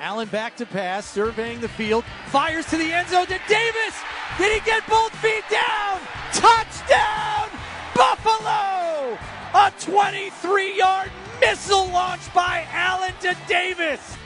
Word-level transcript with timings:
Allen 0.00 0.28
back 0.28 0.56
to 0.56 0.64
pass, 0.64 1.04
surveying 1.06 1.60
the 1.60 1.68
field, 1.68 2.04
fires 2.28 2.64
to 2.66 2.78
the 2.78 2.90
end 2.90 3.06
zone 3.08 3.26
to 3.26 3.38
Davis. 3.46 3.94
Did 4.38 4.58
he 4.58 4.64
get 4.64 4.86
both 4.88 5.14
feet 5.16 5.44
down? 5.50 6.00
Touchdown, 6.32 7.50
Buffalo! 7.94 9.18
A 9.52 9.70
23 9.78 10.78
yard 10.78 11.10
missile 11.42 11.86
launched 11.88 12.32
by 12.32 12.66
Allen 12.72 13.12
to 13.20 13.36
Davis. 13.46 14.16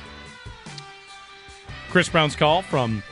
Chris 1.90 2.08
Brown's 2.08 2.36
call 2.36 2.62
from 2.62 3.02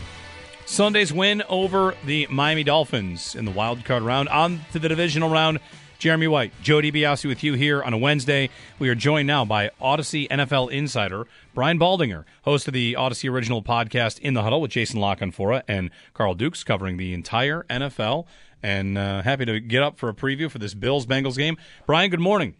Sunday's 0.64 1.12
win 1.12 1.42
over 1.48 1.96
the 2.04 2.28
Miami 2.30 2.62
Dolphins 2.62 3.34
in 3.34 3.44
the 3.44 3.50
wild 3.50 3.84
card 3.84 4.04
round. 4.04 4.28
On 4.28 4.60
to 4.70 4.78
the 4.78 4.88
divisional 4.88 5.30
round. 5.30 5.58
Jeremy 6.02 6.26
White, 6.26 6.52
Jody 6.64 6.90
DiBiase 6.90 7.26
with 7.26 7.44
you 7.44 7.52
here 7.54 7.80
on 7.80 7.92
a 7.92 7.96
Wednesday. 7.96 8.50
We 8.80 8.88
are 8.88 8.94
joined 8.96 9.28
now 9.28 9.44
by 9.44 9.70
Audacy 9.80 10.26
NFL 10.26 10.72
insider 10.72 11.28
Brian 11.54 11.78
Baldinger, 11.78 12.24
host 12.42 12.66
of 12.66 12.74
the 12.74 12.94
Audacy 12.94 13.30
original 13.30 13.62
podcast 13.62 14.18
In 14.18 14.34
the 14.34 14.42
Huddle 14.42 14.60
with 14.60 14.72
Jason 14.72 14.98
La 14.98 15.14
Canfora 15.14 15.62
and 15.68 15.90
Carl 16.12 16.34
Dukes, 16.34 16.64
covering 16.64 16.96
the 16.96 17.14
entire 17.14 17.64
NFL. 17.70 18.26
And 18.64 18.98
uh, 18.98 19.22
happy 19.22 19.44
to 19.44 19.60
get 19.60 19.84
up 19.84 19.96
for 19.96 20.08
a 20.08 20.12
preview 20.12 20.50
for 20.50 20.58
this 20.58 20.74
Bills 20.74 21.06
Bengals 21.06 21.36
game. 21.36 21.56
Brian, 21.86 22.10
good 22.10 22.18
morning. 22.18 22.56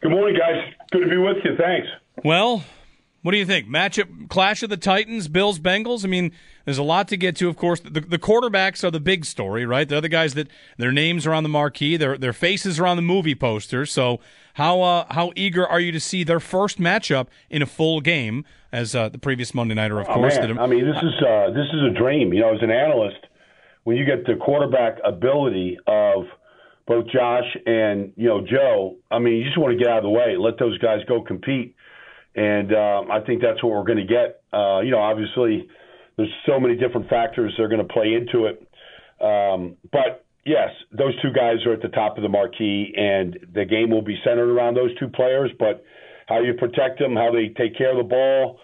Good 0.00 0.12
morning, 0.12 0.38
guys. 0.38 0.74
Good 0.92 1.00
to 1.00 1.10
be 1.10 1.16
with 1.16 1.38
you. 1.42 1.56
Thanks. 1.56 1.88
Well, 2.24 2.62
what 3.24 3.32
do 3.32 3.38
you 3.38 3.46
think? 3.46 3.66
Matchup, 3.66 4.28
clash 4.28 4.62
of 4.62 4.68
the 4.68 4.76
Titans, 4.76 5.28
Bills, 5.28 5.58
Bengals. 5.58 6.04
I 6.04 6.08
mean, 6.08 6.30
there's 6.66 6.76
a 6.76 6.82
lot 6.82 7.08
to 7.08 7.16
get 7.16 7.34
to. 7.36 7.48
Of 7.48 7.56
course, 7.56 7.80
the, 7.80 8.02
the 8.02 8.18
quarterbacks 8.18 8.84
are 8.84 8.90
the 8.90 9.00
big 9.00 9.24
story, 9.24 9.64
right? 9.64 9.88
The 9.88 9.96
other 9.96 10.08
guys 10.08 10.34
that 10.34 10.48
their 10.76 10.92
names 10.92 11.26
are 11.26 11.32
on 11.32 11.42
the 11.42 11.48
marquee, 11.48 11.96
their 11.96 12.18
their 12.18 12.34
faces 12.34 12.78
are 12.78 12.86
on 12.86 12.96
the 12.96 13.02
movie 13.02 13.34
posters. 13.34 13.90
So, 13.90 14.20
how 14.54 14.82
uh, 14.82 15.06
how 15.08 15.32
eager 15.36 15.66
are 15.66 15.80
you 15.80 15.90
to 15.90 16.00
see 16.00 16.22
their 16.22 16.38
first 16.38 16.78
matchup 16.78 17.28
in 17.48 17.62
a 17.62 17.66
full 17.66 18.02
game? 18.02 18.44
As 18.70 18.94
uh, 18.94 19.08
the 19.08 19.18
previous 19.18 19.54
Monday 19.54 19.74
nighter, 19.74 20.00
of 20.00 20.06
oh, 20.10 20.14
course. 20.14 20.36
Man. 20.36 20.58
I 20.58 20.66
mean, 20.66 20.84
this 20.84 20.98
is 20.98 21.26
uh, 21.26 21.46
this 21.48 21.66
is 21.72 21.80
a 21.82 21.98
dream. 21.98 22.34
You 22.34 22.42
know, 22.42 22.54
as 22.54 22.60
an 22.60 22.70
analyst, 22.70 23.24
when 23.84 23.96
you 23.96 24.04
get 24.04 24.26
the 24.26 24.34
quarterback 24.34 24.98
ability 25.02 25.78
of 25.86 26.24
both 26.86 27.06
Josh 27.06 27.56
and 27.64 28.12
you 28.16 28.28
know 28.28 28.44
Joe, 28.46 28.96
I 29.10 29.18
mean, 29.18 29.36
you 29.36 29.44
just 29.44 29.56
want 29.56 29.72
to 29.72 29.82
get 29.82 29.90
out 29.90 29.98
of 29.98 30.04
the 30.04 30.10
way, 30.10 30.36
let 30.38 30.58
those 30.58 30.76
guys 30.76 30.98
go 31.08 31.22
compete 31.22 31.73
and 32.34 32.72
um, 32.72 33.10
I 33.10 33.20
think 33.24 33.42
that's 33.42 33.62
what 33.62 33.72
we're 33.72 33.84
going 33.84 34.06
to 34.06 34.06
get. 34.06 34.42
Uh, 34.52 34.80
you 34.80 34.90
know, 34.90 34.98
obviously, 34.98 35.68
there's 36.16 36.32
so 36.46 36.58
many 36.58 36.76
different 36.76 37.08
factors 37.08 37.54
that 37.56 37.62
are 37.62 37.68
going 37.68 37.86
to 37.86 37.92
play 37.92 38.14
into 38.14 38.46
it. 38.46 38.60
Um, 39.20 39.76
but 39.92 40.24
yes, 40.44 40.70
those 40.92 41.14
two 41.22 41.32
guys 41.32 41.64
are 41.66 41.72
at 41.72 41.82
the 41.82 41.88
top 41.88 42.16
of 42.16 42.22
the 42.22 42.28
marquee, 42.28 42.92
and 42.96 43.38
the 43.54 43.64
game 43.64 43.90
will 43.90 44.02
be 44.02 44.16
centered 44.24 44.50
around 44.50 44.74
those 44.74 44.96
two 44.98 45.08
players. 45.08 45.50
But 45.58 45.84
how 46.26 46.40
you 46.40 46.54
protect 46.54 46.98
them, 46.98 47.14
how 47.14 47.30
they 47.32 47.48
take 47.48 47.76
care 47.76 47.90
of 47.90 47.98
the 47.98 48.08
ball, 48.08 48.58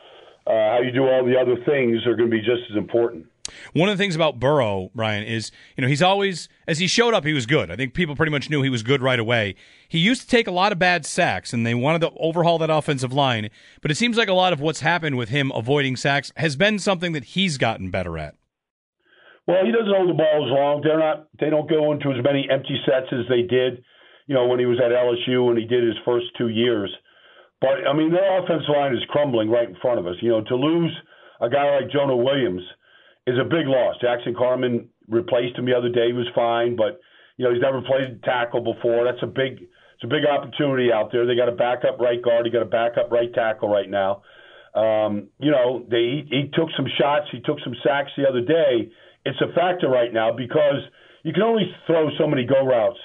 uh, 0.47 0.50
how 0.50 0.81
you 0.82 0.92
do 0.92 1.04
all 1.04 1.25
the 1.25 1.37
other 1.38 1.56
things 1.64 2.06
are 2.06 2.16
going 2.16 2.31
to 2.31 2.37
be 2.37 2.41
just 2.41 2.62
as 2.70 2.76
important. 2.76 3.26
One 3.72 3.88
of 3.88 3.97
the 3.97 4.03
things 4.03 4.15
about 4.15 4.38
Burrow, 4.38 4.91
Brian, 4.94 5.25
is 5.25 5.50
you 5.77 5.83
know 5.83 5.88
he's 5.88 6.03
always 6.03 6.49
as 6.66 6.78
he 6.78 6.87
showed 6.87 7.15
up, 7.15 7.25
he 7.25 7.33
was 7.33 7.47
good. 7.47 7.71
I 7.71 7.77
think 7.77 7.94
people 7.94 8.16
pretty 8.16 8.33
much 8.33 8.49
knew 8.49 8.62
he 8.62 8.71
was 8.71 8.83
good 8.83 9.03
right 9.03 9.19
away. 9.19 9.56
He 9.88 9.99
used 9.99 10.22
to 10.22 10.28
take 10.28 10.47
a 10.47 10.53
lot 10.53 10.72
of 10.72 10.78
bad 10.78 11.05
sacks, 11.05 11.53
and 11.53 11.66
they 11.66 11.75
wanted 11.75 12.00
to 12.03 12.11
overhaul 12.19 12.59
that 12.59 12.71
offensive 12.71 13.12
line. 13.12 13.50
But 13.83 13.91
it 13.91 13.97
seems 13.97 14.16
like 14.16 14.28
a 14.28 14.34
lot 14.34 14.53
of 14.53 14.61
what's 14.61 14.81
happened 14.81 15.16
with 15.16 15.31
him 15.31 15.50
avoiding 15.55 15.97
sacks 15.97 16.33
has 16.37 16.56
been 16.56 16.78
something 16.78 17.12
that 17.12 17.25
he's 17.25 17.59
gotten 17.59 17.91
better 17.91 18.16
at. 18.19 18.37
Well, 19.47 19.65
he 19.67 19.72
doesn't 19.72 19.93
hold 19.93 20.09
the 20.09 20.15
ball 20.15 20.47
as 20.47 20.53
long. 20.53 20.81
They're 20.84 20.99
not. 20.99 21.27
They 21.41 21.50
don't 21.50 21.69
go 21.69 21.91
into 21.91 22.12
as 22.12 22.22
many 22.22 22.47
empty 22.49 22.78
sets 22.87 23.11
as 23.11 23.27
they 23.28 23.43
did, 23.43 23.82
you 24.27 24.34
know, 24.34 24.47
when 24.47 24.61
he 24.61 24.67
was 24.67 24.78
at 24.78 24.93
LSU 24.93 25.49
and 25.49 25.59
he 25.59 25.65
did 25.65 25.82
his 25.82 25.99
first 26.05 26.27
two 26.38 26.49
years. 26.49 26.94
But 27.61 27.82
I 27.88 27.93
mean, 27.93 28.12
their 28.12 28.38
offensive 28.38 28.71
line 28.71 28.94
is 28.94 29.03
crumbling 29.09 29.50
right 29.50 29.69
in 29.69 29.77
front 29.82 29.99
of 29.99 30.06
us. 30.06 30.15
You 30.22 30.31
know, 30.31 30.44
to 30.44 30.55
lose 30.55 30.94
a 31.41 31.50
guy 31.50 31.67
like 31.75 31.91
Jonah 31.91 32.17
Williams 32.17 32.62
is 33.30 33.38
a 33.38 33.44
big 33.44 33.66
loss. 33.66 33.96
Jackson 34.00 34.34
Carman 34.34 34.88
replaced 35.08 35.58
him 35.58 35.66
the 35.66 35.74
other 35.74 35.88
day. 35.88 36.08
He 36.08 36.12
was 36.12 36.28
fine, 36.34 36.76
but 36.76 37.00
you 37.36 37.44
know 37.44 37.52
he's 37.52 37.62
never 37.62 37.80
played 37.82 38.22
tackle 38.22 38.60
before. 38.60 39.04
That's 39.04 39.22
a 39.22 39.26
big 39.26 39.62
it's 39.62 40.04
a 40.04 40.08
big 40.08 40.24
opportunity 40.24 40.92
out 40.92 41.12
there. 41.12 41.26
They 41.26 41.36
got 41.36 41.48
a 41.48 41.56
backup 41.56 41.98
right 42.00 42.20
guard. 42.22 42.46
They 42.46 42.50
got 42.50 42.62
a 42.62 42.72
backup 42.72 43.10
right 43.10 43.32
tackle 43.32 43.69
right 43.69 43.88
now. 43.88 44.22
Um, 44.74 45.28
you 45.38 45.50
know 45.50 45.84
they 45.90 46.24
he 46.28 46.50
took 46.52 46.69
some 46.76 46.86
shots. 46.98 47.26
He 47.32 47.40
took 47.40 47.58
some 47.64 47.74
sacks 47.84 48.10
the 48.16 48.28
other 48.28 48.40
day. 48.40 48.90
It's 49.24 49.40
a 49.40 49.52
factor 49.52 49.88
right 49.88 50.12
now 50.12 50.32
because 50.32 50.80
you 51.22 51.32
can 51.32 51.42
only 51.42 51.70
throw 51.86 52.08
so 52.19 52.26
many 52.26 52.46
go 52.46 52.64
routes 52.64 52.98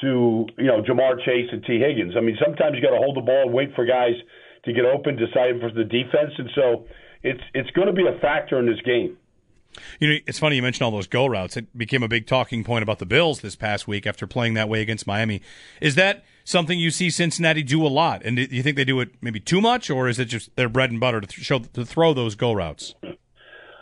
to 0.00 0.46
you 0.58 0.66
know 0.66 0.82
Ja'Marr 0.82 1.24
Chase 1.24 1.48
and 1.52 1.64
Tee 1.64 1.78
Higgins. 1.78 2.14
I 2.16 2.20
mean 2.20 2.36
sometimes 2.44 2.74
you 2.74 2.82
got 2.82 2.96
to 2.96 3.02
hold 3.02 3.16
the 3.16 3.22
ball 3.22 3.46
and 3.46 3.54
wait 3.54 3.74
for 3.76 3.84
guys 3.84 4.16
to 4.64 4.72
get 4.72 4.84
open, 4.84 5.16
decide 5.16 5.60
for 5.60 5.70
the 5.70 5.84
defense, 5.84 6.32
and 6.38 6.50
so 6.54 6.86
it's 7.22 7.42
it's 7.52 7.70
going 7.70 7.86
to 7.86 7.92
be 7.92 8.06
a 8.06 8.18
factor 8.20 8.58
in 8.58 8.66
this 8.66 8.80
game. 8.84 9.16
You 10.00 10.08
know, 10.08 10.18
it's 10.26 10.38
funny 10.38 10.56
you 10.56 10.62
mentioned 10.62 10.84
all 10.84 10.90
those 10.90 11.06
go 11.06 11.26
routes. 11.26 11.56
It 11.56 11.76
became 11.76 12.02
a 12.02 12.08
big 12.08 12.26
talking 12.26 12.64
point 12.64 12.82
about 12.82 12.98
the 12.98 13.06
Bills 13.06 13.40
this 13.40 13.56
past 13.56 13.88
week 13.88 14.06
after 14.06 14.26
playing 14.26 14.54
that 14.54 14.68
way 14.68 14.80
against 14.80 15.06
Miami. 15.06 15.40
Is 15.80 15.94
that 15.94 16.24
something 16.44 16.78
you 16.78 16.90
see 16.90 17.10
Cincinnati 17.10 17.62
do 17.62 17.84
a 17.86 17.88
lot? 17.88 18.22
And 18.24 18.36
do 18.36 18.42
you 18.42 18.62
think 18.62 18.76
they 18.76 18.84
do 18.84 19.00
it 19.00 19.10
maybe 19.20 19.40
too 19.40 19.60
much, 19.60 19.90
or 19.90 20.08
is 20.08 20.18
it 20.18 20.26
just 20.26 20.54
their 20.56 20.68
bread 20.68 20.90
and 20.90 21.00
butter 21.00 21.20
to, 21.20 21.26
th- 21.26 21.44
show, 21.44 21.58
to 21.58 21.84
throw 21.84 22.14
those 22.14 22.34
go 22.34 22.52
routes? 22.52 22.94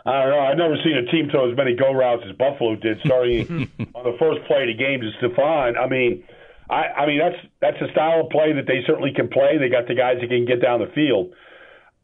I 0.05 0.23
don't 0.23 0.29
know. 0.31 0.39
I've 0.39 0.57
never 0.57 0.75
seen 0.83 0.97
a 0.97 1.09
team 1.11 1.29
throw 1.29 1.49
as 1.49 1.55
many 1.55 1.75
go 1.75 1.93
routes 1.93 2.23
as 2.27 2.35
Buffalo 2.35 2.75
did, 2.75 2.99
starting 3.05 3.71
on 3.95 4.03
the 4.03 4.17
first 4.19 4.45
play 4.47 4.63
of 4.63 4.67
the 4.67 4.73
game 4.73 4.99
to 4.99 5.11
Stefon. 5.21 5.77
I 5.77 5.87
mean, 5.87 6.23
I, 6.69 7.03
I 7.03 7.07
mean 7.07 7.19
that's 7.19 7.39
that's 7.61 7.77
a 7.81 7.91
style 7.91 8.21
of 8.21 8.29
play 8.29 8.51
that 8.53 8.67
they 8.67 8.83
certainly 8.85 9.13
can 9.13 9.29
play. 9.29 9.57
They 9.57 9.69
got 9.69 9.87
the 9.87 9.95
guys 9.95 10.17
that 10.19 10.27
can 10.27 10.45
get 10.45 10.61
down 10.61 10.79
the 10.79 10.91
field. 10.93 11.33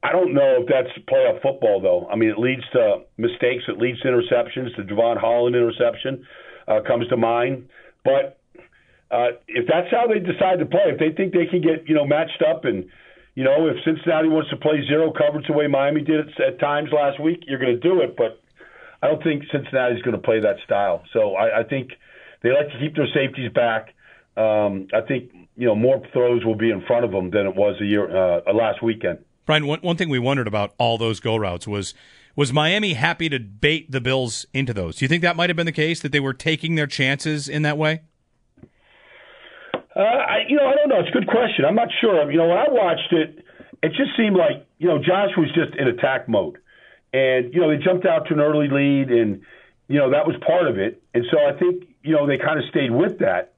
I 0.01 0.13
don't 0.13 0.33
know 0.33 0.63
if 0.63 0.67
that's 0.67 0.89
playoff 1.07 1.41
football, 1.41 1.81
though. 1.81 2.07
I 2.09 2.15
mean, 2.15 2.29
it 2.29 2.39
leads 2.39 2.63
to 2.71 3.03
mistakes. 3.17 3.63
It 3.67 3.77
leads 3.77 3.99
to 4.01 4.07
interceptions. 4.07 4.75
The 4.77 4.83
Jevon 4.83 5.19
Holland 5.19 5.55
interception 5.55 6.25
uh, 6.67 6.79
comes 6.87 7.07
to 7.09 7.17
mind. 7.17 7.67
But 8.05 8.39
uh, 9.11 9.35
if 9.47 9.67
that's 9.67 9.91
how 9.91 10.07
they 10.07 10.19
decide 10.19 10.59
to 10.59 10.65
play, 10.65 10.87
if 10.87 10.99
they 10.99 11.11
think 11.11 11.33
they 11.33 11.47
can 11.47 11.61
get 11.61 11.87
you 11.87 11.95
know 11.95 12.05
matched 12.05 12.41
up, 12.47 12.63
and 12.63 12.85
you 13.35 13.43
know 13.43 13.67
if 13.67 13.75
Cincinnati 13.83 14.29
wants 14.29 14.49
to 14.51 14.55
play 14.55 14.81
zero 14.87 15.11
coverage 15.11 15.47
the 15.47 15.53
way 15.53 15.67
Miami 15.67 16.01
did 16.01 16.27
it 16.27 16.39
at 16.39 16.59
times 16.59 16.89
last 16.93 17.19
week, 17.19 17.43
you're 17.47 17.59
going 17.59 17.75
to 17.75 17.81
do 17.81 18.01
it. 18.01 18.15
But 18.15 18.39
I 19.01 19.07
don't 19.07 19.23
think 19.23 19.43
Cincinnati's 19.51 20.01
going 20.01 20.15
to 20.15 20.21
play 20.21 20.39
that 20.39 20.57
style. 20.63 21.03
So 21.11 21.35
I, 21.35 21.59
I 21.59 21.63
think 21.63 21.91
they 22.41 22.51
like 22.51 22.67
to 22.67 22.79
keep 22.79 22.95
their 22.95 23.07
safeties 23.13 23.51
back. 23.51 23.93
Um, 24.37 24.87
I 24.93 25.01
think 25.01 25.31
you 25.57 25.67
know 25.67 25.75
more 25.75 26.01
throws 26.13 26.45
will 26.45 26.55
be 26.55 26.71
in 26.71 26.83
front 26.87 27.03
of 27.03 27.11
them 27.11 27.31
than 27.31 27.47
it 27.47 27.55
was 27.55 27.75
a 27.81 27.85
year 27.85 28.07
uh, 28.07 28.53
last 28.53 28.81
weekend. 28.81 29.19
Brian, 29.45 29.65
one, 29.65 29.79
one 29.79 29.97
thing 29.97 30.09
we 30.09 30.19
wondered 30.19 30.47
about 30.47 30.73
all 30.77 30.97
those 30.97 31.19
go 31.19 31.35
routes 31.35 31.67
was 31.67 31.93
was 32.35 32.53
Miami 32.53 32.93
happy 32.93 33.27
to 33.29 33.39
bait 33.39 33.91
the 33.91 33.99
Bills 33.99 34.45
into 34.53 34.73
those? 34.73 34.97
Do 34.97 35.05
you 35.05 35.09
think 35.09 35.21
that 35.23 35.35
might 35.35 35.49
have 35.49 35.57
been 35.57 35.65
the 35.65 35.71
case 35.71 35.99
that 36.01 36.11
they 36.11 36.19
were 36.19 36.33
taking 36.33 36.75
their 36.75 36.87
chances 36.87 37.49
in 37.49 37.63
that 37.63 37.77
way? 37.77 38.01
Uh, 39.95 39.99
I, 39.99 40.45
you 40.47 40.55
know, 40.55 40.67
I 40.67 40.75
don't 40.75 40.87
know. 40.87 40.99
It's 40.99 41.09
a 41.09 41.11
good 41.11 41.27
question. 41.27 41.65
I'm 41.65 41.75
not 41.75 41.89
sure. 41.99 42.31
You 42.31 42.37
know, 42.37 42.47
when 42.47 42.57
I 42.57 42.67
watched 42.69 43.11
it, 43.11 43.43
it 43.81 43.89
just 43.89 44.11
seemed 44.15 44.37
like 44.37 44.65
you 44.77 44.87
know 44.87 44.99
Josh 44.99 45.31
was 45.37 45.49
just 45.53 45.75
in 45.77 45.87
attack 45.87 46.29
mode, 46.29 46.59
and 47.13 47.53
you 47.53 47.59
know 47.59 47.69
they 47.69 47.83
jumped 47.83 48.05
out 48.05 48.27
to 48.27 48.33
an 48.33 48.39
early 48.39 48.69
lead, 48.69 49.09
and 49.09 49.41
you 49.87 49.97
know 49.99 50.11
that 50.11 50.25
was 50.27 50.35
part 50.45 50.67
of 50.67 50.77
it. 50.77 51.01
And 51.13 51.25
so 51.31 51.39
I 51.39 51.57
think 51.57 51.85
you 52.03 52.15
know 52.15 52.27
they 52.27 52.37
kind 52.37 52.59
of 52.59 52.65
stayed 52.69 52.91
with 52.91 53.19
that. 53.19 53.53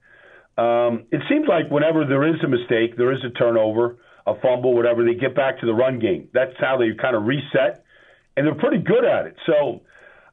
Um, 0.57 1.05
it 1.11 1.21
seems 1.29 1.47
like 1.47 1.69
whenever 1.69 2.05
there 2.05 2.27
is 2.27 2.41
a 2.43 2.47
mistake, 2.47 2.97
there 2.97 3.11
is 3.11 3.23
a 3.23 3.29
turnover 3.29 3.97
a 4.27 4.33
fumble, 4.41 4.73
whatever, 4.75 5.03
they 5.03 5.15
get 5.15 5.35
back 5.35 5.59
to 5.59 5.65
the 5.65 5.73
run 5.73 5.99
game. 5.99 6.29
That's 6.33 6.53
how 6.59 6.77
they 6.77 6.89
kind 6.99 7.15
of 7.15 7.23
reset, 7.23 7.83
and 8.35 8.45
they're 8.45 8.55
pretty 8.55 8.79
good 8.79 9.03
at 9.05 9.25
it. 9.27 9.35
So 9.45 9.81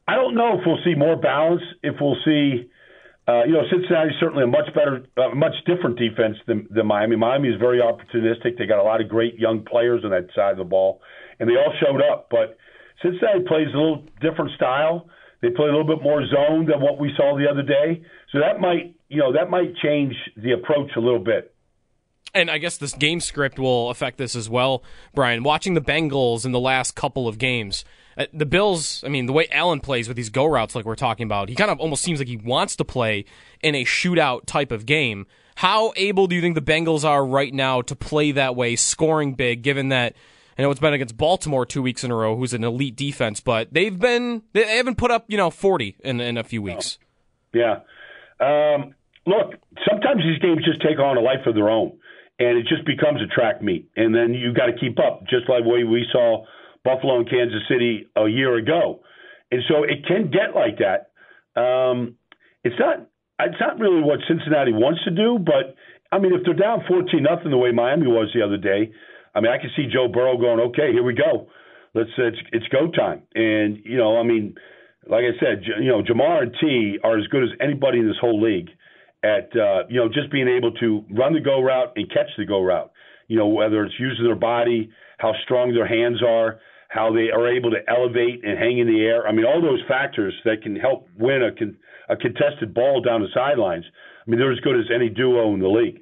I 0.06 0.14
don't 0.14 0.35
know 0.35 0.58
if 0.58 0.61
we'll 0.67 0.82
see 0.85 0.94
more 0.94 1.17
balance, 1.17 1.62
if 1.82 1.96
we'll 2.00 2.17
see. 2.25 2.70
Uh, 3.26 3.44
you 3.44 3.52
know, 3.52 3.62
Cincinnati's 3.70 4.17
certainly 4.19 4.44
a 4.44 4.46
much 4.46 4.73
better, 4.75 5.05
uh, 5.19 5.35
much 5.35 5.52
different 5.67 5.99
defense 5.99 6.37
than, 6.46 6.67
than 6.70 6.87
Miami. 6.87 7.14
Miami 7.17 7.50
is 7.50 7.61
very 7.61 7.79
opportunistic. 7.79 8.56
They 8.56 8.64
got 8.64 8.79
a 8.79 8.82
lot 8.82 9.02
of 9.02 9.08
great 9.08 9.38
young 9.38 9.64
players 9.64 10.02
on 10.02 10.11
that 10.12 10.29
side 10.35 10.52
of 10.52 10.56
the 10.56 10.64
ball, 10.64 11.02
and 11.38 11.49
they 11.49 11.55
all 11.55 11.75
showed 11.79 12.00
up. 12.00 12.29
But 12.31 12.56
Cincinnati 13.02 13.44
plays 13.46 13.69
a 13.75 13.76
little 13.76 14.05
different 14.23 14.52
style. 14.56 15.11
They 15.43 15.50
play 15.50 15.69
a 15.69 15.70
little 15.70 15.87
bit 15.87 16.02
more 16.02 16.25
zone 16.26 16.67
than 16.67 16.81
what 16.81 16.99
we 16.99 17.12
saw 17.17 17.37
the 17.37 17.46
other 17.49 17.62
day. 17.62 18.02
So 18.32 18.38
that 18.40 18.61
might, 18.61 18.94
you 19.08 19.19
know, 19.19 19.32
that 19.35 19.50
might 19.50 19.76
change 19.76 20.14
the 20.37 20.52
approach 20.52 20.90
a 20.96 21.00
little 21.00 21.23
bit. 21.23 21.55
And 22.38 22.50
I 22.50 22.58
guess 22.58 22.76
this 22.76 22.93
game 22.93 23.19
script 23.19 23.58
will 23.58 23.90
affect 23.90 24.17
this 24.17 24.37
as 24.37 24.49
well, 24.49 24.85
Brian. 25.12 25.43
Watching 25.43 25.75
the 25.75 25.81
Bengals 25.81 26.44
in 26.44 26.52
the 26.52 26.61
last 26.61 26.94
couple 26.94 27.26
of 27.26 27.37
games, 27.37 27.85
uh, 28.17 28.26
the 28.32 28.46
Bills, 28.46 29.02
I 29.05 29.08
mean, 29.08 29.26
the 29.26 29.32
way 29.32 29.49
Allen 29.50 29.81
plays 29.81 30.06
with 30.06 30.17
these 30.17 30.31
go 30.31 30.46
routes, 30.46 30.76
like 30.76 30.85
we're 30.85 30.94
talking 30.94 31.25
about, 31.25 31.49
he 31.49 31.56
kind 31.56 31.70
of 31.70 31.81
almost 31.81 32.02
seems 32.02 32.20
like 32.20 32.29
he 32.29 32.37
wants 32.37 32.76
to 32.76 32.85
play 32.85 33.25
in 33.61 33.75
a 33.75 33.85
shootout 33.85 34.46
type 34.46 34.70
of 34.70 34.87
game. 34.87 35.26
How 35.56 35.93
able 35.96 36.29
do 36.29 36.37
you 36.37 36.40
think 36.40 36.55
the 36.55 36.62
Bengals 36.62 37.05
are 37.05 37.26
right 37.26 37.52
now 37.52 37.82
to 37.82 37.96
play 37.96 38.31
that 38.31 38.55
way, 38.55 38.76
scoring 38.76 39.35
big, 39.35 39.62
given 39.62 39.88
that 39.88 40.14
I 40.56 40.62
know 40.62 40.70
it's 40.70 40.81
been 40.81 40.93
against 40.93 41.17
Baltimore 41.17 41.67
two 41.67 41.82
weeks 41.82 42.02
in 42.02 42.11
a 42.12 42.14
row, 42.14 42.37
who's 42.37 42.52
an 42.52 42.64
elite 42.64 42.96
defense, 42.96 43.40
but 43.40 43.73
they've 43.73 43.96
been 43.96 44.43
they 44.52 44.76
haven't 44.76 44.99
put 44.99 45.11
up 45.11 45.25
you 45.29 45.37
know 45.37 45.50
forty 45.50 45.96
in 46.05 46.20
in 46.20 46.37
a 46.37 46.44
few 46.44 46.62
weeks. 46.62 46.99
Yeah, 47.52 47.81
um, 48.40 48.94
look, 49.26 49.55
sometimes 49.88 50.23
these 50.23 50.38
games 50.38 50.64
just 50.64 50.81
take 50.81 50.99
on 50.99 51.17
a 51.17 51.20
life 51.20 51.46
of 51.46 51.55
their 51.55 51.70
own, 51.70 51.97
and 52.38 52.58
it 52.58 52.67
just 52.69 52.85
becomes 52.87 53.20
a 53.23 53.26
track 53.26 53.62
meet, 53.62 53.90
and 53.96 54.14
then 54.14 54.35
you 54.35 54.52
got 54.55 54.67
to 54.67 54.79
keep 54.79 54.99
up, 54.99 55.23
just 55.29 55.49
like 55.49 55.64
way 55.64 55.85
we 55.85 56.06
saw 56.12 56.44
Buffalo 56.85 57.19
and 57.19 57.29
Kansas 57.29 57.62
City 57.69 58.08
a 58.17 58.29
year 58.29 58.56
ago, 58.56 59.00
and 59.50 59.62
so 59.69 59.85
it 59.85 60.06
can 60.06 60.31
get 60.31 60.55
like 60.55 60.79
that. 60.79 61.11
Um, 61.61 62.17
it's 62.64 62.79
not 62.79 63.08
it's 63.40 63.61
not 63.61 63.79
really 63.79 64.02
what 64.02 64.20
Cincinnati 64.29 64.73
wants 64.73 65.02
to 65.05 65.11
do, 65.11 65.38
but 65.38 65.75
I 66.11 66.19
mean, 66.19 66.32
if 66.32 66.43
they're 66.44 66.55
down 66.55 66.85
fourteen 66.88 67.23
nothing 67.23 67.50
the 67.50 67.58
way 67.58 67.73
Miami 67.73 68.06
was 68.06 68.31
the 68.35 68.43
other 68.43 68.56
day 68.56 68.93
I 69.38 69.40
mean, 69.40 69.52
I 69.52 69.58
can 69.58 69.70
see 69.76 69.87
Joe 69.87 70.08
Burrow 70.08 70.37
going, 70.37 70.58
okay, 70.70 70.93
here 70.93 71.05
we 71.05 71.14
go. 71.14 71.49
Let's 71.94 72.11
it's 72.19 72.38
it's 72.52 72.67
go 72.69 72.90
time. 72.90 73.23
And 73.35 73.79
you 73.85 73.96
know, 73.96 74.19
I 74.19 74.25
mean, 74.25 74.56
like 75.06 75.25
I 75.25 75.38
said, 75.38 75.62
you 75.81 75.88
know, 75.88 76.02
Ja'Marr 76.02 76.43
and 76.43 76.56
Tee 76.61 76.99
are 77.05 77.19
as 77.19 77.26
good 77.29 77.44
as 77.44 77.50
anybody 77.61 78.00
in 78.00 78.06
this 78.06 78.17
whole 78.20 78.43
league 78.43 78.69
at 79.22 79.50
uh, 79.56 79.82
you 79.88 79.96
know 80.00 80.08
just 80.08 80.30
being 80.30 80.48
able 80.48 80.72
to 80.72 81.04
run 81.10 81.34
the 81.34 81.40
go 81.40 81.60
route 81.60 81.92
and 81.96 82.08
catch 82.10 82.30
the 82.36 82.44
go 82.44 82.62
route. 82.62 82.90
You 83.26 83.36
know, 83.36 83.48
whether 83.48 83.84
it's 83.84 83.94
using 83.98 84.24
their 84.24 84.34
body, 84.34 84.90
how 85.18 85.32
strong 85.44 85.74
their 85.74 85.86
hands 85.86 86.22
are, 86.22 86.60
how 86.88 87.12
they 87.12 87.30
are 87.30 87.46
able 87.54 87.70
to 87.70 87.78
elevate 87.86 88.42
and 88.42 88.58
hang 88.58 88.78
in 88.78 88.86
the 88.86 89.00
air. 89.00 89.26
I 89.26 89.32
mean, 89.32 89.44
all 89.44 89.60
those 89.60 89.82
factors 89.86 90.34
that 90.44 90.62
can 90.62 90.76
help 90.76 91.08
win 91.18 91.42
a 91.42 91.52
con- 91.52 91.76
a 92.08 92.16
contested 92.16 92.72
ball 92.72 93.02
down 93.02 93.20
the 93.20 93.28
sidelines. 93.34 93.84
I 94.26 94.30
mean, 94.30 94.40
they're 94.40 94.52
as 94.52 94.60
good 94.60 94.78
as 94.78 94.86
any 94.94 95.08
duo 95.10 95.52
in 95.54 95.60
the 95.60 95.68
league. 95.68 96.00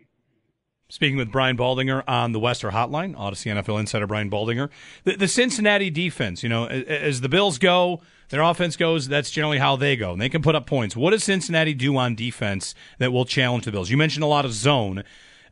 Speaking 0.89 1.17
with 1.17 1.33
Brian 1.33 1.57
Baldinger 1.57 2.05
on 2.07 2.31
the 2.31 2.39
Wester 2.39 2.71
Hotline, 2.71 3.17
Audacy 3.17 3.53
NFL 3.53 3.81
insider 3.81 4.07
Brian 4.07 4.31
Baldinger. 4.31 4.71
The, 5.03 5.17
the, 5.17 5.27
Cincinnati 5.27 5.91
defense, 5.91 6.45
you 6.45 6.49
know, 6.49 6.67
as 6.67 7.23
the 7.23 7.29
Bills 7.29 7.59
go, 7.59 8.01
their 8.29 8.41
offense 8.41 8.77
goes, 8.77 9.09
that's 9.09 9.33
generally 9.33 9.59
how 9.59 9.75
they 9.75 9.97
go. 9.97 10.13
And 10.13 10.21
they 10.21 10.29
can 10.29 10.43
put 10.43 10.55
up 10.55 10.67
points. 10.67 10.95
What 10.95 11.11
does 11.11 11.25
Cincinnati 11.25 11.75
do 11.75 11.97
on 11.97 12.15
defense 12.15 12.73
that 12.99 13.13
will 13.13 13.25
challenge 13.25 13.65
the 13.65 13.73
Bills? 13.73 13.91
You 13.91 13.97
mentioned 13.97 14.23
a 14.23 14.29
lot 14.29 14.45
of 14.45 14.53
zone. 14.53 15.03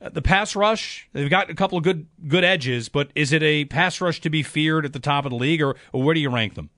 Uh, 0.01 0.09
the 0.09 0.23
pass 0.23 0.55
rush, 0.55 1.09
they've 1.13 1.31
got 1.31 1.51
a 1.51 1.55
couple 1.55 1.79
of 1.79 1.83
good 1.83 2.07
good 2.29 2.45
edges, 2.45 2.89
but 2.89 3.11
is 3.17 3.33
it 3.33 3.43
a 3.43 3.65
pass 3.65 4.01
rush 4.01 4.21
to 4.21 4.31
be 4.31 4.45
feared 4.45 4.85
at 4.85 4.93
the 4.93 5.01
top 5.01 5.25
of 5.25 5.31
the 5.31 5.37
league, 5.37 5.63
or, 5.63 5.75
or 5.93 6.03
where 6.03 6.15
do 6.15 6.21
you 6.21 6.31
rank 6.31 6.55
them? 6.55 6.71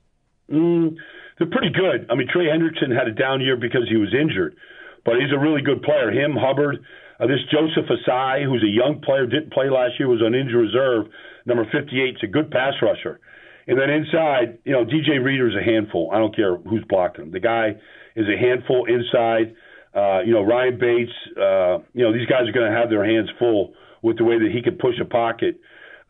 Mm, 0.50 0.97
they're 1.38 1.50
pretty 1.50 1.70
good. 1.70 2.06
I 2.11 2.14
mean, 2.14 2.29
Trey 2.32 2.47
Hendrickson 2.47 2.97
had 2.97 3.06
a 3.06 3.12
down 3.12 3.43
year 3.43 3.56
because 3.56 3.87
he 3.88 3.97
was 3.97 4.14
injured, 4.14 4.56
but 5.05 5.17
he's 5.20 5.32
a 5.35 5.38
really 5.38 5.61
good 5.61 5.82
player. 5.82 6.11
Him, 6.11 6.37
Hubbard, 6.37 6.85
uh, 7.18 7.26
this 7.26 7.40
Joseph 7.50 7.88
Ossai, 7.88 8.44
who's 8.44 8.62
a 8.62 8.68
young 8.68 9.00
player, 9.00 9.26
didn't 9.26 9.52
play 9.52 9.70
last 9.70 9.94
year, 9.98 10.08
was 10.08 10.22
on 10.22 10.34
injury 10.34 10.66
reserve, 10.66 11.06
number 11.46 11.64
58. 11.64 12.14
It's 12.14 12.22
a 12.22 12.26
good 12.26 12.50
pass 12.50 12.74
rusher. 12.82 13.20
And 13.66 13.78
then 13.78 13.90
inside, 13.90 14.58
you 14.64 14.72
know, 14.72 14.84
DJ 14.84 15.22
Reader's 15.22 15.56
a 15.56 15.64
handful. 15.64 16.10
I 16.12 16.18
don't 16.18 16.34
care 16.34 16.56
who's 16.56 16.84
blocking 16.88 17.24
him. 17.24 17.30
The 17.32 17.40
guy 17.40 17.74
is 18.14 18.26
a 18.28 18.38
handful 18.38 18.86
inside. 18.86 19.54
Uh, 19.94 20.20
you 20.20 20.32
know, 20.32 20.42
Ryan 20.42 20.78
Bates, 20.78 21.12
uh, 21.36 21.78
you 21.94 22.04
know, 22.04 22.12
these 22.12 22.28
guys 22.28 22.46
are 22.46 22.52
going 22.52 22.70
to 22.70 22.76
have 22.76 22.90
their 22.90 23.04
hands 23.04 23.30
full 23.38 23.72
with 24.02 24.19
the 24.19 24.24
way 24.24 24.38
that 24.38 24.50
he 24.52 24.62
can 24.62 24.76
push 24.76 24.94
a 25.00 25.04
pocket. 25.04 25.58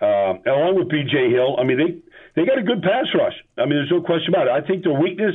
Um, 0.00 0.42
along 0.44 0.76
with 0.76 0.90
B.J. 0.90 1.30
Hill, 1.30 1.56
I 1.58 1.64
mean, 1.64 1.78
they 1.78 2.02
they 2.34 2.46
got 2.46 2.58
a 2.58 2.62
good 2.62 2.82
pass 2.82 3.06
rush. 3.14 3.32
I 3.56 3.62
mean, 3.62 3.80
there's 3.80 3.90
no 3.90 4.02
question 4.02 4.34
about 4.34 4.48
it. 4.48 4.52
I 4.52 4.60
think 4.66 4.84
their 4.84 4.92
weakness 4.92 5.34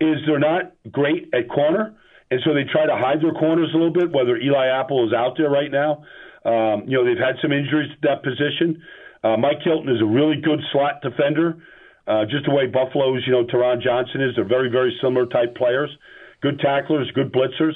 is 0.00 0.18
they're 0.26 0.38
not 0.38 0.72
great 0.92 1.30
at 1.34 1.48
corner 1.48 1.96
and 2.30 2.40
so 2.44 2.54
they 2.54 2.64
try 2.64 2.86
to 2.86 2.96
hide 2.96 3.22
their 3.22 3.32
corners 3.32 3.70
a 3.72 3.76
little 3.76 3.92
bit. 3.92 4.10
Whether 4.10 4.36
Eli 4.36 4.66
Apple 4.66 5.06
is 5.06 5.12
out 5.12 5.36
there 5.36 5.50
right 5.50 5.70
now, 5.70 6.02
um, 6.44 6.84
you 6.86 6.98
know 6.98 7.04
they've 7.04 7.20
had 7.20 7.36
some 7.40 7.52
injuries 7.52 7.90
to 7.90 7.98
that 8.08 8.22
position. 8.22 8.82
Uh, 9.22 9.36
Mike 9.36 9.62
Hilton 9.62 9.88
is 9.88 10.02
a 10.02 10.06
really 10.06 10.36
good 10.40 10.60
slot 10.72 11.02
defender, 11.02 11.62
uh, 12.06 12.24
just 12.26 12.46
the 12.46 12.52
way 12.52 12.66
Buffalo's 12.66 13.22
you 13.26 13.32
know 13.32 13.44
Taron 13.44 13.82
Johnson 13.82 14.22
is. 14.22 14.34
They're 14.34 14.48
very 14.48 14.70
very 14.70 14.96
similar 15.02 15.26
type 15.26 15.54
players, 15.54 15.90
good 16.42 16.58
tacklers, 16.60 17.10
good 17.14 17.32
blitzers. 17.32 17.74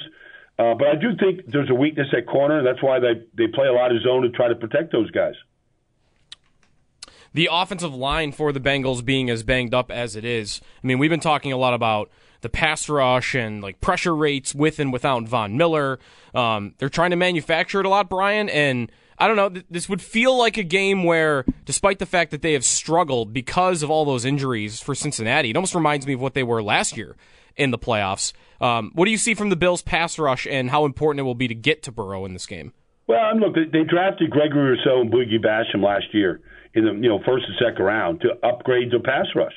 Uh, 0.59 0.75
but 0.75 0.87
I 0.87 0.95
do 0.95 1.15
think 1.17 1.47
there's 1.47 1.69
a 1.69 1.75
weakness 1.75 2.07
at 2.15 2.27
corner. 2.27 2.59
and 2.59 2.67
That's 2.67 2.83
why 2.83 2.99
they 2.99 3.23
they 3.33 3.47
play 3.47 3.67
a 3.67 3.73
lot 3.73 3.95
of 3.95 4.01
zone 4.03 4.23
to 4.23 4.29
try 4.29 4.47
to 4.47 4.55
protect 4.55 4.91
those 4.91 5.09
guys 5.11 5.35
the 7.33 7.49
offensive 7.51 7.93
line 7.93 8.31
for 8.31 8.51
the 8.51 8.59
Bengals 8.59 9.03
being 9.03 9.29
as 9.29 9.43
banged 9.43 9.73
up 9.73 9.91
as 9.91 10.15
it 10.15 10.25
is. 10.25 10.61
I 10.83 10.87
mean, 10.87 10.99
we've 10.99 11.09
been 11.09 11.19
talking 11.19 11.51
a 11.51 11.57
lot 11.57 11.73
about 11.73 12.09
the 12.41 12.49
pass 12.49 12.89
rush 12.89 13.35
and 13.35 13.61
like 13.61 13.81
pressure 13.81 14.15
rates 14.15 14.53
with 14.53 14.79
and 14.79 14.91
without 14.91 15.27
Von 15.27 15.57
Miller. 15.57 15.99
Um, 16.33 16.73
they're 16.77 16.89
trying 16.89 17.11
to 17.11 17.15
manufacture 17.15 17.79
it 17.79 17.85
a 17.85 17.89
lot, 17.89 18.09
Brian, 18.09 18.49
and 18.49 18.91
I 19.17 19.27
don't 19.27 19.35
know. 19.35 19.49
Th- 19.49 19.65
this 19.69 19.87
would 19.87 20.01
feel 20.01 20.37
like 20.37 20.57
a 20.57 20.63
game 20.63 21.03
where, 21.03 21.45
despite 21.65 21.99
the 21.99 22.05
fact 22.05 22.31
that 22.31 22.41
they 22.41 22.53
have 22.53 22.65
struggled 22.65 23.33
because 23.33 23.83
of 23.83 23.91
all 23.91 24.03
those 24.05 24.25
injuries 24.25 24.79
for 24.79 24.95
Cincinnati, 24.95 25.51
it 25.51 25.55
almost 25.55 25.75
reminds 25.75 26.07
me 26.07 26.13
of 26.13 26.21
what 26.21 26.33
they 26.33 26.43
were 26.43 26.63
last 26.63 26.97
year 26.97 27.15
in 27.55 27.71
the 27.71 27.77
playoffs. 27.77 28.33
Um, 28.59 28.91
what 28.95 29.05
do 29.05 29.11
you 29.11 29.17
see 29.17 29.33
from 29.33 29.49
the 29.49 29.55
Bills' 29.55 29.81
pass 29.81 30.17
rush, 30.17 30.47
and 30.47 30.69
how 30.69 30.85
important 30.85 31.19
it 31.19 31.23
will 31.23 31.35
be 31.35 31.47
to 31.47 31.55
get 31.55 31.83
to 31.83 31.91
Burrow 31.91 32.25
in 32.25 32.33
this 32.33 32.45
game? 32.45 32.73
Well, 33.07 33.37
look, 33.37 33.55
they 33.55 33.83
drafted 33.83 34.29
Gregory 34.29 34.77
Rousseau 34.77 35.01
and 35.01 35.11
Boogie 35.11 35.43
Basham 35.43 35.83
last 35.83 36.13
year 36.13 36.41
in 36.73 36.85
the 36.85 36.93
you 36.93 37.09
know 37.09 37.19
first 37.25 37.45
and 37.45 37.55
second 37.59 37.83
round 37.83 38.21
to 38.21 38.29
upgrade 38.47 38.91
their 38.91 39.01
pass 39.01 39.27
rush. 39.35 39.53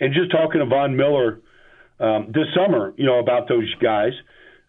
And 0.00 0.14
just 0.14 0.30
talking 0.30 0.60
to 0.60 0.66
Von 0.66 0.96
Miller 0.96 1.40
um, 2.00 2.26
this 2.28 2.46
summer, 2.54 2.94
you 2.96 3.06
know, 3.06 3.18
about 3.18 3.48
those 3.48 3.72
guys, 3.82 4.12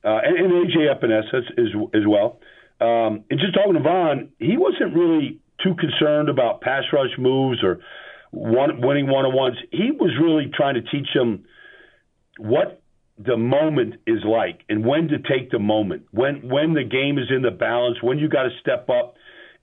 uh, 0.04 0.20
and, 0.24 0.38
and 0.38 0.52
AJ 0.52 0.94
Epenesa 0.94 1.42
as, 1.58 1.66
as, 1.94 2.08
well. 2.08 2.40
Um, 2.82 3.26
and 3.30 3.40
just 3.40 3.54
talking 3.54 3.74
to 3.74 3.82
Von, 3.82 4.30
he 4.40 4.58
wasn't 4.58 4.96
really 4.96 5.40
too 5.64 5.76
concerned 5.76 6.30
about 6.30 6.62
pass 6.62 6.84
rush 6.94 7.12
moves 7.18 7.64
or 7.64 7.80
one, 8.32 8.82
winning 8.82 9.08
one 9.08 9.26
on 9.26 9.36
ones. 9.36 9.58
He 9.72 9.92
was 9.92 10.12
really 10.22 10.50
trying 10.54 10.76
to 10.76 10.82
teach 10.82 11.08
them 11.14 11.46
what 12.38 12.82
the 13.18 13.36
moment 13.36 13.96
is 14.08 14.20
like 14.26 14.62
and 14.70 14.86
when 14.86 15.10
to 15.10 15.18
take 15.18 15.52
the 15.52 15.60
moment, 15.60 16.04
when 16.12 16.48
when 16.48 16.74
the 16.74 16.86
game 16.86 17.18
is 17.18 17.26
in 17.36 17.42
the 17.42 17.52
balance, 17.52 18.02
when 18.02 18.18
you 18.18 18.30
got 18.30 18.44
to 18.44 18.50
step 18.62 18.90
up 18.90 19.16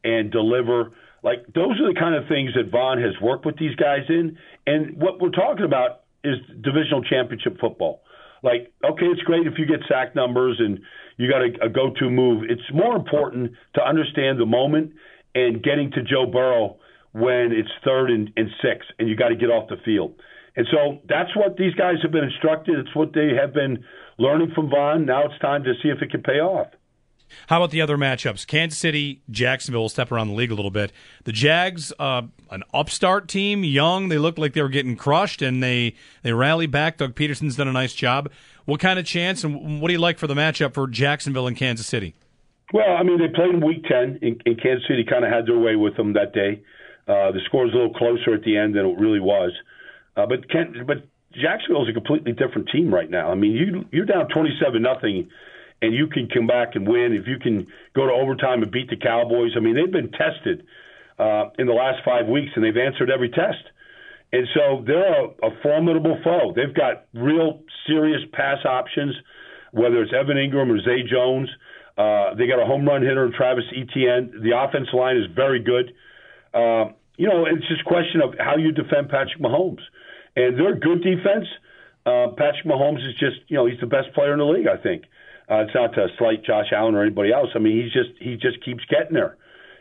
and 0.04 0.30
deliver. 0.30 0.92
Like 1.22 1.46
those 1.54 1.80
are 1.80 1.92
the 1.92 1.98
kind 1.98 2.14
of 2.14 2.28
things 2.28 2.50
that 2.54 2.70
Von 2.70 3.00
has 3.00 3.14
worked 3.20 3.46
with 3.46 3.58
these 3.58 3.74
guys 3.76 4.02
in. 4.08 4.38
And 4.66 5.00
what 5.00 5.20
we're 5.20 5.30
talking 5.30 5.64
about 5.64 6.02
is 6.26 6.36
divisional 6.62 7.02
championship 7.02 7.58
football. 7.60 8.02
Like, 8.42 8.72
okay, 8.84 9.06
it's 9.06 9.22
great 9.22 9.46
if 9.46 9.54
you 9.58 9.66
get 9.66 9.80
sack 9.88 10.14
numbers 10.14 10.56
and 10.58 10.80
you 11.16 11.30
got 11.30 11.42
a, 11.42 11.66
a 11.66 11.68
go-to 11.68 12.10
move. 12.10 12.44
It's 12.48 12.68
more 12.72 12.94
important 12.94 13.52
to 13.74 13.80
understand 13.82 14.38
the 14.38 14.46
moment 14.46 14.92
and 15.34 15.62
getting 15.62 15.90
to 15.92 16.02
Joe 16.02 16.26
Burrow 16.26 16.76
when 17.12 17.52
it's 17.52 17.70
third 17.84 18.10
and, 18.10 18.30
and 18.36 18.48
six, 18.62 18.84
and 18.98 19.08
you 19.08 19.16
got 19.16 19.28
to 19.28 19.36
get 19.36 19.48
off 19.48 19.68
the 19.68 19.76
field. 19.84 20.14
And 20.54 20.66
so 20.70 21.00
that's 21.08 21.34
what 21.34 21.56
these 21.56 21.74
guys 21.74 21.96
have 22.02 22.12
been 22.12 22.24
instructed. 22.24 22.78
It's 22.78 22.94
what 22.94 23.12
they 23.14 23.30
have 23.40 23.52
been 23.52 23.84
learning 24.18 24.52
from 24.54 24.70
Von. 24.70 25.06
Now 25.06 25.24
it's 25.26 25.38
time 25.40 25.64
to 25.64 25.72
see 25.82 25.88
if 25.88 26.02
it 26.02 26.10
can 26.10 26.22
pay 26.22 26.40
off. 26.40 26.68
How 27.48 27.58
about 27.58 27.70
the 27.70 27.80
other 27.80 27.96
matchups? 27.96 28.46
Kansas 28.46 28.78
City, 28.78 29.20
Jacksonville. 29.30 29.82
We'll 29.82 29.88
step 29.88 30.10
around 30.12 30.28
the 30.28 30.34
league 30.34 30.50
a 30.50 30.54
little 30.54 30.70
bit. 30.70 30.92
The 31.24 31.32
Jags, 31.32 31.92
uh, 31.98 32.22
an 32.50 32.62
upstart 32.72 33.28
team, 33.28 33.64
young. 33.64 34.08
They 34.08 34.18
looked 34.18 34.38
like 34.38 34.52
they 34.52 34.62
were 34.62 34.68
getting 34.68 34.96
crushed, 34.96 35.42
and 35.42 35.62
they 35.62 35.94
they 36.22 36.32
rally 36.32 36.66
back. 36.66 36.98
Doug 36.98 37.14
Pederson's 37.14 37.56
done 37.56 37.68
a 37.68 37.72
nice 37.72 37.94
job. 37.94 38.30
What 38.64 38.80
kind 38.80 38.98
of 38.98 39.04
chance, 39.06 39.44
and 39.44 39.80
what 39.80 39.88
do 39.88 39.94
you 39.94 40.00
like 40.00 40.18
for 40.18 40.26
the 40.26 40.34
matchup 40.34 40.74
for 40.74 40.86
Jacksonville 40.88 41.46
and 41.46 41.56
Kansas 41.56 41.86
City? 41.86 42.14
Well, 42.72 42.96
I 42.96 43.04
mean, 43.04 43.18
they 43.18 43.28
played 43.28 43.54
in 43.54 43.64
Week 43.64 43.84
Ten, 43.84 44.18
and, 44.22 44.44
Kansas 44.44 44.86
City 44.88 45.04
kind 45.08 45.24
of 45.24 45.30
had 45.30 45.46
their 45.46 45.58
way 45.58 45.76
with 45.76 45.96
them 45.96 46.14
that 46.14 46.32
day. 46.32 46.62
Uh, 47.06 47.30
the 47.30 47.40
score 47.46 47.64
was 47.64 47.72
a 47.72 47.76
little 47.76 47.94
closer 47.94 48.34
at 48.34 48.42
the 48.42 48.56
end 48.56 48.74
than 48.74 48.84
it 48.84 48.98
really 48.98 49.20
was, 49.20 49.52
uh, 50.16 50.26
but 50.26 50.50
Kent, 50.50 50.84
but 50.86 51.06
Jacksonville 51.32 51.84
is 51.84 51.88
a 51.88 51.92
completely 51.92 52.32
different 52.32 52.68
team 52.72 52.92
right 52.92 53.08
now. 53.08 53.30
I 53.30 53.36
mean, 53.36 53.52
you 53.52 53.84
you're 53.92 54.06
down 54.06 54.28
twenty 54.28 54.50
seven 54.60 54.82
nothing 54.82 55.28
and 55.82 55.94
you 55.94 56.06
can 56.06 56.28
come 56.28 56.46
back 56.46 56.74
and 56.74 56.88
win, 56.88 57.12
if 57.12 57.26
you 57.26 57.38
can 57.38 57.66
go 57.94 58.06
to 58.06 58.12
overtime 58.12 58.62
and 58.62 58.70
beat 58.70 58.88
the 58.88 58.96
Cowboys, 58.96 59.52
I 59.56 59.60
mean, 59.60 59.74
they've 59.74 59.92
been 59.92 60.10
tested 60.10 60.66
uh, 61.18 61.50
in 61.58 61.66
the 61.66 61.72
last 61.72 62.04
five 62.04 62.26
weeks, 62.26 62.52
and 62.56 62.64
they've 62.64 62.76
answered 62.76 63.10
every 63.10 63.28
test. 63.28 63.62
And 64.32 64.46
so 64.54 64.82
they're 64.86 65.24
a, 65.24 65.28
a 65.42 65.50
formidable 65.62 66.18
foe. 66.24 66.52
They've 66.54 66.74
got 66.74 67.06
real 67.14 67.62
serious 67.86 68.22
pass 68.32 68.64
options, 68.64 69.14
whether 69.72 70.02
it's 70.02 70.12
Evan 70.12 70.36
Engram 70.36 70.70
or 70.70 70.80
Zay 70.82 71.02
Jones. 71.08 71.48
Uh, 71.96 72.34
they 72.34 72.46
got 72.46 72.60
a 72.60 72.66
home 72.66 72.84
run 72.84 73.02
hitter 73.02 73.24
in 73.24 73.32
Travis 73.32 73.64
Etienne. 73.70 74.42
The 74.42 74.58
offense 74.58 74.88
line 74.92 75.16
is 75.16 75.26
very 75.34 75.62
good. 75.62 75.94
Uh, 76.52 76.92
you 77.16 77.28
know, 77.28 77.46
it's 77.46 77.66
just 77.68 77.80
a 77.80 77.84
question 77.84 78.20
of 78.20 78.34
how 78.38 78.56
you 78.56 78.72
defend 78.72 79.08
Patrick 79.08 79.40
Mahomes. 79.40 79.80
And 80.34 80.58
they're 80.58 80.76
good 80.76 81.02
defense. 81.02 81.46
Uh, 82.04 82.28
Patrick 82.36 82.66
Mahomes 82.66 83.06
is 83.08 83.14
just, 83.14 83.36
you 83.48 83.56
know, 83.56 83.66
he's 83.66 83.80
the 83.80 83.86
best 83.86 84.12
player 84.12 84.32
in 84.32 84.38
the 84.38 84.44
league, 84.44 84.68
I 84.68 84.76
think. 84.76 85.04
Uh, 85.48 85.62
it's 85.62 85.74
not 85.74 85.94
to 85.94 86.08
slight 86.18 86.44
Josh 86.44 86.66
Allen 86.72 86.94
or 86.94 87.02
anybody 87.02 87.32
else. 87.32 87.48
I 87.54 87.58
mean, 87.58 87.82
he's 87.82 87.92
just 87.92 88.10
he 88.20 88.36
just 88.36 88.64
keeps 88.64 88.84
getting 88.90 89.14
there, 89.14 89.36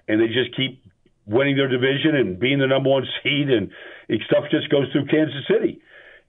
and 0.08 0.22
they 0.22 0.28
just 0.28 0.56
keep 0.56 0.84
winning 1.26 1.58
their 1.58 1.68
division 1.68 2.16
and 2.16 2.40
being 2.40 2.60
the 2.60 2.68
number 2.68 2.90
one 2.90 3.06
seed, 3.24 3.50
and 3.50 3.72
stuff 4.28 4.46
just 4.52 4.70
goes 4.70 4.92
through 4.92 5.08
Kansas 5.08 5.44
City, 5.50 5.82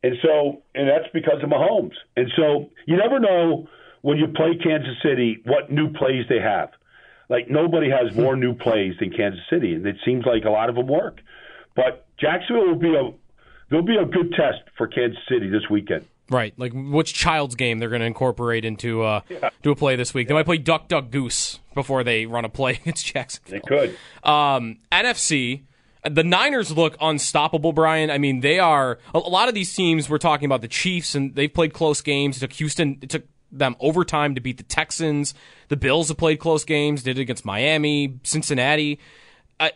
and 0.02 0.14
so 0.22 0.62
and 0.74 0.88
that's 0.88 1.12
because 1.12 1.42
of 1.42 1.50
Mahomes. 1.50 1.96
And 2.16 2.32
so 2.36 2.70
you 2.86 2.96
never 2.96 3.20
know 3.20 3.68
when 4.00 4.18
you 4.18 4.28
play 4.28 4.56
Kansas 4.62 4.96
City 5.02 5.42
what 5.44 5.70
new 5.70 5.92
plays 5.92 6.24
they 6.28 6.40
have. 6.40 6.70
Like 7.28 7.50
nobody 7.50 7.90
has 7.90 8.16
more 8.16 8.36
new 8.36 8.54
plays 8.54 8.94
than 9.00 9.10
Kansas 9.10 9.42
City, 9.50 9.74
and 9.74 9.84
it 9.86 9.96
seems 10.04 10.24
like 10.24 10.44
a 10.44 10.50
lot 10.50 10.70
of 10.70 10.76
them 10.76 10.86
work. 10.86 11.18
But 11.74 12.06
Jacksonville 12.18 12.68
will 12.68 12.78
be 12.78 12.94
a 12.94 13.12
there'll 13.68 13.84
be 13.84 13.96
a 13.96 14.06
good 14.06 14.32
test 14.32 14.62
for 14.78 14.86
Kansas 14.86 15.18
City 15.28 15.50
this 15.50 15.68
weekend. 15.68 16.06
Right, 16.28 16.54
like 16.56 16.72
which 16.74 17.14
child's 17.14 17.54
game 17.54 17.78
they're 17.78 17.88
going 17.88 18.00
to 18.00 18.06
incorporate 18.06 18.64
into 18.64 19.02
uh, 19.02 19.20
yeah. 19.28 19.50
do 19.62 19.70
a 19.70 19.76
play 19.76 19.94
this 19.94 20.12
week. 20.12 20.26
They 20.26 20.34
might 20.34 20.46
play 20.46 20.58
Duck 20.58 20.88
Duck 20.88 21.10
Goose 21.10 21.60
before 21.74 22.02
they 22.02 22.26
run 22.26 22.44
a 22.44 22.48
play 22.48 22.72
against 22.82 23.06
Jacksonville. 23.06 23.60
They 23.60 23.60
could. 23.60 24.28
Um, 24.28 24.78
NFC, 24.90 25.62
the 26.02 26.24
Niners 26.24 26.72
look 26.72 26.96
unstoppable, 27.00 27.72
Brian. 27.72 28.10
I 28.10 28.18
mean, 28.18 28.40
they 28.40 28.58
are 28.58 28.98
a, 29.14 29.18
lot 29.18 29.48
of 29.48 29.54
these 29.54 29.72
teams. 29.72 30.08
We're 30.08 30.18
talking 30.18 30.46
about 30.46 30.62
the 30.62 30.68
Chiefs, 30.68 31.14
and 31.14 31.34
they've 31.34 31.52
played 31.52 31.72
close 31.72 32.00
games. 32.00 32.36
It 32.36 32.40
took 32.40 32.52
Houston. 32.54 32.98
It 33.02 33.10
took 33.10 33.24
them 33.52 33.76
overtime 33.80 34.34
to 34.34 34.40
beat 34.40 34.56
the 34.56 34.64
Texans. 34.64 35.34
The 35.68 35.76
Bills 35.76 36.08
have 36.08 36.16
played 36.16 36.38
close 36.38 36.64
games. 36.64 37.02
Did 37.02 37.18
it 37.18 37.22
against 37.22 37.44
Miami, 37.44 38.18
Cincinnati. 38.22 38.98
Uh, 39.58 39.70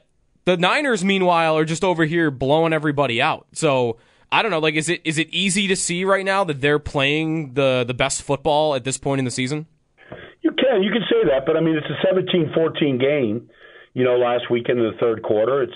the 0.45 0.57
Niners, 0.57 1.05
meanwhile, 1.05 1.57
are 1.57 1.65
just 1.65 1.85
over 1.85 2.05
here 2.05 2.31
blowing 2.31 2.73
everybody 2.73 3.23
out. 3.23 3.47
So 3.53 3.99
I 4.33 4.43
don't 4.43 4.51
know. 4.51 4.61
Like, 4.61 4.75
is 4.75 4.89
it 4.89 5.01
is 5.05 5.19
it 5.19 5.29
easy 5.31 5.67
to 5.67 5.77
see 5.77 6.05
right 6.05 6.25
now 6.25 6.45
that 6.45 6.61
they're 6.61 6.79
playing 6.79 7.55
the 7.55 7.85
the 7.87 7.95
best 7.95 8.23
football 8.23 8.75
at 8.75 8.85
this 8.85 8.97
point 8.97 9.19
in 9.19 9.25
the 9.25 9.31
season? 9.31 9.67
You 10.43 10.53
can 10.53 10.83
you 10.83 10.93
can 10.93 11.03
say 11.11 11.29
that, 11.29 11.47
but 11.47 11.57
I 11.57 11.61
mean, 11.61 11.77
it's 11.77 11.87
a 11.87 12.07
17-14 12.07 13.01
game. 13.01 13.51
You 13.93 14.05
know, 14.05 14.17
last 14.19 14.45
weekend 14.51 14.79
in 14.79 14.85
the 14.85 14.97
third 15.01 15.23
quarter, 15.25 15.63
it's 15.65 15.75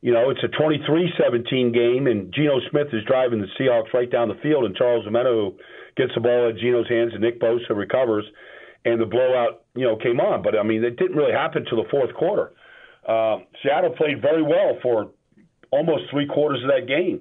you 0.00 0.12
know 0.12 0.30
it's 0.30 0.40
a 0.42 0.48
23-17 0.48 1.74
game, 1.74 2.06
and 2.06 2.32
Geno 2.32 2.60
Smith 2.70 2.88
is 2.92 3.04
driving 3.06 3.40
the 3.40 3.48
Seahawks 3.58 3.92
right 3.92 4.10
down 4.10 4.28
the 4.28 4.40
field, 4.42 4.64
and 4.64 4.74
Charles 4.74 5.06
Omenihu 5.06 5.56
gets 5.96 6.12
the 6.14 6.20
ball 6.20 6.48
at 6.48 6.56
Geno's 6.56 6.88
hands, 6.88 7.12
and 7.12 7.20
Nick 7.20 7.38
Bosa 7.38 7.76
recovers, 7.76 8.24
and 8.86 8.98
the 8.98 9.06
blowout 9.06 9.64
you 9.74 9.86
know 9.86 9.96
came 9.96 10.20
on. 10.20 10.42
But 10.42 10.58
I 10.58 10.62
mean, 10.62 10.82
it 10.82 10.96
didn't 10.96 11.16
really 11.16 11.32
happen 11.32 11.66
till 11.68 11.82
the 11.82 11.88
fourth 11.90 12.14
quarter. 12.14 12.52
Uh, 13.06 13.44
Seattle 13.62 13.90
played 13.90 14.22
very 14.22 14.42
well 14.42 14.78
for 14.82 15.10
almost 15.70 16.04
three 16.10 16.26
quarters 16.26 16.62
of 16.62 16.70
that 16.70 16.88
game 16.88 17.20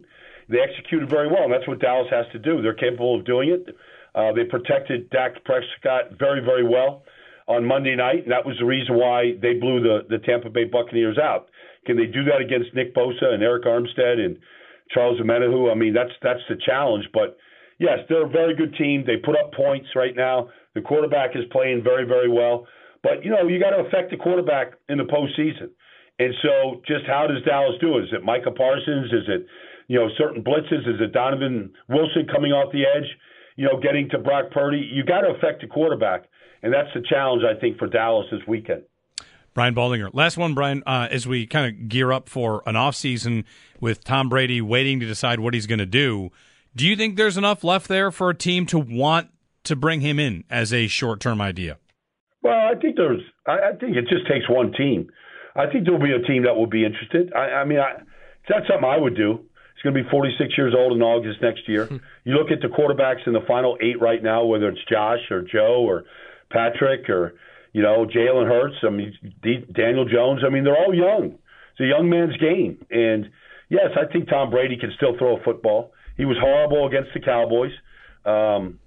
they 0.49 0.59
executed 0.59 1.09
very 1.09 1.27
well, 1.27 1.43
and 1.43 1.53
that's 1.53 1.67
what 1.67 1.79
Dallas 1.79 2.07
has 2.11 2.25
to 2.33 2.39
do. 2.39 2.61
They're 2.61 2.73
capable 2.73 3.17
of 3.17 3.25
doing 3.25 3.49
it. 3.49 3.75
Uh, 4.15 4.33
they 4.33 4.43
protected 4.43 5.09
Dak 5.09 5.43
Prescott 5.45 6.17
very, 6.17 6.41
very 6.41 6.67
well 6.67 7.03
on 7.47 7.65
Monday 7.65 7.95
night, 7.95 8.23
and 8.23 8.31
that 8.31 8.45
was 8.45 8.57
the 8.59 8.65
reason 8.65 8.95
why 8.95 9.33
they 9.41 9.53
blew 9.53 9.81
the, 9.81 10.05
the 10.09 10.17
Tampa 10.19 10.49
Bay 10.49 10.65
Buccaneers 10.65 11.17
out. 11.17 11.49
Can 11.85 11.97
they 11.97 12.05
do 12.05 12.23
that 12.25 12.41
against 12.41 12.73
Nick 12.73 12.93
Bosa 12.95 13.33
and 13.33 13.41
Arik 13.41 13.65
Armstead 13.65 14.19
and 14.19 14.37
Charles 14.91 15.19
Omenihu? 15.19 15.71
I 15.71 15.75
mean, 15.75 15.93
that's 15.93 16.11
that's 16.21 16.41
the 16.49 16.57
challenge. 16.65 17.05
But 17.13 17.37
yes, 17.79 17.99
they're 18.09 18.25
a 18.25 18.29
very 18.29 18.55
good 18.55 18.75
team. 18.75 19.03
They 19.05 19.17
put 19.17 19.37
up 19.37 19.53
points 19.53 19.87
right 19.95 20.15
now. 20.15 20.49
The 20.75 20.81
quarterback 20.81 21.31
is 21.35 21.45
playing 21.51 21.83
very, 21.83 22.05
very 22.05 22.29
well. 22.29 22.67
But 23.01 23.23
you 23.23 23.31
know, 23.31 23.47
you 23.47 23.59
got 23.59 23.71
to 23.71 23.87
affect 23.87 24.11
the 24.11 24.17
quarterback 24.17 24.73
in 24.89 24.97
the 24.97 25.05
postseason. 25.05 25.69
And 26.19 26.33
so, 26.43 26.81
just 26.85 27.05
how 27.07 27.27
does 27.27 27.41
Dallas 27.45 27.75
do 27.79 27.97
it? 27.97 28.03
Is 28.03 28.09
it 28.11 28.23
Micah 28.23 28.51
Parsons? 28.51 29.13
Is 29.13 29.23
it 29.27 29.47
you 29.89 29.99
know, 29.99 30.07
certain 30.17 30.41
blitzes? 30.41 30.87
Is 30.87 31.01
it 31.01 31.11
Donovan 31.11 31.73
Wilson 31.89 32.27
coming 32.31 32.51
off 32.51 32.71
the 32.71 32.83
edge, 32.83 33.07
you 33.57 33.65
know, 33.65 33.81
getting 33.81 34.07
to 34.11 34.19
Brock 34.19 34.51
Purdy? 34.51 34.87
You 34.93 35.03
got 35.03 35.21
to 35.21 35.31
affect 35.31 35.61
the 35.61 35.67
quarterback, 35.67 36.25
and 36.63 36.71
that's 36.71 36.87
the 36.93 37.01
challenge 37.09 37.43
I 37.43 37.59
think 37.59 37.77
for 37.77 37.87
Dallas 37.87 38.27
this 38.31 38.41
weekend. 38.47 38.83
Brian 39.55 39.73
Baldinger. 39.73 40.11
Last 40.13 40.37
one, 40.37 40.53
Brian, 40.53 40.83
uh, 40.85 41.07
as 41.09 41.27
we 41.27 41.47
kind 41.47 41.73
of 41.73 41.89
gear 41.89 42.11
up 42.11 42.29
for 42.29 42.61
an 42.67 42.75
offseason 42.75 43.43
with 43.81 44.03
Tom 44.03 44.29
Brady 44.29 44.61
waiting 44.61 44.99
to 44.99 45.07
decide 45.07 45.39
what 45.39 45.55
he's 45.55 45.65
going 45.65 45.79
to 45.79 45.87
do, 45.87 46.29
do 46.75 46.87
you 46.87 46.95
think 46.95 47.17
there's 47.17 47.35
enough 47.35 47.63
left 47.63 47.87
there 47.87 48.11
for 48.11 48.29
a 48.29 48.35
team 48.35 48.67
to 48.67 48.77
want 48.77 49.29
to 49.63 49.75
bring 49.75 50.01
him 50.01 50.19
in 50.19 50.43
as 50.51 50.71
a 50.71 50.87
short 50.87 51.19
term 51.19 51.41
idea? 51.41 51.77
Well, 52.43 52.53
I 52.53 52.79
think 52.79 52.95
there's. 52.95 53.21
I, 53.47 53.71
I 53.73 53.75
think 53.77 53.97
it 53.97 54.07
just 54.07 54.27
takes 54.29 54.47
one 54.47 54.71
team. 54.71 55.09
I 55.55 55.65
think 55.65 55.85
there'll 55.85 55.99
be 55.99 56.13
a 56.13 56.25
team 56.25 56.43
that 56.43 56.55
will 56.55 56.67
be 56.67 56.85
interested. 56.85 57.33
I, 57.33 57.61
I 57.61 57.65
mean, 57.65 57.79
I, 57.79 57.95
it's 57.95 58.49
not 58.49 58.61
something 58.69 58.87
I 58.87 58.97
would 58.97 59.15
do. 59.15 59.48
He's 59.79 59.89
going 59.89 59.95
to 59.95 60.03
be 60.03 60.09
46 60.09 60.57
years 60.57 60.73
old 60.77 60.91
in 60.91 61.01
August 61.01 61.41
next 61.41 61.61
year. 61.69 61.85
Hmm. 61.85 61.97
you 62.25 62.35
look 62.35 62.51
at 62.51 62.59
the 62.59 62.67
quarterbacks 62.67 63.25
in 63.25 63.31
the 63.31 63.39
final 63.47 63.77
eight 63.81 64.01
right 64.01 64.21
now, 64.21 64.43
whether 64.43 64.67
it's 64.67 64.83
Josh 64.91 65.31
or 65.31 65.41
Joe 65.41 65.85
or 65.87 66.03
Patrick 66.51 67.09
or 67.09 67.35
you 67.71 67.81
know 67.81 68.05
Jalen 68.05 68.49
Hurts. 68.49 68.75
I 68.83 68.89
mean 68.89 69.13
D- 69.41 69.65
Daniel 69.71 70.03
Jones. 70.03 70.41
I 70.45 70.49
mean 70.49 70.65
they're 70.65 70.75
all 70.75 70.93
young. 70.93 71.35
It's 71.71 71.79
a 71.79 71.85
young 71.85 72.09
man's 72.09 72.35
game, 72.35 72.85
and 72.91 73.29
yes, 73.69 73.91
I 73.95 74.11
think 74.11 74.27
Tom 74.27 74.49
Brady 74.49 74.75
can 74.75 74.91
still 74.97 75.17
throw 75.17 75.37
a 75.37 75.43
football. 75.43 75.93
He 76.17 76.25
was 76.25 76.35
horrible 76.41 76.85
against 76.85 77.11
the 77.13 77.21
Cowboys. 77.21 77.71
Um, 78.25 78.79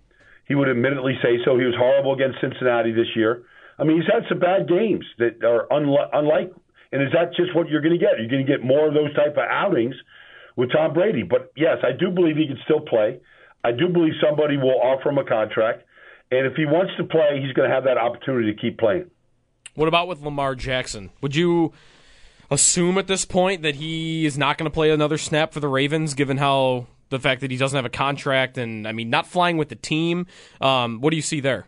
he 0.46 0.54
would 0.54 0.68
admittedly 0.68 1.14
say 1.22 1.38
so. 1.42 1.56
He 1.56 1.64
was 1.64 1.74
horrible 1.74 2.12
against 2.12 2.36
Cincinnati 2.42 2.92
this 2.92 3.16
year. 3.16 3.44
I 3.78 3.84
mean, 3.84 3.96
he's 3.96 4.12
had 4.12 4.28
some 4.28 4.40
bad 4.40 4.68
games 4.68 5.06
that 5.16 5.42
are 5.42 5.66
unlike. 5.70 6.10
unlike 6.12 6.52
and 6.92 7.00
is 7.00 7.08
that 7.14 7.32
just 7.34 7.56
what 7.56 7.70
you're 7.70 7.80
going 7.80 7.98
to 7.98 8.04
get? 8.04 8.18
You're 8.18 8.28
going 8.28 8.44
to 8.44 8.52
get 8.52 8.62
more 8.62 8.86
of 8.86 8.92
those 8.92 9.14
type 9.16 9.32
of 9.32 9.48
outings 9.48 9.94
with 10.56 10.72
Tom 10.72 10.92
Brady. 10.92 11.22
But 11.22 11.52
yes, 11.56 11.78
I 11.82 11.92
do 11.92 12.10
believe 12.10 12.36
he 12.36 12.46
can 12.46 12.58
still 12.64 12.80
play. 12.80 13.20
I 13.64 13.72
do 13.72 13.88
believe 13.88 14.14
somebody 14.20 14.56
will 14.56 14.80
offer 14.80 15.10
him 15.10 15.18
a 15.18 15.24
contract. 15.24 15.84
And 16.30 16.46
if 16.46 16.54
he 16.54 16.64
wants 16.64 16.92
to 16.96 17.04
play, 17.04 17.40
he's 17.42 17.52
going 17.52 17.68
to 17.68 17.74
have 17.74 17.84
that 17.84 17.98
opportunity 17.98 18.52
to 18.52 18.60
keep 18.60 18.78
playing. 18.78 19.10
What 19.74 19.88
about 19.88 20.08
with 20.08 20.20
Lamar 20.20 20.54
Jackson? 20.54 21.10
Would 21.20 21.36
you 21.36 21.72
assume 22.50 22.98
at 22.98 23.06
this 23.06 23.24
point 23.24 23.62
that 23.62 23.76
he 23.76 24.26
is 24.26 24.36
not 24.36 24.58
going 24.58 24.70
to 24.70 24.74
play 24.74 24.90
another 24.90 25.18
snap 25.18 25.52
for 25.52 25.60
the 25.60 25.68
Ravens, 25.68 26.14
given 26.14 26.38
how 26.38 26.86
the 27.10 27.18
fact 27.18 27.40
that 27.42 27.50
he 27.50 27.56
doesn't 27.56 27.76
have 27.76 27.84
a 27.84 27.90
contract 27.90 28.58
and, 28.58 28.88
I 28.88 28.92
mean, 28.92 29.10
not 29.10 29.26
flying 29.26 29.56
with 29.56 29.68
the 29.68 29.76
team? 29.76 30.26
Um, 30.60 31.00
what 31.00 31.10
do 31.10 31.16
you 31.16 31.22
see 31.22 31.40
there? 31.40 31.66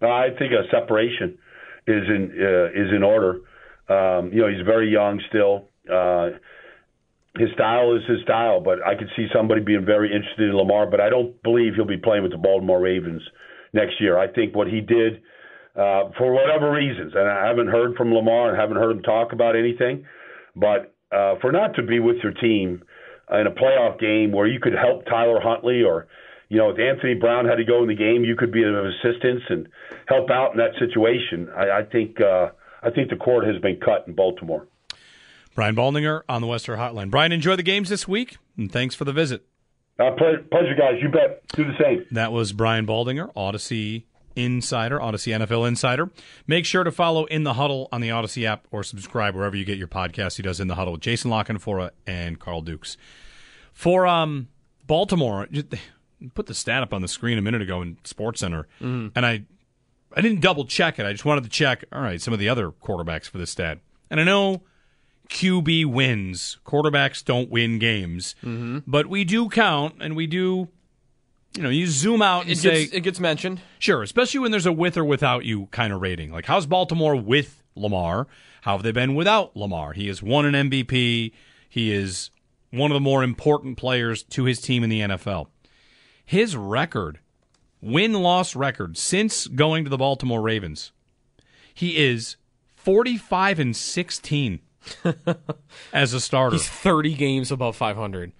I 0.00 0.30
think 0.38 0.52
a 0.52 0.68
separation 0.70 1.38
is 1.86 2.04
in 2.08 2.32
uh, 2.40 2.80
is 2.80 2.92
in 2.94 3.02
order. 3.02 3.40
Um, 3.88 4.32
you 4.32 4.40
know, 4.40 4.48
he's 4.48 4.64
very 4.64 4.90
young 4.90 5.20
still. 5.28 5.68
Uh, 5.92 6.30
his 7.38 7.48
style 7.54 7.96
is 7.96 8.02
his 8.08 8.20
style, 8.22 8.60
but 8.60 8.84
I 8.84 8.94
could 8.94 9.08
see 9.16 9.26
somebody 9.34 9.62
being 9.62 9.84
very 9.86 10.12
interested 10.12 10.50
in 10.50 10.56
Lamar. 10.56 10.86
But 10.90 11.00
I 11.00 11.08
don't 11.08 11.42
believe 11.42 11.74
he'll 11.74 11.86
be 11.86 11.96
playing 11.96 12.22
with 12.22 12.32
the 12.32 12.38
Baltimore 12.38 12.80
Ravens 12.80 13.22
next 13.72 14.00
year. 14.00 14.18
I 14.18 14.28
think 14.28 14.54
what 14.54 14.68
he 14.68 14.80
did, 14.80 15.22
uh, 15.74 16.10
for 16.18 16.32
whatever 16.32 16.70
reasons, 16.70 17.12
and 17.14 17.28
I 17.28 17.46
haven't 17.46 17.68
heard 17.68 17.96
from 17.96 18.12
Lamar 18.12 18.50
and 18.50 18.60
haven't 18.60 18.76
heard 18.76 18.96
him 18.96 19.02
talk 19.02 19.32
about 19.32 19.56
anything, 19.56 20.04
but 20.54 20.94
uh, 21.10 21.36
for 21.40 21.52
not 21.52 21.74
to 21.76 21.82
be 21.82 22.00
with 22.00 22.16
your 22.22 22.32
team 22.32 22.82
in 23.30 23.46
a 23.46 23.50
playoff 23.50 23.98
game 23.98 24.32
where 24.32 24.46
you 24.46 24.60
could 24.60 24.74
help 24.74 25.06
Tyler 25.06 25.40
Huntley 25.40 25.82
or 25.82 26.08
you 26.52 26.58
know, 26.58 26.68
if 26.68 26.78
Anthony 26.78 27.14
Brown 27.14 27.46
had 27.46 27.54
to 27.56 27.64
go 27.64 27.80
in 27.80 27.88
the 27.88 27.94
game, 27.94 28.24
you 28.24 28.36
could 28.36 28.52
be 28.52 28.62
of 28.62 28.74
assistance 28.74 29.40
and 29.48 29.68
help 30.06 30.28
out 30.28 30.52
in 30.52 30.58
that 30.58 30.72
situation. 30.78 31.48
I, 31.56 31.80
I 31.80 31.82
think 31.90 32.20
uh, 32.20 32.50
I 32.82 32.90
think 32.90 33.08
the 33.08 33.16
cord 33.16 33.46
has 33.46 33.56
been 33.62 33.80
cut 33.80 34.06
in 34.06 34.14
Baltimore. 34.14 34.68
Brian 35.54 35.76
Baldinger 35.76 36.22
on 36.28 36.40
the 36.40 36.46
Western 36.46 36.78
Hotline. 36.78 37.10
Brian, 37.10 37.32
enjoy 37.32 37.56
the 37.56 37.62
games 37.62 37.88
this 37.88 38.08
week, 38.08 38.38
and 38.56 38.70
thanks 38.70 38.94
for 38.94 39.04
the 39.04 39.12
visit. 39.12 39.44
Uh, 39.98 40.10
pleasure, 40.12 40.74
guys. 40.76 40.94
You 41.00 41.08
bet. 41.08 41.46
Do 41.48 41.64
the 41.64 41.76
same. 41.80 42.06
That 42.10 42.32
was 42.32 42.52
Brian 42.52 42.86
Baldinger, 42.86 43.32
Audacy 43.34 44.04
Insider, 44.34 44.98
Audacy 44.98 45.36
NFL 45.36 45.68
Insider. 45.68 46.10
Make 46.46 46.64
sure 46.64 46.84
to 46.84 46.90
follow 46.90 47.24
In 47.26 47.44
the 47.44 47.54
Huddle 47.54 47.88
on 47.92 48.00
the 48.00 48.08
Audacy 48.08 48.44
app 48.44 48.66
or 48.70 48.82
subscribe 48.82 49.34
wherever 49.34 49.54
you 49.54 49.64
get 49.64 49.78
your 49.78 49.88
podcast. 49.88 50.36
He 50.36 50.42
does 50.42 50.60
In 50.60 50.68
the 50.68 50.74
Huddle 50.74 50.94
with 50.94 51.02
Jason 51.02 51.30
La 51.30 51.44
Canfora 51.44 51.90
and 52.06 52.40
Carl 52.40 52.62
Dukes. 52.62 52.96
For 53.72 54.06
um, 54.06 54.48
Baltimore, 54.86 55.48
put 56.34 56.46
the 56.46 56.54
stat 56.54 56.82
up 56.82 56.92
on 56.94 57.02
the 57.02 57.08
screen 57.08 57.38
a 57.38 57.42
minute 57.42 57.62
ago 57.62 57.82
in 57.82 57.98
Sports 58.04 58.40
Center, 58.40 58.66
mm-hmm. 58.80 59.08
and 59.14 59.26
I 59.26 59.44
I 60.14 60.20
didn't 60.20 60.40
double 60.40 60.64
check 60.66 60.98
it. 60.98 61.06
I 61.06 61.12
just 61.12 61.24
wanted 61.24 61.44
to 61.44 61.50
check. 61.50 61.84
All 61.92 62.02
right, 62.02 62.20
some 62.20 62.34
of 62.34 62.40
the 62.40 62.48
other 62.48 62.70
quarterbacks 62.70 63.28
for 63.28 63.38
this 63.38 63.50
stat, 63.50 63.78
and 64.10 64.20
I 64.20 64.24
know 64.24 64.62
QB 65.32 65.86
wins. 65.86 66.58
Quarterbacks 66.64 67.24
don't 67.24 67.50
win 67.50 67.78
games, 67.78 68.34
mm-hmm. 68.44 68.80
but 68.86 69.06
we 69.06 69.24
do 69.24 69.48
count, 69.48 69.96
and 70.00 70.14
we 70.14 70.26
do. 70.26 70.68
You 71.56 71.62
know, 71.62 71.68
you 71.68 71.86
zoom 71.86 72.22
out 72.22 72.42
and 72.42 72.52
it 72.52 72.58
say 72.58 72.84
gets, 72.84 72.94
it 72.94 73.00
gets 73.00 73.20
mentioned. 73.20 73.60
Sure, 73.78 74.02
especially 74.02 74.40
when 74.40 74.50
there's 74.50 74.64
a 74.64 74.72
with 74.72 74.96
or 74.96 75.04
without 75.04 75.44
you 75.44 75.66
kind 75.66 75.92
of 75.92 76.00
rating. 76.00 76.30
Like, 76.30 76.46
how's 76.46 76.64
Baltimore 76.66 77.14
with 77.14 77.62
Lamar? 77.74 78.26
How 78.62 78.72
have 78.72 78.82
they 78.82 78.92
been 78.92 79.14
without 79.14 79.54
Lamar? 79.54 79.92
He 79.92 80.06
has 80.06 80.22
won 80.22 80.46
an 80.46 80.70
MVP. 80.70 81.32
He 81.68 81.92
is 81.92 82.30
one 82.70 82.90
of 82.90 82.94
the 82.94 83.00
more 83.00 83.22
important 83.22 83.76
players 83.76 84.22
to 84.22 84.44
his 84.44 84.60
team 84.60 84.82
in 84.82 84.88
the 84.88 85.00
NFL. 85.00 85.48
His 86.24 86.56
record, 86.56 87.18
win 87.82 88.14
loss 88.14 88.56
record, 88.56 88.96
since 88.96 89.46
going 89.46 89.84
to 89.84 89.90
the 89.90 89.98
Baltimore 89.98 90.40
Ravens, 90.40 90.92
he 91.74 91.98
is 91.98 92.36
45 92.76 93.58
and 93.58 93.76
16 93.76 94.60
as 95.92 96.12
a 96.12 96.20
starter. 96.20 96.56
He's 96.56 96.68
30 96.68 97.14
games 97.14 97.50
above 97.52 97.76
500. 97.76 98.32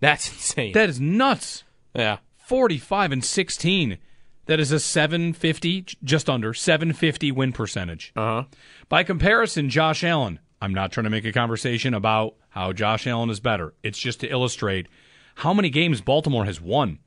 That's 0.00 0.28
insane. 0.28 0.72
That 0.72 0.88
is 0.88 1.00
nuts. 1.00 1.64
yeah. 1.94 2.18
45 2.46 3.12
and 3.12 3.24
16. 3.24 3.98
That 4.46 4.58
is 4.60 4.72
a 4.72 4.80
750, 4.80 5.84
just 6.02 6.30
under 6.30 6.54
750 6.54 7.32
win 7.32 7.52
percentage. 7.52 8.12
Uh 8.16 8.20
huh. 8.20 8.44
By 8.88 9.02
comparison, 9.04 9.68
Josh 9.68 10.02
Allen, 10.02 10.38
I'm 10.62 10.72
not 10.72 10.90
trying 10.92 11.04
to 11.04 11.10
make 11.10 11.26
a 11.26 11.32
conversation 11.32 11.92
about 11.92 12.34
how 12.50 12.72
Josh 12.72 13.06
Allen 13.06 13.28
is 13.28 13.40
better. 13.40 13.74
It's 13.82 13.98
just 13.98 14.20
to 14.20 14.28
illustrate 14.28 14.86
how 15.34 15.52
many 15.52 15.68
games 15.68 16.00
Baltimore 16.00 16.46
has 16.46 16.60
won. 16.60 16.98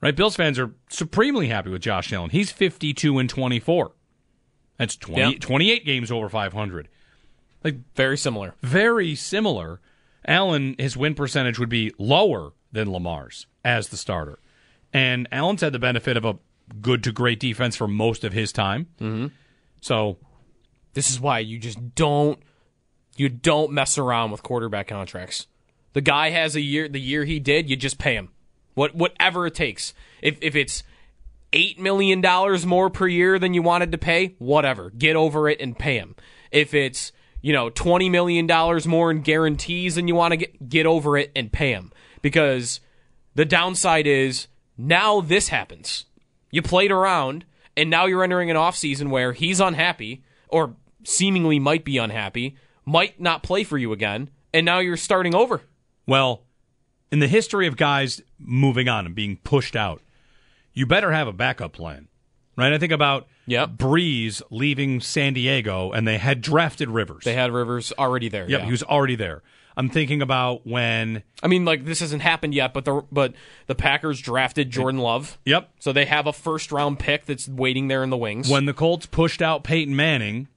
Right? 0.00 0.14
Bills 0.14 0.36
fans 0.36 0.60
are 0.60 0.72
supremely 0.88 1.48
happy 1.48 1.70
with 1.70 1.82
Josh 1.82 2.12
Allen. 2.12 2.30
He's 2.30 2.52
52 2.52 3.18
and 3.18 3.28
24. 3.28 3.90
That's 4.78 4.94
20, 4.96 5.20
Yeah. 5.20 5.38
28 5.40 5.84
games 5.84 6.12
over 6.12 6.28
500. 6.28 6.88
Like 7.64 7.76
very 7.94 8.16
similar. 8.16 8.54
Very 8.62 9.14
similar. 9.14 9.80
Allen, 10.26 10.76
his 10.78 10.96
win 10.96 11.14
percentage 11.14 11.58
would 11.58 11.68
be 11.68 11.92
lower 11.98 12.52
than 12.72 12.92
Lamar's 12.92 13.46
as 13.64 13.88
the 13.88 13.96
starter. 13.96 14.38
And 14.92 15.28
Allen's 15.32 15.60
had 15.60 15.72
the 15.72 15.78
benefit 15.78 16.16
of 16.16 16.24
a 16.24 16.38
good 16.80 17.02
to 17.04 17.12
great 17.12 17.40
defense 17.40 17.76
for 17.76 17.88
most 17.88 18.24
of 18.24 18.32
his 18.32 18.52
time. 18.52 18.86
Mm-hmm. 19.00 19.26
So 19.80 20.18
This 20.94 21.10
is 21.10 21.20
why 21.20 21.40
you 21.40 21.58
just 21.58 21.94
don't 21.94 22.38
you 23.16 23.28
don't 23.28 23.72
mess 23.72 23.98
around 23.98 24.30
with 24.30 24.42
quarterback 24.42 24.88
contracts. 24.88 25.46
The 25.92 26.00
guy 26.00 26.30
has 26.30 26.56
a 26.56 26.60
year 26.60 26.88
the 26.88 27.00
year 27.00 27.24
he 27.24 27.40
did, 27.40 27.68
you 27.70 27.76
just 27.76 27.98
pay 27.98 28.14
him. 28.14 28.30
What 28.74 28.94
whatever 28.94 29.46
it 29.46 29.54
takes. 29.54 29.94
If 30.22 30.38
if 30.40 30.54
it's 30.54 30.82
eight 31.52 31.78
million 31.78 32.20
dollars 32.20 32.66
more 32.66 32.90
per 32.90 33.06
year 33.06 33.38
than 33.38 33.54
you 33.54 33.62
wanted 33.62 33.92
to 33.92 33.98
pay, 33.98 34.34
whatever. 34.38 34.90
Get 34.90 35.16
over 35.16 35.48
it 35.48 35.60
and 35.60 35.78
pay 35.78 35.96
him. 35.98 36.14
If 36.50 36.74
it's 36.74 37.12
you 37.40 37.52
know 37.52 37.70
twenty 37.70 38.08
million 38.08 38.46
dollars 38.46 38.86
more 38.86 39.10
in 39.10 39.22
guarantees 39.22 39.94
than 39.94 40.08
you 40.08 40.14
want 40.14 40.32
to 40.32 40.36
get, 40.36 40.68
get 40.68 40.86
over 40.86 41.16
it 41.16 41.30
and 41.36 41.52
pay 41.52 41.72
him. 41.72 41.92
Because 42.22 42.80
the 43.34 43.44
downside 43.44 44.06
is 44.06 44.48
now 44.76 45.20
this 45.20 45.48
happens. 45.48 46.04
You 46.50 46.62
played 46.62 46.90
around, 46.90 47.44
and 47.76 47.90
now 47.90 48.06
you're 48.06 48.24
entering 48.24 48.50
an 48.50 48.56
offseason 48.56 49.10
where 49.10 49.32
he's 49.32 49.60
unhappy, 49.60 50.24
or 50.48 50.74
seemingly 51.04 51.58
might 51.58 51.84
be 51.84 51.98
unhappy, 51.98 52.56
might 52.84 53.20
not 53.20 53.42
play 53.42 53.64
for 53.64 53.78
you 53.78 53.92
again, 53.92 54.30
and 54.52 54.64
now 54.64 54.78
you're 54.78 54.96
starting 54.96 55.34
over. 55.34 55.62
Well, 56.06 56.42
in 57.12 57.18
the 57.18 57.28
history 57.28 57.66
of 57.66 57.76
guys 57.76 58.22
moving 58.38 58.88
on 58.88 59.06
and 59.06 59.14
being 59.14 59.36
pushed 59.36 59.76
out, 59.76 60.02
you 60.72 60.86
better 60.86 61.12
have 61.12 61.28
a 61.28 61.32
backup 61.32 61.72
plan. 61.72 62.08
Right? 62.56 62.72
I 62.72 62.78
think 62.78 62.92
about 62.92 63.28
Yep. 63.48 63.70
Brees 63.70 64.42
leaving 64.50 65.00
San 65.00 65.32
Diego 65.32 65.90
and 65.92 66.06
they 66.06 66.18
had 66.18 66.40
drafted 66.40 66.88
Rivers. 66.90 67.24
They 67.24 67.34
had 67.34 67.50
Rivers 67.52 67.92
already 67.98 68.28
there. 68.28 68.48
Yep, 68.48 68.60
yeah. 68.60 68.64
he 68.64 68.70
was 68.70 68.82
already 68.82 69.16
there. 69.16 69.42
I'm 69.76 69.88
thinking 69.88 70.20
about 70.22 70.66
when 70.66 71.22
I 71.42 71.46
mean, 71.46 71.64
like 71.64 71.84
this 71.84 72.00
hasn't 72.00 72.20
happened 72.22 72.52
yet, 72.52 72.74
but 72.74 72.84
the 72.84 73.04
but 73.12 73.32
the 73.68 73.76
Packers 73.76 74.20
drafted 74.20 74.70
Jordan 74.70 75.00
Love, 75.00 75.38
Yep. 75.44 75.70
so 75.78 75.92
they 75.92 76.04
have 76.04 76.26
a 76.26 76.32
first 76.32 76.72
round 76.72 76.98
pick 76.98 77.26
that's 77.26 77.48
waiting 77.48 77.86
there 77.86 78.02
in 78.02 78.10
the 78.10 78.16
wings. 78.16 78.50
When 78.50 78.64
the 78.66 78.74
Colts 78.74 79.06
pushed 79.06 79.40
out 79.40 79.62
Peyton 79.62 79.94
Manning, 79.94 80.48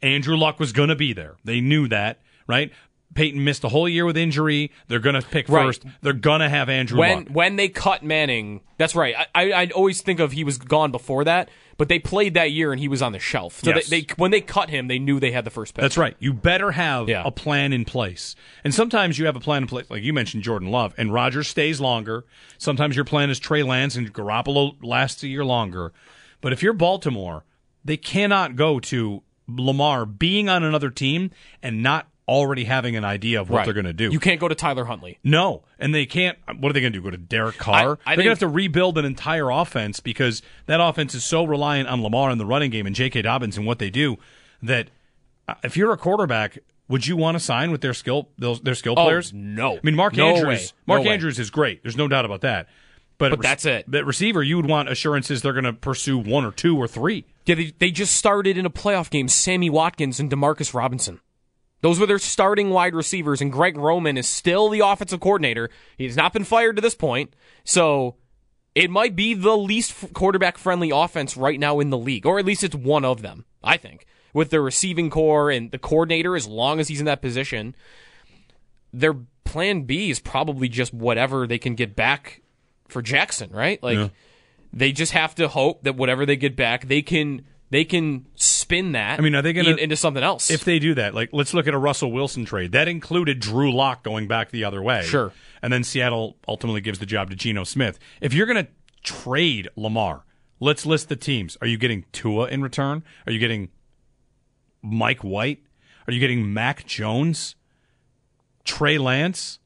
Andrew 0.00 0.36
Luck 0.36 0.60
was 0.60 0.72
going 0.72 0.90
to 0.90 0.94
be 0.96 1.12
there. 1.12 1.36
They 1.44 1.60
knew 1.60 1.88
that, 1.88 2.20
right? 2.46 2.70
Peyton 3.14 3.42
missed 3.42 3.64
a 3.64 3.68
whole 3.68 3.88
year 3.88 4.04
with 4.04 4.16
injury. 4.16 4.70
They're 4.86 4.98
going 5.00 5.20
to 5.20 5.26
pick 5.26 5.48
Right. 5.48 5.64
first. 5.66 5.84
They're 6.02 6.12
going 6.12 6.40
to 6.40 6.48
have 6.48 6.68
Andrew 6.68 6.98
when 6.98 7.18
Luck. 7.18 7.26
when 7.30 7.56
they 7.56 7.68
cut 7.68 8.02
Manning, 8.04 8.60
that's 8.76 8.94
right. 8.94 9.14
I, 9.16 9.26
I 9.34 9.52
I'd 9.60 9.72
always 9.72 10.02
think 10.02 10.20
of 10.20 10.32
he 10.32 10.44
was 10.44 10.58
gone 10.58 10.92
before 10.92 11.24
that, 11.24 11.48
but 11.78 11.88
they 11.88 11.98
played 11.98 12.34
that 12.34 12.52
year 12.52 12.70
and 12.70 12.78
he 12.78 12.86
was 12.86 13.00
on 13.02 13.12
the 13.12 13.18
shelf. 13.18 13.60
So 13.64 13.70
Yes. 13.74 13.88
they, 13.88 14.02
they 14.02 14.06
when 14.16 14.30
they 14.30 14.40
cut 14.40 14.70
him, 14.70 14.86
they 14.88 14.98
knew 14.98 15.18
they 15.18 15.32
had 15.32 15.44
the 15.44 15.50
first 15.50 15.74
pick. 15.74 15.82
That's 15.82 15.96
right. 15.96 16.16
You 16.20 16.32
better 16.32 16.70
have 16.72 17.08
Yeah. 17.08 17.22
a 17.24 17.30
plan 17.32 17.72
in 17.72 17.84
place. 17.84 18.36
And 18.62 18.72
sometimes 18.74 19.18
you 19.18 19.26
have 19.26 19.36
a 19.36 19.40
plan 19.40 19.62
in 19.62 19.68
place, 19.68 19.88
like 19.90 20.02
you 20.02 20.12
mentioned 20.12 20.42
Jordan 20.44 20.70
Love, 20.70 20.94
and 20.98 21.12
Rodgers 21.12 21.48
stays 21.48 21.80
longer. 21.80 22.24
Sometimes 22.58 22.94
your 22.94 23.04
plan 23.06 23.30
is 23.30 23.38
Trey 23.40 23.62
Lance 23.62 23.96
and 23.96 24.12
Garoppolo 24.12 24.76
lasts 24.82 25.22
a 25.22 25.28
year 25.28 25.44
longer. 25.44 25.92
But 26.40 26.52
if 26.52 26.62
you're 26.62 26.72
Baltimore, 26.74 27.44
they 27.84 27.96
cannot 27.96 28.54
go 28.54 28.78
to 28.80 29.22
Lamar 29.48 30.04
being 30.06 30.48
on 30.48 30.62
another 30.62 30.90
team 30.90 31.30
and 31.62 31.82
not 31.82 32.06
already 32.28 32.64
having 32.64 32.94
an 32.94 33.04
idea 33.04 33.40
of 33.40 33.48
what 33.50 33.58
Right. 33.58 33.64
they're 33.64 33.74
going 33.74 33.86
to 33.86 33.92
do. 33.92 34.10
You 34.10 34.20
can't 34.20 34.38
go 34.38 34.46
to 34.48 34.54
Tyler 34.54 34.84
Huntley. 34.84 35.18
No, 35.24 35.62
and 35.78 35.94
they 35.94 36.06
can't. 36.06 36.38
What 36.58 36.70
are 36.70 36.72
they 36.74 36.80
going 36.80 36.92
to 36.92 36.98
do? 36.98 37.02
Go 37.02 37.10
to 37.10 37.16
Derek 37.16 37.56
Carr? 37.58 37.98
I 38.06 38.14
They're 38.14 38.24
going 38.24 38.24
to 38.26 38.30
have 38.30 38.38
to 38.40 38.48
rebuild 38.48 38.98
an 38.98 39.04
entire 39.04 39.50
offense 39.50 39.98
because 40.00 40.42
that 40.66 40.80
offense 40.80 41.14
is 41.14 41.24
so 41.24 41.44
reliant 41.44 41.88
on 41.88 42.02
Lamar 42.02 42.30
and 42.30 42.40
the 42.40 42.46
running 42.46 42.70
game 42.70 42.86
and 42.86 42.94
J.K. 42.94 43.22
Dobbins 43.22 43.56
and 43.56 43.66
what 43.66 43.78
they 43.78 43.90
do 43.90 44.16
that 44.62 44.90
uh, 45.48 45.54
if 45.64 45.76
you're 45.76 45.92
a 45.92 45.96
quarterback, 45.96 46.58
would 46.88 47.06
you 47.06 47.16
want 47.16 47.34
to 47.36 47.40
sign 47.40 47.70
with 47.70 47.80
their 47.80 47.94
skill 47.94 48.28
those, 48.38 48.60
their 48.60 48.74
skill 48.74 48.94
Oh, 48.96 49.04
players? 49.04 49.32
no. 49.32 49.76
I 49.76 49.80
mean, 49.82 49.94
Mark 49.94 50.14
No 50.16 50.28
Andrews. 50.28 50.46
way. 50.46 50.66
Mark 50.86 51.02
No 51.02 51.08
way. 51.08 51.14
Andrews 51.14 51.38
is 51.38 51.50
great. 51.50 51.82
There's 51.82 51.96
no 51.96 52.08
doubt 52.08 52.24
about 52.24 52.42
that. 52.42 52.68
But, 53.18 53.30
But 53.30 53.42
that's 53.42 53.64
it. 53.64 53.90
That 53.90 54.04
receiver, 54.06 54.42
you 54.44 54.56
would 54.56 54.66
want 54.68 54.88
assurances 54.88 55.42
they're 55.42 55.52
going 55.52 55.64
to 55.64 55.72
pursue 55.72 56.18
one 56.18 56.44
or 56.44 56.52
two 56.52 56.76
or 56.76 56.86
three. 56.86 57.24
Yeah, 57.46 57.56
they, 57.56 57.72
they 57.78 57.90
just 57.90 58.14
started 58.14 58.56
in 58.56 58.64
a 58.64 58.70
playoff 58.70 59.10
game. 59.10 59.26
Sammy 59.26 59.68
Watkins 59.70 60.20
and 60.20 60.30
Demarcus 60.30 60.72
Robinson. 60.72 61.20
Those 61.80 62.00
were 62.00 62.06
their 62.06 62.18
starting 62.18 62.70
wide 62.70 62.94
receivers, 62.94 63.40
and 63.40 63.52
Greg 63.52 63.76
Roman 63.76 64.16
is 64.16 64.26
still 64.28 64.68
the 64.68 64.80
offensive 64.80 65.20
coordinator. 65.20 65.70
He's 65.96 66.16
not 66.16 66.32
been 66.32 66.44
fired 66.44 66.76
to 66.76 66.82
this 66.82 66.94
point, 66.96 67.34
so 67.64 68.16
it 68.74 68.90
might 68.90 69.14
be 69.14 69.34
the 69.34 69.56
least 69.56 70.12
quarterback 70.12 70.58
friendly 70.58 70.90
offense 70.90 71.36
right 71.36 71.58
now 71.58 71.78
in 71.80 71.90
the 71.90 71.98
league, 71.98 72.26
or 72.26 72.38
at 72.38 72.44
least 72.44 72.64
it's 72.64 72.74
one 72.74 73.04
of 73.04 73.22
them. 73.22 73.44
I 73.62 73.76
think 73.76 74.06
with 74.32 74.50
the 74.50 74.60
receiving 74.60 75.08
core 75.10 75.50
and 75.50 75.70
the 75.70 75.78
coordinator, 75.78 76.34
as 76.34 76.46
long 76.48 76.80
as 76.80 76.88
he's 76.88 77.00
in 77.00 77.06
that 77.06 77.22
position, 77.22 77.74
their 78.92 79.14
plan 79.44 79.82
B 79.82 80.10
is 80.10 80.20
probably 80.20 80.68
just 80.68 80.92
whatever 80.92 81.46
they 81.46 81.58
can 81.58 81.74
get 81.74 81.94
back 81.96 82.42
for 82.88 83.02
Jackson, 83.02 83.50
right? 83.50 83.82
Like 83.82 83.98
Yeah. 83.98 84.08
they 84.72 84.92
just 84.92 85.12
have 85.12 85.34
to 85.36 85.48
hope 85.48 85.82
that 85.84 85.96
whatever 85.96 86.26
they 86.26 86.36
get 86.36 86.56
back, 86.56 86.88
they 86.88 87.02
can 87.02 87.46
they 87.70 87.84
can 87.84 88.26
spin 88.34 88.92
that. 88.92 89.18
I 89.18 89.22
mean, 89.22 89.34
are 89.34 89.42
they 89.42 89.52
gonna- 89.52 89.70
in- 89.70 89.78
into 89.78 89.96
something 89.96 90.22
else? 90.22 90.50
If 90.50 90.64
they 90.64 90.78
do 90.78 90.94
that, 90.94 91.14
like 91.14 91.30
let's 91.32 91.52
look 91.54 91.66
at 91.66 91.74
a 91.74 91.78
Russell 91.78 92.10
Wilson 92.12 92.44
trade. 92.44 92.72
That 92.72 92.88
included 92.88 93.40
Drew 93.40 93.72
Lock 93.72 94.02
going 94.02 94.26
back 94.28 94.50
the 94.50 94.64
other 94.64 94.82
way. 94.82 95.04
Sure. 95.04 95.32
And 95.62 95.72
then 95.72 95.84
Seattle 95.84 96.36
ultimately 96.46 96.80
gives 96.80 96.98
the 96.98 97.06
job 97.06 97.30
to 97.30 97.36
Geno 97.36 97.64
Smith. 97.64 97.98
If 98.20 98.32
you're 98.32 98.46
going 98.46 98.64
to 98.64 98.70
trade 99.02 99.68
Lamar, 99.76 100.24
let's 100.60 100.86
list 100.86 101.08
the 101.08 101.16
teams. 101.16 101.56
Are 101.60 101.66
you 101.66 101.76
getting 101.76 102.04
Tua 102.12 102.46
in 102.48 102.62
return? 102.62 103.02
Are 103.26 103.32
you 103.32 103.38
getting 103.40 103.68
Mike 104.82 105.24
White? 105.24 105.62
Are 106.06 106.12
you 106.12 106.20
getting 106.20 106.52
Mac 106.54 106.86
Jones? 106.86 107.54
Trey 108.64 108.98
Lance? 108.98 109.58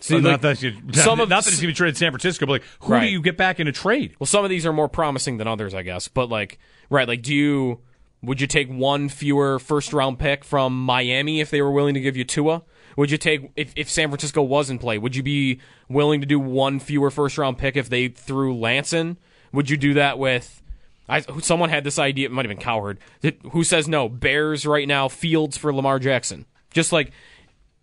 See, 0.00 0.14
Uh, 0.16 0.18
like, 0.18 0.24
not 0.24 0.42
that, 0.42 0.62
you, 0.62 0.72
not, 0.84 0.94
some 0.96 1.20
of- 1.20 1.28
not 1.28 1.44
that 1.44 1.50
he's 1.50 1.60
going 1.60 1.68
to 1.68 1.72
be 1.72 1.76
traded 1.76 1.94
to 1.94 1.98
San 2.00 2.10
Francisco, 2.10 2.46
but 2.46 2.52
like, 2.54 2.62
who 2.80 2.94
Right. 2.94 3.00
do 3.02 3.06
you 3.06 3.22
get 3.22 3.36
back 3.36 3.60
in 3.60 3.68
a 3.68 3.72
trade? 3.72 4.16
well, 4.18 4.26
some 4.26 4.42
of 4.44 4.50
these 4.50 4.66
are 4.66 4.72
more 4.72 4.88
promising 4.88 5.36
than 5.36 5.46
others, 5.46 5.72
I 5.72 5.82
guess. 5.82 6.08
But 6.08 6.28
like, 6.28 6.58
right? 6.90 7.06
Like, 7.08 7.22
do 7.22 7.34
you 7.34 7.80
would 8.22 8.40
you 8.40 8.46
take 8.46 8.68
one 8.68 9.08
fewer 9.08 9.58
first 9.58 9.92
round 9.92 10.18
pick 10.18 10.44
from 10.44 10.84
Miami 10.84 11.40
if 11.40 11.50
they 11.50 11.60
were 11.60 11.70
willing 11.70 11.94
to 11.94 12.00
give 12.00 12.16
you 12.16 12.24
Tua? 12.24 12.62
Would 12.96 13.10
you 13.10 13.18
take 13.18 13.50
if, 13.56 13.72
if 13.76 13.90
San 13.90 14.08
Francisco 14.08 14.42
was 14.42 14.70
in 14.70 14.78
play? 14.78 14.98
Would 14.98 15.16
you 15.16 15.22
be 15.22 15.60
willing 15.88 16.20
to 16.20 16.26
do 16.26 16.38
one 16.40 16.78
fewer 16.80 17.10
first 17.10 17.36
round 17.38 17.58
pick 17.58 17.76
if 17.76 17.88
they 17.88 18.08
threw 18.08 18.56
Lance 18.56 18.92
in? 18.92 19.16
Would 19.52 19.68
you 19.68 19.76
do 19.76 19.94
that 19.94 20.18
with? 20.18 20.62
I, 21.08 21.20
someone 21.20 21.68
had 21.68 21.84
this 21.84 21.98
idea. 21.98 22.26
It 22.26 22.32
might 22.32 22.46
have 22.46 22.56
been 22.56 22.64
Cowherd. 22.64 22.98
that- 23.20 23.38
Who 23.52 23.62
says 23.62 23.86
no? 23.86 24.08
Bears 24.08 24.64
right 24.64 24.88
now. 24.88 25.08
Fields 25.08 25.56
for 25.58 25.74
Lamar 25.74 25.98
Jackson. 25.98 26.46
Just 26.72 26.92
like, 26.92 27.12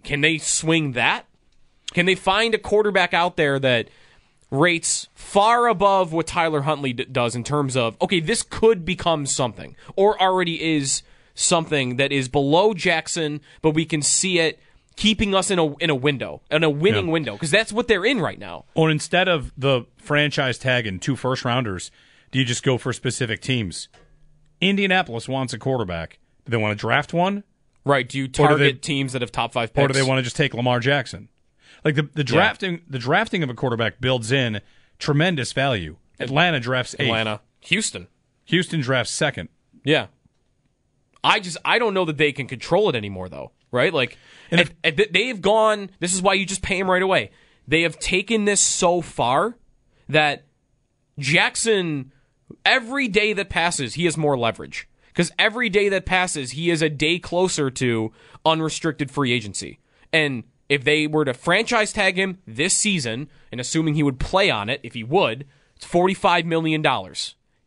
can 0.03 0.21
they 0.21 0.37
swing 0.39 0.93
that? 0.93 1.27
Can 1.93 2.05
they 2.07 2.15
find 2.15 2.55
a 2.55 2.57
quarterback 2.57 3.13
out 3.13 3.37
there 3.37 3.59
that 3.59 3.89
rates 4.51 5.07
far 5.15 5.67
above 5.67 6.11
what 6.13 6.27
Tyler 6.27 6.61
Huntley 6.61 6.93
d- 6.93 7.05
does 7.05 7.35
in 7.35 7.43
terms 7.43 7.75
of 7.77 7.95
okay, 8.01 8.19
this 8.19 8.43
could 8.43 8.83
become 8.85 9.25
something 9.25 9.75
or 9.95 10.21
already 10.21 10.61
is 10.75 11.01
something 11.33 11.95
that 11.95 12.11
is 12.11 12.27
below 12.27 12.73
Jackson, 12.73 13.41
but 13.61 13.71
we 13.71 13.85
can 13.85 14.01
see 14.01 14.39
it 14.39 14.59
keeping 14.97 15.33
us 15.33 15.49
in 15.49 15.57
a 15.57 15.73
in 15.77 15.89
a 15.89 15.95
window, 15.95 16.41
in 16.51 16.63
a 16.63 16.69
winning 16.69 17.05
Yeah. 17.07 17.11
window 17.13 17.33
because 17.33 17.49
that's 17.51 17.71
what 17.71 17.87
they're 17.87 18.05
in 18.05 18.19
right 18.19 18.37
now. 18.37 18.65
Or 18.75 18.91
instead 18.91 19.27
of 19.29 19.53
the 19.57 19.85
franchise 19.97 20.57
tag 20.57 20.85
and 20.85 21.01
two 21.01 21.15
first 21.15 21.45
rounders, 21.45 21.89
do 22.31 22.37
you 22.39 22.45
just 22.45 22.61
go 22.61 22.77
for 22.77 22.91
specific 22.91 23.41
teams? 23.41 23.87
Indianapolis 24.59 25.27
wants 25.27 25.53
a 25.53 25.57
quarterback. 25.57 26.19
Do 26.45 26.51
they 26.51 26.57
want 26.57 26.77
to 26.77 26.79
draft 26.79 27.13
one? 27.13 27.43
Right? 27.85 28.07
Do 28.07 28.17
you 28.17 28.27
do 28.27 28.41
they- 28.43 28.47
target 28.47 28.81
teams 28.81 29.13
that 29.13 29.21
have 29.21 29.31
top 29.31 29.53
five 29.53 29.73
picks? 29.73 29.83
or 29.85 29.87
do 29.87 29.93
they 29.93 30.03
want 30.03 30.19
to 30.19 30.23
just 30.23 30.35
take 30.35 30.53
Lamar 30.53 30.79
Jackson? 30.79 31.29
Like 31.83 31.95
the, 31.95 32.09
the 32.13 32.23
drafting 32.23 32.81
the 32.87 32.99
drafting 32.99 33.43
of 33.43 33.49
a 33.49 33.53
quarterback 33.53 33.99
builds 33.99 34.31
in 34.31 34.61
tremendous 34.99 35.51
value. 35.53 35.97
Atlanta 36.19 36.59
drafts 36.59 36.95
eighth. 36.99 37.07
Atlanta, 37.07 37.41
Houston? 37.61 38.07
Houston 38.45 38.81
drafts 38.81 39.11
second. 39.11 39.49
Yeah. 39.83 40.07
I 41.23 41.39
just 41.39 41.57
I 41.65 41.79
don't 41.79 41.93
know 41.93 42.05
that 42.05 42.17
they 42.17 42.31
can 42.31 42.47
control 42.47 42.89
it 42.89 42.95
anymore 42.95 43.29
though, 43.29 43.51
right? 43.71 43.93
Like 43.93 44.17
if, 44.49 44.71
they've 44.83 45.41
gone 45.41 45.89
this 45.99 46.13
is 46.13 46.21
why 46.21 46.33
you 46.33 46.45
just 46.45 46.61
pay 46.61 46.77
him 46.77 46.89
right 46.89 47.01
away. 47.01 47.31
They 47.67 47.83
have 47.83 47.99
taken 47.99 48.45
this 48.45 48.59
so 48.59 49.01
far 49.01 49.55
that 50.09 50.45
Jackson 51.19 52.11
every 52.65 53.07
day 53.07 53.33
that 53.33 53.49
passes, 53.49 53.93
he 53.93 54.05
has 54.05 54.17
more 54.17 54.37
leverage. 54.37 54.87
Cuz 55.13 55.31
every 55.37 55.69
day 55.69 55.89
that 55.89 56.05
passes, 56.05 56.51
he 56.51 56.69
is 56.69 56.81
a 56.81 56.89
day 56.89 57.19
closer 57.19 57.69
to 57.71 58.11
unrestricted 58.45 59.11
free 59.11 59.31
agency. 59.31 59.79
And 60.11 60.43
if 60.71 60.85
they 60.85 61.05
were 61.05 61.25
to 61.25 61.33
franchise 61.33 61.91
tag 61.91 62.17
him 62.17 62.37
this 62.47 62.73
season, 62.73 63.29
and 63.51 63.59
assuming 63.59 63.93
he 63.93 64.03
would 64.03 64.21
play 64.21 64.49
on 64.49 64.69
it, 64.69 64.79
if 64.83 64.93
he 64.93 65.03
would, 65.03 65.45
it's 65.75 65.85
$45 65.85 66.45
million. 66.45 66.81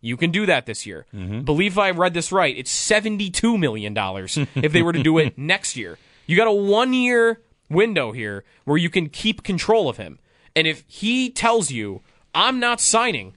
You 0.01 0.17
can 0.17 0.31
do 0.31 0.47
that 0.47 0.65
this 0.65 0.87
year. 0.87 1.05
Mm-hmm. 1.15 1.43
Believe 1.43 1.73
if 1.73 1.79
I 1.79 1.91
read 1.91 2.15
this 2.15 2.33
right, 2.33 2.57
it's 2.57 2.75
$72 2.75 3.59
million 3.59 3.95
if 4.55 4.73
they 4.73 4.81
were 4.81 4.95
to 4.95 5.03
do 5.03 5.19
it 5.19 5.37
next 5.39 5.77
year. 5.77 5.99
You 6.25 6.35
got 6.35 6.49
a 6.49 6.53
one 6.53 6.95
year 6.95 7.43
window 7.69 8.13
here 8.13 8.43
where 8.65 8.79
you 8.79 8.89
can 8.89 9.11
keep 9.11 9.43
control 9.43 9.91
of 9.91 9.99
him. 9.99 10.19
And 10.57 10.67
if 10.67 10.83
he 10.87 11.29
tells 11.29 11.71
you, 11.71 12.01
I'm 12.35 12.59
not 12.59 12.81
signing 12.81 13.37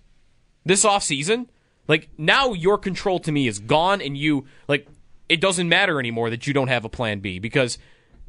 this 0.66 0.86
offseason, 0.86 1.48
like 1.90 2.08
now 2.18 2.54
your 2.54 2.78
control 2.78 3.20
to 3.20 3.34
me 3.34 3.50
is 3.50 3.60
gone 3.60 4.00
and 4.02 4.18
you, 4.18 4.46
like, 4.70 4.88
it 5.28 5.42
doesn't 5.42 5.68
matter 5.68 6.00
anymore 6.00 6.30
that 6.30 6.48
you 6.48 6.54
don't 6.54 6.70
have 6.70 6.86
a 6.86 6.90
plan 6.90 7.20
B 7.20 7.40
because 7.40 7.78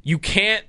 you 0.02 0.18
can't 0.18 0.64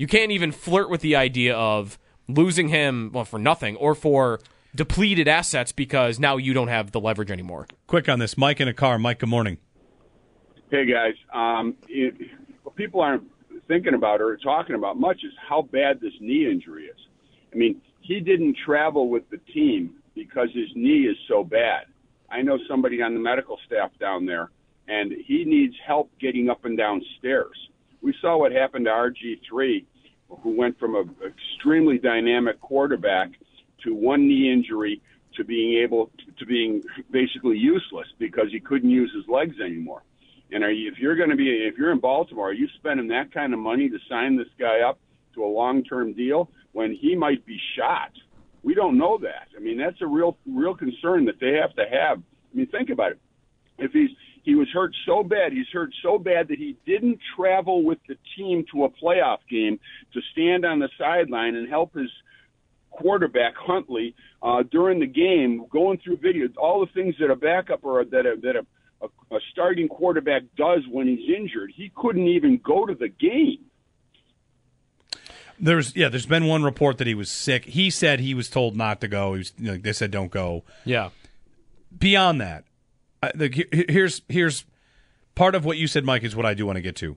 you 0.00 0.06
can't 0.06 0.32
even 0.32 0.50
flirt 0.50 0.88
with 0.88 1.02
the 1.02 1.14
idea 1.14 1.54
of 1.54 1.98
losing 2.26 2.70
him 2.70 3.10
well 3.12 3.26
for 3.26 3.38
nothing 3.38 3.76
or 3.76 3.94
for 3.94 4.40
depleted 4.74 5.28
assets 5.28 5.72
because 5.72 6.18
now 6.18 6.38
you 6.38 6.54
don't 6.54 6.68
have 6.68 6.92
the 6.92 6.98
leverage 6.98 7.30
anymore. 7.30 7.66
Quick 7.86 8.08
on 8.08 8.18
this, 8.18 8.38
Mike 8.38 8.62
in 8.62 8.68
a 8.68 8.72
car. 8.72 8.98
Mike, 8.98 9.18
good 9.18 9.28
morning. 9.28 9.58
Hey 10.70 10.86
guys, 10.86 11.12
um, 11.34 11.76
it, 11.86 12.14
what 12.62 12.76
people 12.76 13.02
aren't 13.02 13.24
thinking 13.68 13.92
about 13.92 14.22
or 14.22 14.38
talking 14.38 14.74
about 14.74 14.98
much 14.98 15.18
is 15.22 15.34
how 15.46 15.60
bad 15.70 16.00
this 16.00 16.14
knee 16.18 16.50
injury 16.50 16.84
is. 16.84 16.98
I 17.52 17.56
mean, 17.56 17.82
he 18.00 18.20
didn't 18.20 18.56
travel 18.64 19.10
with 19.10 19.28
the 19.28 19.36
team 19.52 19.96
because 20.14 20.48
his 20.54 20.70
knee 20.74 21.08
is 21.10 21.16
so 21.28 21.44
bad. 21.44 21.84
I 22.30 22.40
know 22.40 22.58
somebody 22.66 23.02
on 23.02 23.12
the 23.12 23.20
medical 23.20 23.58
staff 23.66 23.90
down 24.00 24.24
there, 24.24 24.48
and 24.88 25.12
he 25.26 25.44
needs 25.44 25.74
help 25.86 26.10
getting 26.18 26.48
up 26.48 26.64
and 26.64 26.78
down 26.78 27.02
stairs. 27.18 27.68
We 28.02 28.14
saw 28.22 28.38
what 28.38 28.52
happened 28.52 28.86
to 28.86 28.90
RG3, 28.90 29.84
who 30.42 30.56
went 30.56 30.78
from 30.78 30.94
an 30.94 31.14
extremely 31.26 31.98
dynamic 31.98 32.60
quarterback 32.60 33.30
to 33.84 33.94
one 33.94 34.28
knee 34.28 34.52
injury 34.52 35.00
to 35.36 35.44
being 35.44 35.82
able 35.82 36.10
to, 36.38 36.46
being 36.46 36.82
basically 37.10 37.56
useless 37.56 38.06
because 38.18 38.46
he 38.50 38.60
couldn't 38.60 38.90
use 38.90 39.12
his 39.14 39.26
legs 39.28 39.56
anymore. 39.60 40.02
And 40.52 40.64
are 40.64 40.72
you, 40.72 40.90
if 40.90 40.98
you're 40.98 41.16
going 41.16 41.30
to 41.30 41.36
be, 41.36 41.48
if 41.48 41.78
you're 41.78 41.92
in 41.92 42.00
Baltimore, 42.00 42.50
are 42.50 42.52
you 42.52 42.68
spending 42.78 43.08
that 43.08 43.32
kind 43.32 43.52
of 43.52 43.60
money 43.60 43.88
to 43.88 43.98
sign 44.08 44.36
this 44.36 44.48
guy 44.58 44.80
up 44.80 44.98
to 45.34 45.44
a 45.44 45.46
long-term 45.46 46.14
deal 46.14 46.50
when 46.72 46.92
he 46.94 47.14
might 47.14 47.46
be 47.46 47.58
shot? 47.76 48.10
We 48.62 48.74
don't 48.74 48.98
know 48.98 49.18
that. 49.18 49.48
I 49.56 49.60
mean, 49.60 49.78
that's 49.78 50.02
a 50.02 50.06
real, 50.06 50.36
real 50.46 50.74
concern 50.74 51.24
that 51.26 51.40
they 51.40 51.54
have 51.54 51.74
to 51.76 51.84
have. 51.88 52.18
I 52.18 52.56
mean, 52.56 52.66
think 52.66 52.90
about 52.90 53.12
it. 53.12 53.20
If 53.78 53.92
he's 53.92 54.10
he 54.42 54.54
was 54.54 54.68
hurt 54.72 54.94
so 55.06 55.22
bad, 55.22 55.52
he's 55.52 55.68
hurt 55.72 55.92
so 56.02 56.18
bad 56.18 56.48
that 56.48 56.58
he 56.58 56.76
didn't 56.86 57.18
travel 57.36 57.82
with 57.82 57.98
the 58.08 58.16
team 58.36 58.64
to 58.72 58.84
a 58.84 58.88
playoff 58.88 59.38
game 59.50 59.78
to 60.14 60.20
stand 60.32 60.64
on 60.64 60.78
the 60.78 60.88
sideline 60.98 61.54
and 61.54 61.68
help 61.68 61.94
his 61.94 62.10
quarterback 62.90 63.54
Huntley 63.56 64.14
uh, 64.42 64.62
during 64.70 65.00
the 65.00 65.06
game, 65.06 65.66
going 65.70 65.98
through 65.98 66.18
videos, 66.18 66.56
all 66.56 66.80
the 66.80 66.92
things 66.92 67.14
that 67.20 67.30
a 67.30 67.36
backup 67.36 67.84
or 67.84 68.04
that 68.04 68.26
a, 68.26 68.36
that 68.42 68.56
a, 68.56 69.04
a, 69.04 69.36
a 69.36 69.40
starting 69.52 69.88
quarterback 69.88 70.42
does 70.56 70.80
when 70.90 71.06
he's 71.06 71.28
injured. 71.34 71.72
He 71.74 71.92
couldn't 71.94 72.26
even 72.26 72.60
go 72.62 72.86
to 72.86 72.94
the 72.94 73.08
game. 73.08 73.64
There's 75.62 75.94
yeah, 75.94 76.08
there's 76.08 76.26
been 76.26 76.46
one 76.46 76.62
report 76.62 76.96
that 76.98 77.06
he 77.06 77.14
was 77.14 77.30
sick. 77.30 77.66
He 77.66 77.90
said 77.90 78.20
he 78.20 78.32
was 78.32 78.48
told 78.48 78.76
not 78.76 79.02
to 79.02 79.08
go. 79.08 79.34
He 79.34 79.38
was 79.38 79.52
you 79.58 79.72
know, 79.72 79.76
they 79.76 79.92
said 79.92 80.10
don't 80.10 80.30
go. 80.30 80.64
Yeah. 80.86 81.10
Beyond 81.96 82.40
that, 82.40 82.64
I, 83.22 83.32
the, 83.34 83.86
here's 83.88 84.22
here's 84.28 84.64
part 85.34 85.54
of 85.54 85.64
what 85.64 85.76
you 85.76 85.86
said, 85.86 86.04
Mike, 86.04 86.24
is 86.24 86.34
what 86.34 86.46
I 86.46 86.54
do 86.54 86.66
want 86.66 86.76
to 86.76 86.82
get 86.82 86.96
to. 86.96 87.16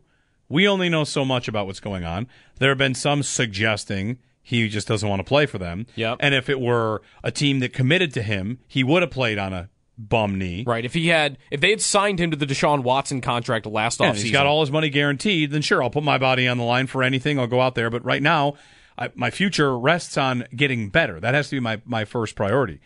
We 0.50 0.68
only 0.68 0.90
know 0.90 1.04
so 1.04 1.26
much 1.26 1.48
about 1.48 1.66
what's 1.66 1.80
going 1.80 2.04
on. 2.04 2.28
There 2.60 2.70
have 2.70 2.78
been 2.78 2.96
some 2.96 3.24
suggesting 3.24 4.20
he 4.42 4.68
just 4.68 4.88
doesn't 4.88 5.08
want 5.08 5.22
to 5.22 5.24
play 5.24 5.46
for 5.46 5.58
them. 5.58 5.88
Yep. 5.96 6.18
And 6.20 6.36
if 6.36 6.50
it 6.50 6.60
were 6.60 7.02
a 7.24 7.32
team 7.32 7.60
that 7.60 7.74
committed 7.74 8.14
to 8.14 8.22
him, 8.22 8.60
he 8.68 8.84
would 8.84 9.02
have 9.02 9.12
played 9.12 9.40
on 9.40 9.54
a 9.54 9.70
bum 9.98 10.38
knee. 10.38 10.64
Right. 10.68 10.84
If 10.84 10.94
he 10.94 11.08
had, 11.08 11.38
if 11.50 11.62
they 11.62 11.70
had 11.70 11.82
signed 11.82 12.20
him 12.20 12.32
to 12.32 12.38
the 12.38 12.46
Deshaun 12.46 12.84
Watson 12.84 13.22
contract 13.22 13.66
last 13.66 14.00
offseason, 14.00 14.16
he's 14.16 14.32
got 14.32 14.46
all 14.46 14.62
his 14.62 14.72
money 14.72 14.90
guaranteed. 14.90 15.52
Then 15.52 15.62
sure, 15.62 15.82
I'll 15.82 15.90
put 15.90 16.04
my 16.04 16.18
body 16.18 16.48
on 16.48 16.58
the 16.58 16.66
line 16.66 16.88
for 16.88 17.04
anything. 17.04 17.40
I'll 17.40 17.48
go 17.48 17.62
out 17.62 17.76
there. 17.76 17.90
But 17.90 18.04
right 18.04 18.22
now, 18.22 18.56
I, 18.98 19.12
my 19.16 19.32
future 19.32 19.78
rests 19.80 20.18
on 20.18 20.46
getting 20.56 20.90
better. 20.90 21.20
That 21.20 21.34
has 21.34 21.50
to 21.50 21.56
be 21.56 21.60
my 21.62 21.82
my 21.86 22.06
first 22.06 22.36
priority. 22.36 22.80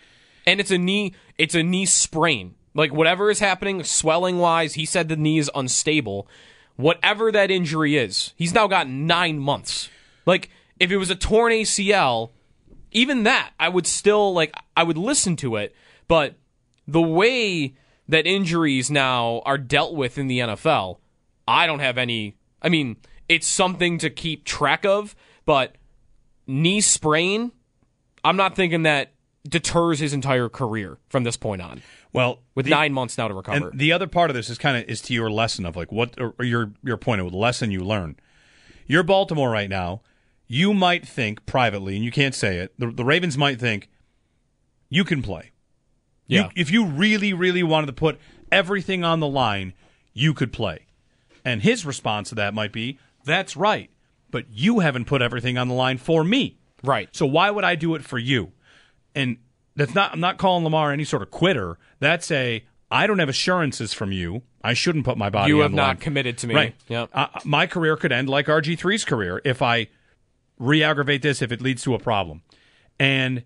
And 0.46 0.60
it's 0.60 0.72
a 0.72 0.78
knee. 0.78 1.14
It's 1.38 1.56
a 1.56 1.64
knee 1.64 1.86
sprain. 1.86 2.56
Like 2.78 2.94
whatever 2.94 3.32
is 3.32 3.40
happening, 3.40 3.84
swelling 3.84 4.38
wise, 4.38 4.76
he 4.76 4.86
said 4.86 5.10
the 5.10 5.16
knee 5.18 5.40
is 5.40 5.50
unstable. 5.56 6.28
Whatever 6.76 7.32
that 7.32 7.50
injury 7.50 7.98
is, 7.98 8.34
he's 8.38 8.54
now 8.54 8.68
got 8.68 8.88
nine 8.88 9.40
months. 9.40 9.90
Like 10.28 10.52
if 10.80 10.92
it 10.92 10.98
was 10.98 11.10
a 11.10 11.16
torn 11.16 11.52
ACL, 11.52 12.30
even 12.92 13.24
that 13.24 13.52
I 13.60 13.68
would 13.68 13.88
still 13.88 14.32
like. 14.32 14.54
I 14.78 14.84
would 14.84 14.98
listen 14.98 15.36
to 15.38 15.56
it, 15.56 15.76
but 16.08 16.36
the 16.88 17.02
way 17.02 17.74
that 18.08 18.28
injuries 18.28 18.92
now 18.92 19.42
are 19.44 19.58
dealt 19.58 19.96
with 19.96 20.20
in 20.20 20.28
the 20.28 20.40
NFL, 20.40 21.00
I 21.48 21.66
don't 21.66 21.80
have 21.80 21.98
any. 21.98 22.38
I 22.62 22.70
mean, 22.70 22.98
it's 23.28 23.48
something 23.48 23.98
to 23.98 24.12
keep 24.12 24.46
track 24.46 24.86
of, 24.86 25.16
but 25.46 25.76
knee 26.46 26.82
sprain, 26.82 27.52
I'm 28.24 28.38
not 28.38 28.56
thinking 28.56 28.84
that 28.84 29.14
deters 29.48 30.00
his 30.00 30.14
entire 30.14 30.50
career 30.50 30.98
from 31.10 31.24
this 31.24 31.38
point 31.38 31.62
on. 31.62 31.82
Well, 32.14 32.40
with 32.56 32.66
the, 32.66 32.72
nine 32.72 32.94
months 32.94 33.18
now 33.18 33.28
to 33.28 33.34
recover. 33.34 33.70
And 33.70 33.80
the 33.80 33.92
other 33.92 34.08
part 34.08 34.30
of 34.30 34.36
this 34.36 34.50
is 34.50 34.58
kind 34.58 34.78
of 34.78 34.90
is 34.90 35.02
to 35.04 35.14
your 35.14 35.30
lesson 35.30 35.66
of 35.66 35.76
like 35.76 35.92
what 35.92 36.20
or 36.20 36.34
your 36.44 36.72
your 36.84 36.98
point 36.98 37.22
of 37.22 37.32
the 37.32 37.38
lesson 37.38 37.72
you 37.72 37.82
learn. 37.82 38.18
You're 38.86 39.04
Baltimore 39.04 39.50
right 39.50 39.70
now. 39.70 40.02
You 40.48 40.74
might 40.74 41.06
think 41.06 41.46
privately, 41.46 41.96
and 41.96 42.06
you 42.06 42.12
can't 42.12 42.34
say 42.34 42.58
it. 42.58 42.74
The, 42.80 42.90
the 42.90 43.04
Ravens 43.04 43.38
might 43.38 43.60
think 43.60 43.90
you 44.90 45.04
can 45.04 45.22
play. 45.22 45.52
Yeah. 46.26 46.44
You, 46.44 46.50
if 46.56 46.72
you 46.72 46.86
really, 46.86 47.34
really 47.34 47.64
wanted 47.64 47.88
to 47.88 47.94
put 47.94 48.18
everything 48.50 49.04
on 49.04 49.20
the 49.20 49.28
line, 49.28 49.74
you 50.14 50.34
could 50.34 50.54
play. 50.54 50.86
And 51.44 51.62
his 51.62 51.86
response 51.86 52.30
to 52.30 52.36
that 52.36 52.54
might 52.54 52.72
be, 52.72 52.98
"That's 53.26 53.58
right, 53.58 53.90
but 54.32 54.46
you 54.50 54.80
haven't 54.80 55.06
put 55.06 55.22
everything 55.22 55.58
on 55.58 55.68
the 55.68 55.74
line 55.74 55.98
for 55.98 56.24
me." 56.24 56.58
Right. 56.84 57.10
So 57.14 57.26
why 57.26 57.52
would 57.52 57.64
I 57.64 57.76
do 57.76 57.96
it 57.96 58.04
for 58.04 58.18
you? 58.18 58.54
And 59.18 59.38
that's 59.76 59.94
not. 59.94 60.14
I'm 60.14 60.20
not 60.20 60.38
calling 60.38 60.64
Lamar 60.64 60.92
any 60.92 61.04
sort 61.04 61.22
of 61.22 61.32
quitter. 61.32 61.78
That's 62.00 62.32
a. 62.32 62.64
I 62.90 63.06
don't 63.06 63.20
have 63.20 63.30
assurances 63.30 63.94
from 63.94 64.12
you. 64.12 64.44
I 64.64 64.74
shouldn't 64.74 65.06
put 65.06 65.18
my 65.18 65.30
body. 65.30 65.52
In 65.52 65.58
the 65.58 65.58
line. 65.58 65.58
You 65.58 65.64
have 65.64 65.74
not 65.74 65.88
line. 65.88 65.98
committed 65.98 66.38
to 66.40 66.48
me. 66.48 66.56
Right. 66.56 66.76
Yep. 66.88 67.10
Uh, 67.14 67.28
my 67.44 67.68
career 67.68 67.98
could 67.98 68.12
end 68.12 68.30
like 68.30 68.48
RG 68.48 68.78
3s 68.78 69.06
career 69.06 69.42
if 69.44 69.62
I 69.62 69.88
re-aggravate 70.58 71.22
this 71.22 71.42
if 71.42 71.52
it 71.52 71.62
leads 71.62 71.84
to 71.84 71.94
a 71.94 72.00
problem. 72.00 72.42
And 73.00 73.44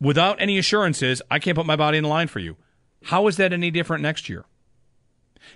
without 0.00 0.40
any 0.40 0.58
assurances, 0.58 1.22
I 1.30 1.38
can't 1.38 1.56
put 1.56 1.66
my 1.66 1.76
body 1.76 1.98
in 1.98 2.04
the 2.04 2.10
line 2.10 2.28
for 2.28 2.40
you. 2.40 2.56
How 3.04 3.26
is 3.28 3.36
that 3.36 3.52
any 3.52 3.70
different 3.70 4.02
next 4.02 4.28
year? 4.28 4.44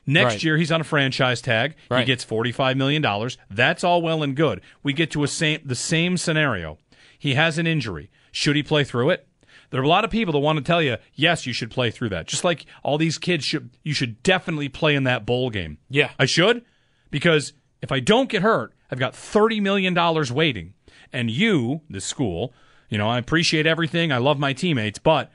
Next 0.06 0.34
right. 0.34 0.44
year, 0.44 0.56
he's 0.56 0.70
on 0.70 0.80
a 0.80 0.84
franchise 0.84 1.40
tag. 1.40 1.74
Right. 1.90 2.00
He 2.00 2.04
gets 2.04 2.24
$45 2.24 2.76
million. 2.76 3.04
That's 3.50 3.82
all 3.82 4.02
well 4.02 4.22
and 4.22 4.36
good. 4.36 4.60
We 4.82 4.92
get 4.92 5.10
to 5.12 5.24
a 5.24 5.28
same, 5.28 5.60
the 5.64 5.74
same 5.74 6.16
scenario. 6.16 6.78
He 7.18 7.34
has 7.34 7.58
an 7.58 7.66
injury. 7.66 8.10
Should 8.32 8.56
he 8.56 8.62
play 8.62 8.84
through 8.84 9.10
it? 9.10 9.26
There 9.70 9.80
are 9.80 9.84
a 9.84 9.88
lot 9.88 10.04
of 10.04 10.10
people 10.10 10.32
that 10.32 10.40
want 10.40 10.58
to 10.58 10.64
tell 10.64 10.82
you, 10.82 10.96
yes, 11.14 11.46
you 11.46 11.52
should 11.52 11.70
play 11.70 11.90
through 11.90 12.08
that. 12.10 12.26
Just 12.26 12.44
like 12.44 12.66
all 12.82 12.98
these 12.98 13.18
kids 13.18 13.44
should, 13.44 13.70
you 13.84 13.94
should 13.94 14.22
definitely 14.22 14.68
play 14.68 14.94
in 14.94 15.04
that 15.04 15.24
bowl 15.24 15.50
game. 15.50 15.78
Yeah. 15.88 16.10
I 16.18 16.26
should 16.26 16.64
because 17.10 17.52
if 17.80 17.92
I 17.92 18.00
don't 18.00 18.28
get 18.28 18.42
hurt, 18.42 18.72
I've 18.90 18.98
got 18.98 19.14
$30 19.14 19.62
million 19.62 19.94
waiting. 20.34 20.74
And 21.12 21.30
you, 21.30 21.82
the 21.88 22.00
school, 22.00 22.52
you 22.88 22.98
know, 22.98 23.08
I 23.08 23.18
appreciate 23.18 23.66
everything. 23.66 24.12
I 24.12 24.18
love 24.18 24.38
my 24.38 24.52
teammates, 24.52 24.98
but 24.98 25.30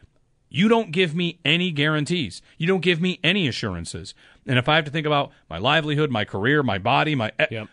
you 0.50 0.68
don't 0.68 0.92
give 0.92 1.16
me 1.16 1.40
any 1.44 1.72
guarantees. 1.72 2.42
You 2.58 2.68
don't 2.68 2.82
give 2.82 3.02
me 3.02 3.20
any 3.24 3.48
assurances. 3.48 4.14
And 4.46 4.60
if 4.60 4.70
I 4.70 4.76
have 4.76 4.86
to 4.86 4.92
think 4.92 5.08
about 5.08 5.32
my 5.50 5.58
livelihood, 5.58 6.12
my 6.12 6.26
career, 6.26 6.64
my 6.64 6.78
body, 6.78 7.16
my 7.16 7.32
eh, 7.40 7.48
yep. 7.52 7.68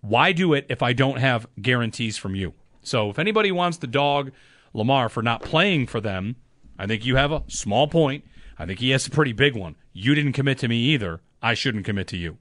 why 0.00 0.32
do 0.32 0.52
it 0.52 0.66
if 0.68 0.82
I 0.82 0.92
don't 0.92 1.18
have 1.18 1.46
guarantees 1.60 2.16
from 2.16 2.34
you? 2.34 2.54
So 2.82 3.10
if 3.10 3.18
anybody 3.18 3.50
wants 3.50 3.78
the 3.78 3.86
dog 3.86 4.32
Lamar 4.76 5.08
for 5.08 5.22
not 5.22 5.42
playing 5.42 5.86
for 5.86 6.00
them, 6.00 6.36
I 6.78 6.86
think 6.86 7.04
you 7.04 7.16
have 7.16 7.32
a 7.32 7.42
small 7.48 7.88
point. 7.88 8.24
I 8.58 8.66
think 8.66 8.78
he 8.80 8.90
has 8.90 9.06
a 9.06 9.10
pretty 9.10 9.32
big 9.32 9.56
one. 9.56 9.76
You 9.92 10.14
didn't 10.14 10.32
commit 10.34 10.58
to 10.58 10.68
me 10.68 10.76
either. 10.76 11.20
I 11.42 11.54
shouldn't 11.54 11.84
commit 11.84 12.06
to 12.08 12.16
you. 12.16 12.38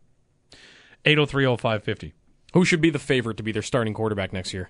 8030550. 1.05 2.13
Who 2.53 2.65
should 2.65 2.81
be 2.81 2.89
the 2.89 2.99
favorite 2.99 3.37
to 3.37 3.43
be 3.43 3.51
their 3.51 3.61
starting 3.61 3.93
quarterback 3.93 4.33
next 4.33 4.53
year? 4.53 4.69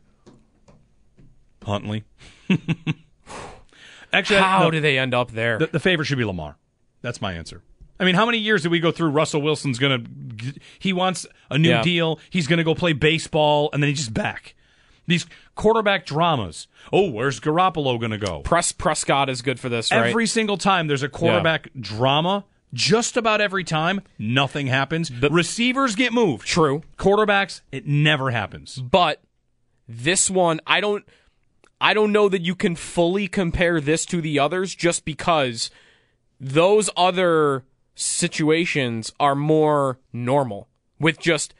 Huntley. 1.63 2.03
Actually, 4.13 4.39
how 4.39 4.63
no, 4.63 4.71
do 4.71 4.79
they 4.79 4.97
end 4.97 5.13
up 5.13 5.31
there? 5.31 5.57
The, 5.57 5.67
the 5.67 5.79
favorite 5.79 6.05
should 6.05 6.17
be 6.17 6.25
Lamar. 6.25 6.57
That's 7.01 7.21
my 7.21 7.33
answer. 7.33 7.63
I 7.99 8.05
mean, 8.05 8.15
how 8.15 8.25
many 8.25 8.37
years 8.37 8.63
did 8.63 8.71
we 8.71 8.79
go 8.79 8.91
through? 8.91 9.09
Russell 9.09 9.41
Wilson's 9.41 9.79
gonna, 9.79 10.03
he 10.79 10.93
wants 10.93 11.25
a 11.49 11.57
new 11.57 11.69
Yeah. 11.69 11.81
deal. 11.81 12.19
He's 12.29 12.47
gonna 12.47 12.63
go 12.63 12.75
play 12.75 12.93
baseball, 12.93 13.69
and 13.73 13.81
then 13.81 13.89
he's 13.89 13.99
just 13.99 14.13
back. 14.13 14.55
These 15.07 15.25
quarterback 15.55 16.05
dramas. 16.05 16.67
Oh, 16.91 17.09
where's 17.09 17.39
Garoppolo 17.39 17.99
gonna 17.99 18.17
go? 18.17 18.41
Press 18.41 18.71
Prescott 18.71 19.29
is 19.29 19.41
good 19.41 19.59
for 19.59 19.69
this, 19.69 19.91
right? 19.91 20.07
Every 20.07 20.27
single 20.27 20.57
time 20.57 20.87
there's 20.87 21.03
a 21.03 21.09
quarterback 21.09 21.69
drama, 21.79 22.45
just 22.73 23.15
about 23.15 23.41
every 23.41 23.63
time, 23.63 24.01
nothing 24.17 24.67
happens. 24.67 25.11
Receivers 25.11 25.95
get 25.95 26.13
moved. 26.13 26.47
True. 26.47 26.83
Quarterbacks, 26.97 27.61
it 27.71 27.85
never 27.87 28.31
happens. 28.31 28.77
But 28.77 29.21
this 29.87 30.29
one, 30.29 30.59
I 30.65 30.81
don't 30.81 31.05
I 31.79 31.93
don't 31.93 32.11
know 32.11 32.29
that 32.29 32.41
you 32.41 32.55
can 32.55 32.75
fully 32.75 33.27
compare 33.27 33.79
this 33.79 34.05
to 34.07 34.21
the 34.21 34.39
others 34.39 34.73
just 34.73 35.05
because 35.05 35.69
those 36.39 36.89
other 36.97 37.63
situations 37.95 39.13
are 39.19 39.35
more 39.35 39.99
normal 40.11 40.67
with 40.99 41.19
just 41.19 41.53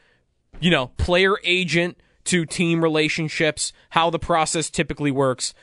you 0.60 0.70
know, 0.70 0.88
player 0.96 1.34
agent 1.44 1.98
to 2.26 2.44
team 2.46 2.82
relationships, 2.82 3.72
how 3.90 4.10
the 4.10 4.18
process 4.18 4.70
typically 4.70 5.10
works. 5.10 5.54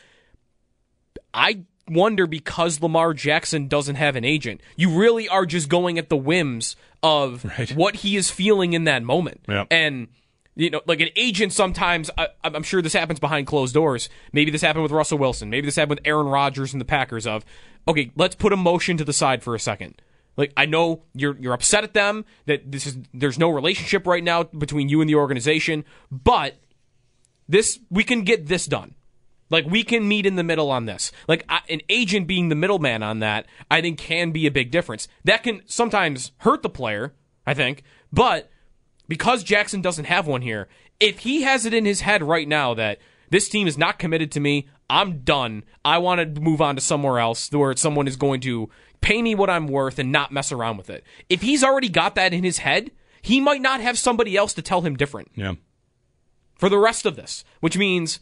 I 1.34 1.62
wonder 1.88 2.28
because 2.28 2.82
Lamar 2.82 3.14
Jackson 3.14 3.68
doesn't 3.68 3.96
have 3.96 4.16
an 4.16 4.24
agent. 4.24 4.62
You 4.76 4.90
really 4.98 5.28
are 5.28 5.46
just 5.46 5.70
going 5.70 5.98
at 5.98 6.10
the 6.10 6.18
whims 6.18 6.76
of 7.02 7.44
Right. 7.58 7.76
what 7.76 7.98
he 7.98 8.16
is 8.16 8.30
feeling 8.32 8.74
in 8.74 8.86
that 8.86 9.04
moment. 9.04 9.42
Yep. 9.48 9.68
And 9.72 10.08
you 10.56 10.70
know, 10.70 10.82
like 10.86 11.00
an 11.02 11.10
agent 11.16 11.52
sometimes 11.52 12.12
I, 12.16 12.28
I'm 12.44 12.62
sure 12.62 12.82
this 12.82 12.94
happens 12.94 13.20
behind 13.20 13.48
closed 13.48 13.74
doors. 13.74 14.08
Maybe 14.32 14.52
this 14.52 14.62
happened 14.62 14.84
with 14.84 14.92
Russell 14.92 15.18
Wilson. 15.18 15.50
Maybe 15.50 15.66
this 15.66 15.76
happened 15.76 16.00
with 16.00 16.08
Aaron 16.08 16.28
Rodgers 16.28 16.74
and 16.74 16.80
the 16.80 16.86
Packers 16.86 17.26
of, 17.26 17.44
okay, 17.88 18.12
let's 18.16 18.36
put 18.36 18.54
emotion 18.54 18.96
to 18.98 19.04
the 19.04 19.14
side 19.14 19.42
for 19.42 19.56
a 19.56 19.60
second. 19.60 20.00
Like 20.38 20.54
I 20.58 20.66
know 20.66 21.04
you're 21.14 21.38
you're 21.38 21.54
upset 21.54 21.84
at 21.84 21.94
them 21.94 22.26
that 22.46 22.72
this 22.72 22.88
is 22.88 22.98
there's 23.14 23.40
no 23.40 23.50
relationship 23.50 24.08
right 24.08 24.24
now 24.24 24.44
between 24.44 24.90
you 24.90 25.02
and 25.02 25.10
the 25.10 25.16
organization, 25.16 25.86
but 26.12 26.56
this 27.48 27.80
we 27.90 28.04
can 28.04 28.24
get 28.24 28.48
this 28.48 28.66
done. 28.66 28.96
Like 29.50 29.66
we 29.66 29.84
can 29.84 30.08
meet 30.08 30.26
in 30.26 30.36
the 30.36 30.44
middle 30.44 30.72
on 30.72 30.86
this. 30.86 31.12
Like 31.28 31.46
I, 31.48 31.62
an 31.70 31.82
agent 31.90 32.28
being 32.28 32.50
the 32.50 32.56
middleman 32.56 33.04
on 33.04 33.20
that, 33.20 33.46
I 33.70 33.82
think 33.82 34.00
can 34.00 34.32
be 34.32 34.48
a 34.48 34.52
big 34.52 34.72
difference. 34.72 35.08
That 35.24 35.44
can 35.44 35.62
sometimes 35.66 36.32
hurt 36.38 36.64
the 36.64 36.70
player, 36.70 37.14
I 37.46 37.54
think, 37.54 37.84
but 38.12 38.50
because 39.08 39.44
Jackson 39.44 39.82
doesn't 39.82 40.06
have 40.06 40.26
one 40.26 40.42
here, 40.42 40.68
if 41.00 41.20
he 41.20 41.44
has 41.44 41.66
it 41.66 41.74
in 41.74 41.86
his 41.86 42.02
head 42.02 42.24
right 42.24 42.48
now 42.48 42.74
that 42.74 43.00
this 43.30 43.50
team 43.50 43.68
is 43.68 43.78
not 43.78 44.00
committed 44.00 44.32
to 44.32 44.40
me, 44.40 44.68
I'm 44.90 45.20
done. 45.20 45.64
I 45.84 45.98
want 45.98 46.36
to 46.36 46.42
move 46.42 46.62
on 46.62 46.76
to 46.76 46.82
somewhere 46.82 47.20
else 47.20 47.52
where 47.52 47.76
someone 47.76 48.08
is 48.08 48.16
going 48.16 48.42
to 48.42 48.70
pay 49.04 49.22
me 49.22 49.36
what 49.36 49.50
I'm 49.50 49.68
worth 49.68 50.00
and 50.00 50.12
not 50.12 50.32
mess 50.32 50.52
around 50.52 50.78
with 50.78 50.90
it. 50.90 51.04
If 51.30 51.42
he's 51.42 51.64
already 51.64 51.90
got 51.90 52.16
that 52.16 52.34
in 52.34 52.44
his 52.44 52.60
head, 52.60 52.90
he 53.22 53.40
might 53.40 53.62
not 53.62 53.82
have 53.82 53.98
somebody 54.00 54.36
else 54.36 54.54
to 54.54 54.62
tell 54.62 54.82
him 54.82 54.96
different 54.96 55.30
Yeah. 55.36 55.54
for 56.56 56.70
the 56.70 56.78
rest 56.80 57.06
of 57.06 57.16
this, 57.16 57.44
which 57.60 57.78
means 57.78 58.20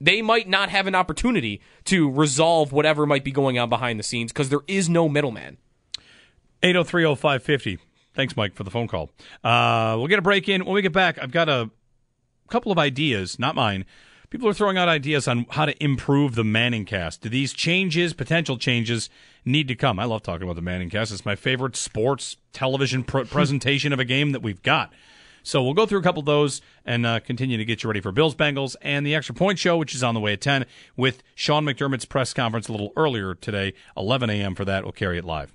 they 0.00 0.22
might 0.22 0.48
not 0.48 0.68
have 0.70 0.86
an 0.86 0.94
opportunity 0.94 1.60
to 1.84 2.10
resolve 2.10 2.72
whatever 2.72 3.04
might 3.06 3.24
be 3.24 3.32
going 3.32 3.58
on 3.58 3.68
behind 3.68 3.98
the 3.98 4.02
scenes 4.04 4.32
because 4.32 4.48
there 4.48 4.60
is 4.68 4.88
no 4.88 5.08
middleman. 5.08 5.58
8030550. 6.62 7.78
Thanks, 8.14 8.36
Mike, 8.36 8.54
for 8.54 8.64
the 8.64 8.70
phone 8.70 8.88
call. 8.88 9.10
Uh, 9.44 9.94
we'll 9.98 10.06
get 10.06 10.18
a 10.18 10.22
break 10.22 10.48
in. 10.48 10.64
When 10.64 10.74
we 10.74 10.82
get 10.82 10.92
back, 10.92 11.18
I've 11.20 11.30
got 11.32 11.48
a 11.48 11.70
couple 12.48 12.72
of 12.72 12.78
ideas, 12.78 13.38
not 13.38 13.54
mine. 13.54 13.84
People 14.30 14.48
are 14.48 14.54
throwing 14.54 14.76
out 14.76 14.88
ideas 14.88 15.28
on 15.28 15.46
how 15.50 15.66
to 15.66 15.82
improve 15.84 16.34
the 16.34 16.44
Manning 16.44 16.84
cast. 16.84 17.20
Do 17.22 17.28
these 17.28 17.52
changes, 17.52 18.12
potential 18.12 18.56
changes, 18.58 19.08
need 19.46 19.68
to 19.68 19.74
come? 19.74 19.98
I 19.98 20.04
love 20.04 20.22
talking 20.22 20.42
about 20.42 20.56
the 20.56 20.62
Manning 20.62 20.90
cast. 20.90 21.12
It's 21.12 21.24
my 21.24 21.36
favorite 21.36 21.76
sports 21.76 22.36
television 22.52 23.04
pr- 23.04 23.20
presentation 23.24 23.92
of 23.92 23.98
a 23.98 24.04
game 24.04 24.32
that 24.32 24.42
we've 24.42 24.62
got. 24.62 24.92
So 25.42 25.62
we'll 25.62 25.74
go 25.74 25.86
through 25.86 26.00
a 26.00 26.02
couple 26.02 26.20
of 26.20 26.26
those 26.26 26.60
and 26.84 27.06
uh, 27.06 27.20
continue 27.20 27.56
to 27.56 27.64
get 27.64 27.84
you 27.84 27.88
ready 27.88 28.00
for 28.00 28.10
Bills 28.10 28.34
Bengals 28.34 28.74
and 28.82 29.06
the 29.06 29.14
Extra 29.14 29.32
Point 29.32 29.60
Show, 29.60 29.76
which 29.76 29.94
is 29.94 30.02
on 30.02 30.14
the 30.14 30.20
way 30.20 30.32
at 30.32 30.40
10 30.40 30.66
with 30.96 31.22
Sean 31.36 31.64
McDermott's 31.64 32.04
press 32.04 32.34
conference 32.34 32.66
a 32.66 32.72
little 32.72 32.92
earlier 32.96 33.32
today, 33.36 33.72
11 33.96 34.28
a.m. 34.28 34.56
for 34.56 34.64
that. 34.64 34.82
We'll 34.82 34.90
carry 34.90 35.18
it 35.18 35.24
live. 35.24 35.54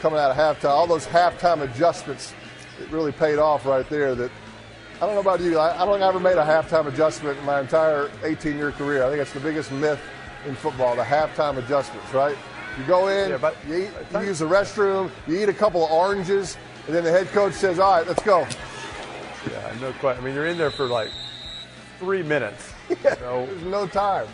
Coming 0.00 0.18
out 0.18 0.30
of 0.30 0.36
halftime, 0.36 0.70
all 0.70 0.86
those 0.86 1.06
halftime 1.06 1.62
adjustments, 1.62 2.32
it 2.80 2.90
really 2.90 3.12
paid 3.12 3.38
off 3.38 3.64
right 3.66 3.88
there. 3.88 4.14
That 4.14 4.30
I 4.96 5.06
don't 5.06 5.14
know 5.14 5.20
about 5.20 5.40
you, 5.40 5.58
I, 5.58 5.74
I 5.74 5.84
don't 5.84 5.94
think 5.94 6.02
I 6.04 6.08
ever 6.08 6.20
made 6.20 6.36
a 6.38 6.44
halftime 6.44 6.86
adjustment 6.86 7.38
in 7.38 7.44
my 7.44 7.60
entire 7.60 8.08
18-year 8.22 8.72
career. 8.72 9.04
I 9.04 9.08
think 9.10 9.20
it's 9.20 9.32
the 9.32 9.40
biggest 9.40 9.70
myth 9.72 10.00
in 10.46 10.54
football, 10.54 10.96
the 10.96 11.02
halftime 11.02 11.56
adjustments, 11.58 12.12
right? 12.12 12.36
You 12.78 12.84
go 12.84 13.08
in, 13.08 13.30
Yeah, 13.30 13.36
but- 13.36 13.56
you, 13.68 13.74
eat, 13.84 13.90
you 14.12 14.20
use 14.20 14.38
the 14.40 14.46
restroom, 14.48 15.10
you 15.26 15.40
eat 15.42 15.48
a 15.48 15.52
couple 15.54 15.84
of 15.84 15.90
oranges, 15.92 16.56
and 16.86 16.96
then 16.96 17.04
the 17.04 17.10
head 17.10 17.28
coach 17.28 17.52
says, 17.52 17.78
"All 17.78 17.92
right, 17.98 18.06
let's 18.06 18.22
go." 18.24 18.46
Yeah, 19.50 19.74
no 19.80 19.92
question. 19.94 20.22
I 20.22 20.26
mean, 20.26 20.34
you're 20.34 20.46
in 20.46 20.56
there 20.58 20.70
for 20.70 20.86
like 20.86 21.08
three 21.98 22.22
minutes. 22.22 22.72
So 23.18 23.46
There's 23.48 23.62
no 23.62 23.86
time. 23.86 24.26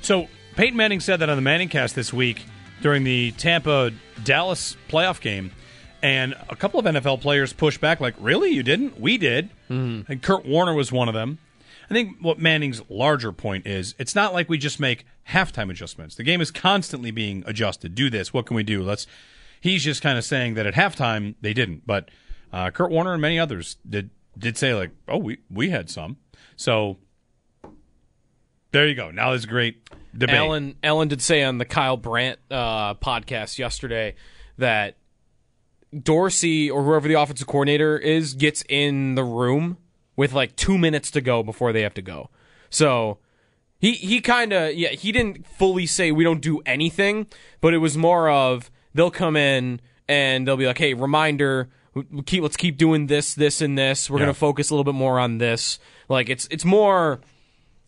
So 0.00 0.28
Peyton 0.56 0.76
Manning 0.76 1.00
said 1.00 1.18
that 1.20 1.28
on 1.28 1.36
the 1.36 1.42
Manning 1.42 1.68
cast 1.68 1.94
this 1.94 2.12
week 2.12 2.44
during 2.80 3.04
the 3.04 3.32
Tampa 3.32 3.92
Dallas 4.22 4.76
playoff 4.88 5.20
game, 5.20 5.50
and 6.02 6.34
a 6.48 6.56
couple 6.56 6.78
of 6.80 6.86
NFL 6.86 7.20
players 7.20 7.52
pushed 7.52 7.80
back, 7.80 8.00
like, 8.00 8.14
"Really, 8.18 8.50
you 8.50 8.62
didn't? 8.62 9.00
We 9.00 9.18
did." 9.18 9.50
Mm-hmm. 9.70 10.12
And 10.12 10.22
Kurt 10.22 10.44
Warner 10.44 10.74
was 10.74 10.92
one 10.92 11.08
of 11.08 11.14
them. 11.14 11.38
I 11.90 11.94
think 11.94 12.16
what 12.20 12.38
Manning's 12.38 12.82
larger 12.88 13.32
point 13.32 13.66
is, 13.66 13.94
it's 13.98 14.14
not 14.14 14.32
like 14.32 14.48
we 14.48 14.58
just 14.58 14.80
make 14.80 15.06
halftime 15.28 15.70
adjustments. 15.70 16.14
The 16.14 16.22
game 16.22 16.40
is 16.40 16.50
constantly 16.50 17.10
being 17.10 17.44
adjusted. 17.46 17.94
Do 17.94 18.10
this. 18.10 18.32
What 18.32 18.46
can 18.46 18.56
we 18.56 18.62
do? 18.62 18.82
Let's. 18.82 19.06
He's 19.60 19.82
just 19.82 20.02
kind 20.02 20.18
of 20.18 20.24
saying 20.24 20.54
that 20.54 20.66
at 20.66 20.74
halftime 20.74 21.36
they 21.40 21.54
didn't, 21.54 21.86
but 21.86 22.10
uh, 22.52 22.70
Kurt 22.70 22.90
Warner 22.90 23.14
and 23.14 23.22
many 23.22 23.38
others 23.38 23.76
did 23.88 24.10
did 24.38 24.56
say 24.56 24.74
like, 24.74 24.90
"Oh, 25.08 25.18
we 25.18 25.38
we 25.50 25.70
had 25.70 25.90
some." 25.90 26.18
So 26.56 26.98
there 28.74 28.86
you 28.88 28.94
go. 28.94 29.10
Now 29.10 29.30
there's 29.30 29.44
a 29.44 29.48
great 29.48 29.88
debate. 30.16 30.36
Allen 30.36 30.76
Allen 30.82 31.08
did 31.08 31.22
say 31.22 31.42
on 31.42 31.58
the 31.58 31.64
Kyle 31.64 31.96
Brandt 31.96 32.38
uh, 32.50 32.94
podcast 32.94 33.58
yesterday 33.58 34.14
that 34.58 34.96
Dorsey 35.96 36.70
or 36.70 36.82
whoever 36.82 37.06
the 37.08 37.14
offensive 37.14 37.46
coordinator 37.46 37.96
is 37.96 38.34
gets 38.34 38.64
in 38.68 39.14
the 39.14 39.24
room 39.24 39.78
with 40.16 40.32
like 40.32 40.56
two 40.56 40.76
minutes 40.76 41.10
to 41.12 41.20
go 41.20 41.42
before 41.42 41.72
they 41.72 41.82
have 41.82 41.94
to 41.94 42.02
go. 42.02 42.30
So 42.68 43.18
he 43.78 43.92
he 43.92 44.20
kind 44.20 44.52
of 44.52 44.74
yeah 44.74 44.90
he 44.90 45.12
didn't 45.12 45.46
fully 45.46 45.86
say 45.86 46.10
we 46.12 46.24
don't 46.24 46.40
do 46.40 46.60
anything, 46.66 47.26
but 47.60 47.74
it 47.74 47.78
was 47.78 47.96
more 47.96 48.28
of 48.28 48.70
they'll 48.92 49.10
come 49.10 49.36
in 49.36 49.80
and 50.08 50.46
they'll 50.46 50.56
be 50.56 50.66
like, 50.66 50.78
hey, 50.78 50.94
reminder, 50.94 51.68
keep 52.26 52.42
let's 52.42 52.56
keep 52.56 52.76
doing 52.76 53.06
this, 53.06 53.34
this, 53.34 53.60
and 53.60 53.78
this. 53.78 54.10
We're 54.10 54.18
Yeah. 54.18 54.24
gonna 54.26 54.34
focus 54.34 54.70
a 54.70 54.74
little 54.74 54.84
bit 54.84 54.98
more 54.98 55.20
on 55.20 55.38
this. 55.38 55.78
Like 56.08 56.28
it's 56.28 56.48
it's 56.50 56.64
more 56.64 57.20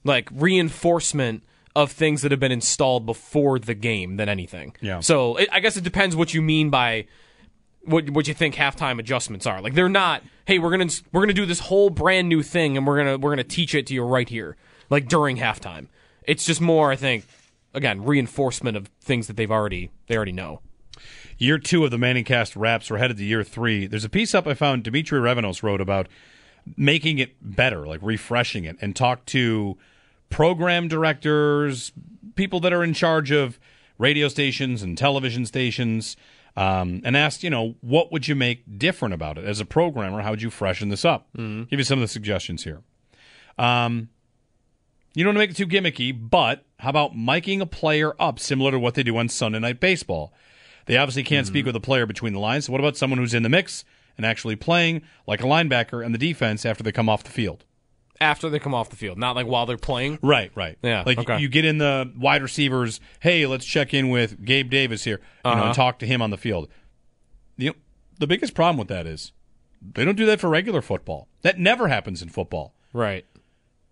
like 0.06 0.28
reinforcement 0.32 1.44
of 1.74 1.92
things 1.92 2.22
that 2.22 2.30
have 2.30 2.40
been 2.40 2.52
installed 2.52 3.04
before 3.04 3.58
the 3.58 3.74
game 3.74 4.16
than 4.16 4.28
anything. 4.28 4.74
Yeah. 4.80 5.00
So 5.00 5.36
it, 5.36 5.48
I 5.52 5.60
guess 5.60 5.76
it 5.76 5.84
depends 5.84 6.16
what 6.16 6.32
you 6.32 6.40
mean 6.40 6.70
by 6.70 7.06
what 7.84 8.08
what 8.10 8.28
you 8.28 8.34
think 8.34 8.54
halftime 8.54 8.98
adjustments 8.98 9.46
are. 9.46 9.60
Like 9.60 9.74
they're 9.74 9.88
not, 9.88 10.22
hey, 10.46 10.58
we're 10.58 10.70
gonna 10.70 10.88
we're 11.12 11.20
gonna 11.20 11.34
do 11.34 11.46
this 11.46 11.60
whole 11.60 11.90
brand 11.90 12.28
new 12.28 12.42
thing 12.42 12.76
and 12.76 12.86
we're 12.86 12.96
gonna 12.96 13.18
we're 13.18 13.30
gonna 13.30 13.44
teach 13.44 13.74
it 13.74 13.86
to 13.88 13.94
you 13.94 14.02
right 14.04 14.28
here, 14.28 14.56
like 14.88 15.08
during 15.08 15.36
halftime. 15.36 15.88
It's 16.22 16.44
just 16.44 16.60
more, 16.60 16.90
I 16.90 16.96
think, 16.96 17.26
again, 17.74 18.04
reinforcement 18.04 18.76
of 18.76 18.88
things 19.00 19.26
that 19.26 19.36
they've 19.36 19.50
already 19.50 19.90
they 20.06 20.16
already 20.16 20.32
know. 20.32 20.60
Year 21.38 21.58
two 21.58 21.84
of 21.84 21.90
the 21.90 21.98
Manning 21.98 22.24
Cast 22.24 22.56
wraps. 22.56 22.90
We're 22.90 22.96
headed 22.96 23.18
to 23.18 23.24
year 23.24 23.44
three. 23.44 23.86
There's 23.86 24.04
a 24.04 24.08
piece 24.08 24.34
up 24.34 24.46
I 24.46 24.54
found 24.54 24.82
Dimitri 24.82 25.20
Revenos 25.20 25.62
wrote 25.62 25.82
about 25.82 26.08
making 26.76 27.18
it 27.18 27.36
better, 27.42 27.86
like 27.86 28.00
refreshing 28.02 28.64
it, 28.64 28.76
and 28.80 28.96
talk 28.96 29.26
to 29.26 29.76
program 30.30 30.88
directors, 30.88 31.92
people 32.34 32.60
that 32.60 32.72
are 32.72 32.82
in 32.84 32.94
charge 32.94 33.30
of 33.30 33.58
radio 33.98 34.28
stations 34.28 34.82
and 34.82 34.96
television 34.98 35.46
stations, 35.46 36.16
um, 36.56 37.02
and 37.04 37.16
asked, 37.16 37.42
you 37.42 37.50
know, 37.50 37.76
what 37.80 38.10
would 38.10 38.28
you 38.28 38.34
make 38.34 38.78
different 38.78 39.14
about 39.14 39.36
it 39.38 39.44
as 39.44 39.60
a 39.60 39.64
programmer? 39.66 40.22
How 40.22 40.30
would 40.30 40.42
you 40.42 40.50
freshen 40.50 40.88
this 40.88 41.04
up? 41.04 41.28
Give 41.68 41.78
you 41.78 41.84
some 41.84 41.98
of 41.98 42.02
the 42.02 42.08
suggestions 42.08 42.64
here. 42.64 42.82
Um, 43.58 44.08
you 45.14 45.24
don't 45.24 45.34
want 45.34 45.36
to 45.36 45.38
make 45.40 45.50
it 45.50 45.56
too 45.56 45.66
gimmicky, 45.66 46.14
but 46.18 46.64
how 46.78 46.90
about 46.90 47.14
miking 47.14 47.60
a 47.60 47.66
player 47.66 48.14
up 48.20 48.38
similar 48.38 48.70
to 48.70 48.78
what 48.78 48.94
they 48.94 49.02
do 49.02 49.16
on 49.16 49.28
Sunday 49.28 49.58
Night 49.58 49.80
Baseball? 49.80 50.32
They 50.86 50.96
obviously 50.96 51.24
can't 51.24 51.46
speak 51.46 51.66
with 51.66 51.74
a 51.76 51.80
player 51.80 52.06
between 52.06 52.32
the 52.32 52.38
lines. 52.38 52.66
So 52.66 52.72
what 52.72 52.80
about 52.80 52.96
someone 52.96 53.18
who's 53.18 53.34
in 53.34 53.42
the 53.42 53.48
mix 53.48 53.84
and 54.16 54.24
actually 54.24 54.56
playing 54.56 55.02
like 55.26 55.40
a 55.40 55.46
linebacker 55.46 56.04
in 56.04 56.12
the 56.12 56.18
defense 56.18 56.64
after 56.64 56.82
they 56.82 56.92
come 56.92 57.08
off 57.08 57.24
the 57.24 57.30
field? 57.30 57.64
After 58.20 58.48
they 58.48 58.58
come 58.58 58.74
off 58.74 58.90
the 58.90 58.96
field, 58.96 59.18
not 59.18 59.36
like 59.36 59.46
while 59.46 59.66
they're 59.66 59.76
playing. 59.76 60.18
Right, 60.22 60.50
right. 60.54 60.78
Yeah, 60.82 61.02
Like 61.04 61.18
okay. 61.18 61.38
you 61.38 61.48
get 61.48 61.64
in 61.64 61.78
the 61.78 62.10
wide 62.16 62.42
receivers, 62.42 63.00
hey, 63.20 63.46
let's 63.46 63.64
check 63.64 63.92
in 63.94 64.08
with 64.10 64.44
Gabe 64.44 64.70
Davis 64.70 65.04
here, 65.04 65.20
you 65.44 65.50
know, 65.50 65.56
Uh-huh. 65.56 65.64
and 65.66 65.74
talk 65.74 65.98
to 66.00 66.06
him 66.06 66.22
on 66.22 66.30
the 66.30 66.36
field. 66.38 66.68
You 67.56 67.70
know, 67.70 67.76
the 68.18 68.26
biggest 68.26 68.54
problem 68.54 68.78
with 68.78 68.88
that 68.88 69.06
is 69.06 69.32
they 69.80 70.04
don't 70.04 70.16
do 70.16 70.26
that 70.26 70.40
for 70.40 70.48
regular 70.48 70.80
football. 70.82 71.28
That 71.42 71.58
never 71.58 71.88
happens 71.88 72.22
in 72.22 72.28
football. 72.28 72.74
Right. 72.92 73.24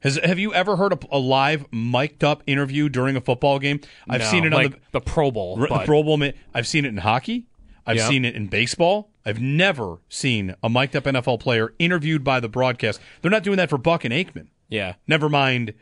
Has 0.00 0.16
have 0.22 0.38
you 0.38 0.52
ever 0.52 0.76
heard 0.76 0.92
a, 0.92 0.98
a 1.10 1.18
live 1.18 1.64
mic'd 1.72 2.22
up 2.24 2.42
interview 2.46 2.88
during 2.90 3.16
a 3.16 3.20
football 3.22 3.58
game? 3.58 3.80
I've 4.08 4.20
No, 4.20 4.26
seen 4.26 4.44
it 4.44 4.52
on 4.52 4.62
like 4.64 4.72
the 4.72 4.80
the 4.92 5.00
Pro 5.00 5.30
Bowl. 5.30 5.56
But- 5.56 5.70
the 5.70 5.78
Pro 5.86 6.02
Bowl. 6.02 6.22
I've 6.52 6.66
seen 6.66 6.84
it 6.84 6.88
in 6.88 6.98
hockey. 6.98 7.46
I've 7.86 7.96
Yeah. 7.96 8.08
seen 8.08 8.24
it 8.24 8.34
in 8.34 8.46
baseball. 8.48 9.10
I've 9.26 9.40
never 9.40 9.98
seen 10.08 10.54
a 10.62 10.68
mic'd 10.68 10.96
up 10.96 11.04
NFL 11.04 11.38
player 11.40 11.72
interviewed 11.78 12.24
by 12.24 12.40
the 12.40 12.48
broadcast. 12.48 13.00
They're 13.22 13.30
not 13.30 13.42
doing 13.42 13.56
that 13.58 13.68
for 13.70 13.78
Buck 13.78 14.04
and 14.04 14.12
Aikman. 14.14 14.46
yeah. 14.68 14.94
Never 15.06 15.28
mind 15.28 15.74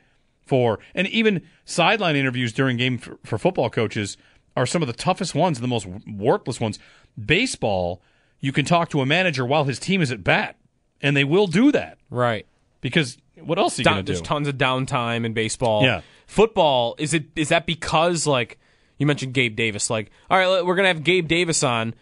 for 0.45 0.81
and 0.95 1.07
even 1.09 1.43
sideline 1.65 2.17
interviews 2.17 2.53
during 2.53 2.77
game 2.77 2.99
for, 2.99 3.19
for 3.25 3.39
football 3.39 3.71
coaches 3.71 4.17
are 4.57 4.67
some 4.67 4.83
of 4.83 4.89
the 4.89 4.93
toughest 4.93 5.35
ones 5.35 5.57
and 5.59 5.65
the 5.65 5.69
most 5.69 5.87
worthless 6.07 6.61
ones. 6.61 6.79
Baseball, 7.27 8.03
you 8.41 8.53
can 8.53 8.65
talk 8.65 8.91
to 8.91 9.01
a 9.01 9.07
manager 9.07 9.47
while 9.47 9.65
his 9.65 9.79
team 9.79 10.03
is 10.03 10.11
at 10.11 10.25
bat, 10.25 10.57
and 11.01 11.17
they 11.17 11.25
will 11.25 11.47
do 11.47 11.71
that 11.73 11.99
Right. 12.11 12.47
because 12.81 13.17
what 13.41 13.59
else 13.59 13.79
are 13.79 13.83
you 13.83 13.85
going 13.85 13.97
to 13.99 14.03
there's 14.03 14.21
tons 14.21 14.49
of 14.49 14.57
downtime 14.57 15.25
in 15.25 15.33
baseball. 15.33 15.85
Yeah. 15.85 16.01
Football 16.27 16.95
is 16.99 17.15
it 17.15 17.27
is 17.37 17.49
that 17.51 17.67
because 17.67 18.27
like 18.27 18.59
you 19.03 19.07
mentioned 19.07 19.35
Gabe 19.35 19.57
Davis. 19.57 19.91
Like 19.91 20.13
all 20.31 20.39
right 20.39 20.65
we're 20.65 20.77
gonna 20.77 20.87
have 20.89 21.03
Gabe 21.03 21.27
Davis 21.27 21.65
on 21.65 21.93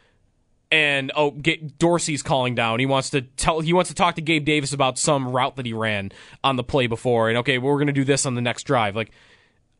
and 0.71 1.11
oh 1.17 1.31
Ga- 1.31 1.63
Dorsey's 1.79 2.23
calling 2.23 2.55
down. 2.55 2.79
He 2.79 2.85
wants 2.85 3.09
to 3.11 3.23
tell 3.23 3.61
he 3.61 3.73
wants 3.73 3.89
to 3.89 3.97
talk 3.97 4.17
to 4.17 4.21
Gabe 4.21 4.45
Davis 4.45 4.75
about 4.75 4.99
some 4.99 5.31
route 5.33 5.57
that 5.57 5.65
he 5.65 5.73
ran 5.73 6.13
on 6.45 6.57
the 6.57 6.63
play 6.63 6.87
before 6.87 7.31
and 7.31 7.39
okay 7.39 7.57
we're 7.57 7.79
gonna 7.79 7.93
do 7.93 8.05
this 8.05 8.27
on 8.27 8.35
the 8.35 8.43
next 8.43 8.65
drive. 8.65 8.95
Like 8.95 9.13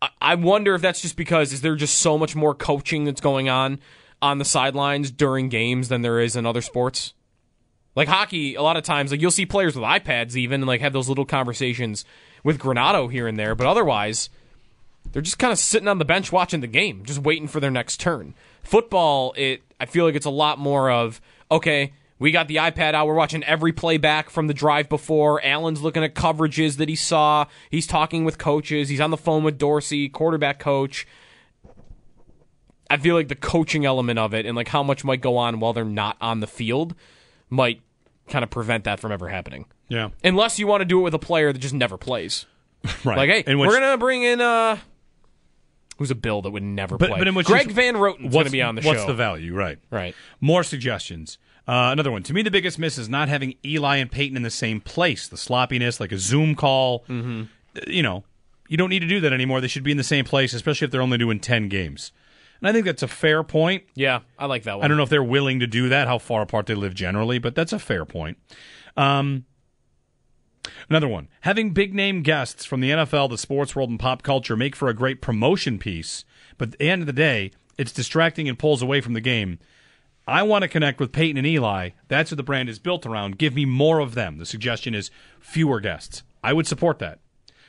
I, 0.01 0.09
I 0.23 0.35
wonder 0.37 0.75
if 0.75 0.81
that's 0.81 1.03
just 1.03 1.19
because 1.19 1.53
is 1.53 1.61
there 1.61 1.77
just 1.77 1.99
so 1.99 2.17
much 2.17 2.35
more 2.35 2.55
coaching 2.55 3.05
that's 3.05 3.21
going 3.21 3.51
on 3.51 3.81
on 4.23 4.39
the 4.39 4.45
sidelines 4.47 5.11
during 5.11 5.51
games 5.51 5.89
than 5.89 6.01
there 6.01 6.21
is 6.21 6.37
in 6.37 6.47
other 6.47 6.63
sports. 6.63 7.13
Like 7.97 8.09
hockey, 8.09 8.55
a 8.55 8.63
lot 8.63 8.77
of 8.77 8.85
times, 8.85 9.11
like 9.11 9.21
you'll 9.21 9.31
see 9.31 9.47
players 9.47 9.75
with 9.75 9.85
iPads 9.85 10.37
even 10.37 10.63
and 10.63 10.67
like 10.67 10.81
have 10.81 10.93
those 10.93 11.09
little 11.09 11.27
conversations 11.27 12.05
with 12.45 12.59
Granato 12.59 13.11
here 13.11 13.27
and 13.27 13.39
there, 13.39 13.55
but 13.55 13.67
otherwise, 13.67 14.31
they're 15.13 15.23
just 15.23 15.39
kind 15.39 15.53
of 15.53 15.59
sitting 15.59 15.89
on 15.89 15.99
the 15.99 16.05
bench 16.05 16.31
watching 16.33 16.61
the 16.61 16.67
game, 16.67 17.05
just 17.05 17.21
waiting 17.21 17.49
for 17.49 17.61
their 17.61 17.71
next 17.71 17.99
turn. 18.01 18.35
Football, 18.63 19.33
it 19.37 19.63
I 19.81 19.87
feel 19.87 20.05
like 20.05 20.15
it's 20.15 20.27
a 20.27 20.31
lot 20.31 20.59
more 20.59 20.91
of 20.91 21.21
okay, 21.51 21.93
we 22.19 22.31
got 22.31 22.49
the 22.49 22.57
iPad 22.57 22.95
out, 22.95 23.07
we're 23.07 23.15
watching 23.15 23.43
every 23.45 23.73
play 23.73 23.97
back 23.97 24.29
from 24.31 24.47
the 24.47 24.55
drive 24.55 24.89
before. 24.89 25.43
Allen's 25.45 25.81
looking 25.83 26.05
at 26.05 26.15
coverages 26.15 26.77
that 26.77 26.89
he 26.89 26.95
saw. 26.97 27.47
He's 27.71 27.87
talking 27.87 28.25
with 28.25 28.37
coaches. 28.39 28.89
He's 28.91 29.01
on 29.01 29.11
the 29.11 29.17
phone 29.17 29.43
with 29.43 29.57
Dorsey, 29.59 30.09
quarterback 30.09 30.59
coach. 30.59 31.07
I 32.91 32.97
feel 32.97 33.15
like 33.15 33.29
the 33.29 33.37
coaching 33.37 33.87
element 33.87 34.19
of 34.19 34.35
it 34.35 34.47
and 34.47 34.57
like 34.57 34.69
how 34.69 34.83
much 34.83 35.05
might 35.05 35.21
go 35.21 35.37
on 35.37 35.61
while 35.61 35.73
they're 35.73 35.85
not 35.85 36.17
on 36.21 36.41
the 36.41 36.47
field 36.47 36.95
might 37.49 37.81
kind 38.29 38.43
of 38.43 38.51
prevent 38.51 38.85
that 38.85 38.99
from 39.01 39.13
ever 39.13 39.29
happening. 39.29 39.65
yeah, 39.89 40.11
Unless 40.25 40.59
you 40.59 40.67
want 40.67 40.81
to 40.81 40.85
do 40.85 40.99
it 41.01 41.03
with 41.03 41.15
a 41.15 41.19
player 41.19 41.53
that 41.53 41.59
just 41.59 41.75
never 41.75 41.97
plays. 41.97 42.47
right. 43.05 43.17
Like, 43.17 43.47
hey, 43.47 43.55
which- 43.55 43.69
we're 43.69 43.79
gonna 43.81 43.97
bring 43.99 44.23
in 44.25 44.41
uh 44.41 44.79
who's 46.01 46.11
a 46.11 46.15
bill 46.15 46.41
that 46.41 46.51
would 46.51 46.63
never 46.63 46.97
But- 46.97 47.11
play. 47.11 47.19
but 47.19 47.29
in 47.29 47.35
which 47.35 47.47
Greg 47.47 47.71
Van 47.71 47.95
Roten's 47.97 48.35
what's 48.35 48.45
gonna 48.45 48.51
be 48.51 48.63
on 48.63 48.75
the 48.75 48.81
what's 48.81 49.01
show. 49.01 49.05
What's 49.05 49.07
the 49.07 49.15
value? 49.15 49.55
Right. 49.55 49.79
right. 49.91 50.15
More 50.41 50.63
suggestions. 50.65 51.37
Uh, 51.69 51.91
another 51.93 52.11
one. 52.11 52.23
To 52.23 52.33
me, 52.33 52.41
the 52.41 52.51
biggest 52.51 52.79
miss 52.79 52.97
is 52.97 53.09
not 53.11 53.29
having 53.29 53.55
Eli 53.65 53.97
and 53.99 54.11
Peyton 54.11 54.35
in 54.35 54.43
the 54.43 54.51
same 54.51 54.81
place. 54.81 55.29
The 55.29 55.37
sloppiness, 55.37 56.01
like 56.01 56.11
a 56.11 56.19
Zoom 56.19 56.55
call. 56.55 57.05
Mm-hmm. 57.07 57.43
You 57.87 58.03
know, 58.03 58.25
you 58.67 58.79
don't 58.79 58.89
need 58.89 59.01
to 59.01 59.07
do 59.07 59.21
that 59.21 59.33
anymore. 59.35 59.61
They 59.61 59.69
should 59.69 59.85
be 59.85 59.91
in 59.91 59.99
the 59.99 60.03
same 60.03 60.25
place, 60.25 60.55
especially 60.55 60.87
if 60.87 60.91
they're 60.91 61.03
only 61.03 61.19
doing 61.19 61.39
10 61.39 61.69
games. 61.69 62.13
And 62.63 62.69
I 62.69 62.73
think 62.73 62.87
that's 62.87 63.03
a 63.03 63.09
fair 63.09 63.43
point. 63.43 63.85
Yeah, 63.95 64.21
I 64.39 64.47
like 64.47 64.63
that 64.63 64.77
one. 64.79 64.85
I 64.85 64.89
don't 64.89 64.97
know 64.97 65.03
if 65.03 65.11
they're 65.11 65.23
willing 65.23 65.61
to 65.61 65.67
do 65.67 65.91
that, 65.91 66.09
how 66.09 66.17
far 66.19 66.41
apart 66.41 66.65
they 66.65 66.75
live 66.75 66.95
generally, 66.95 67.39
but 67.39 67.55
that's 67.55 67.75
a 67.75 67.79
fair 67.79 68.07
point. 68.07 68.39
Um, 68.97 69.45
another 70.89 71.09
one. 71.09 71.29
Having 71.43 71.71
big 71.71 71.95
name 71.95 72.23
guests 72.23 72.65
from 72.65 72.81
the 72.81 72.91
NFL, 72.91 73.31
the 73.31 73.39
sports 73.39 73.75
world, 73.77 73.91
and 73.91 73.99
pop 74.01 74.23
culture 74.23 74.57
make 74.57 74.77
for 74.77 74.89
a 74.89 74.95
great 74.95 75.21
promotion 75.21 75.79
piece, 75.79 76.25
but 76.59 76.73
at 76.73 76.79
the 76.79 76.89
end 76.91 77.03
of 77.03 77.07
the 77.07 77.13
day, 77.13 77.51
it's 77.79 77.93
distracting 77.93 78.49
and 78.49 78.59
pulls 78.59 78.83
away 78.83 79.01
from 79.01 79.15
the 79.15 79.21
game. 79.21 79.59
I 80.27 80.43
want 80.43 80.63
to 80.63 80.69
connect 80.69 81.01
with 81.01 81.13
Peyton 81.13 81.39
and 81.39 81.47
Eli. 81.47 81.91
That's 82.09 82.31
what 82.31 82.37
the 82.37 82.43
brand 82.43 82.69
is 82.69 82.79
built 82.79 83.05
around. 83.07 83.39
Give 83.39 83.55
me 83.55 83.65
more 83.65 83.99
of 84.01 84.15
them. 84.15 84.39
The 84.39 84.47
suggestion 84.47 84.95
is 84.95 85.11
fewer 85.41 85.81
guests. 85.81 86.23
I 86.45 86.53
would 86.53 86.67
support 86.67 86.99
that. 87.01 87.19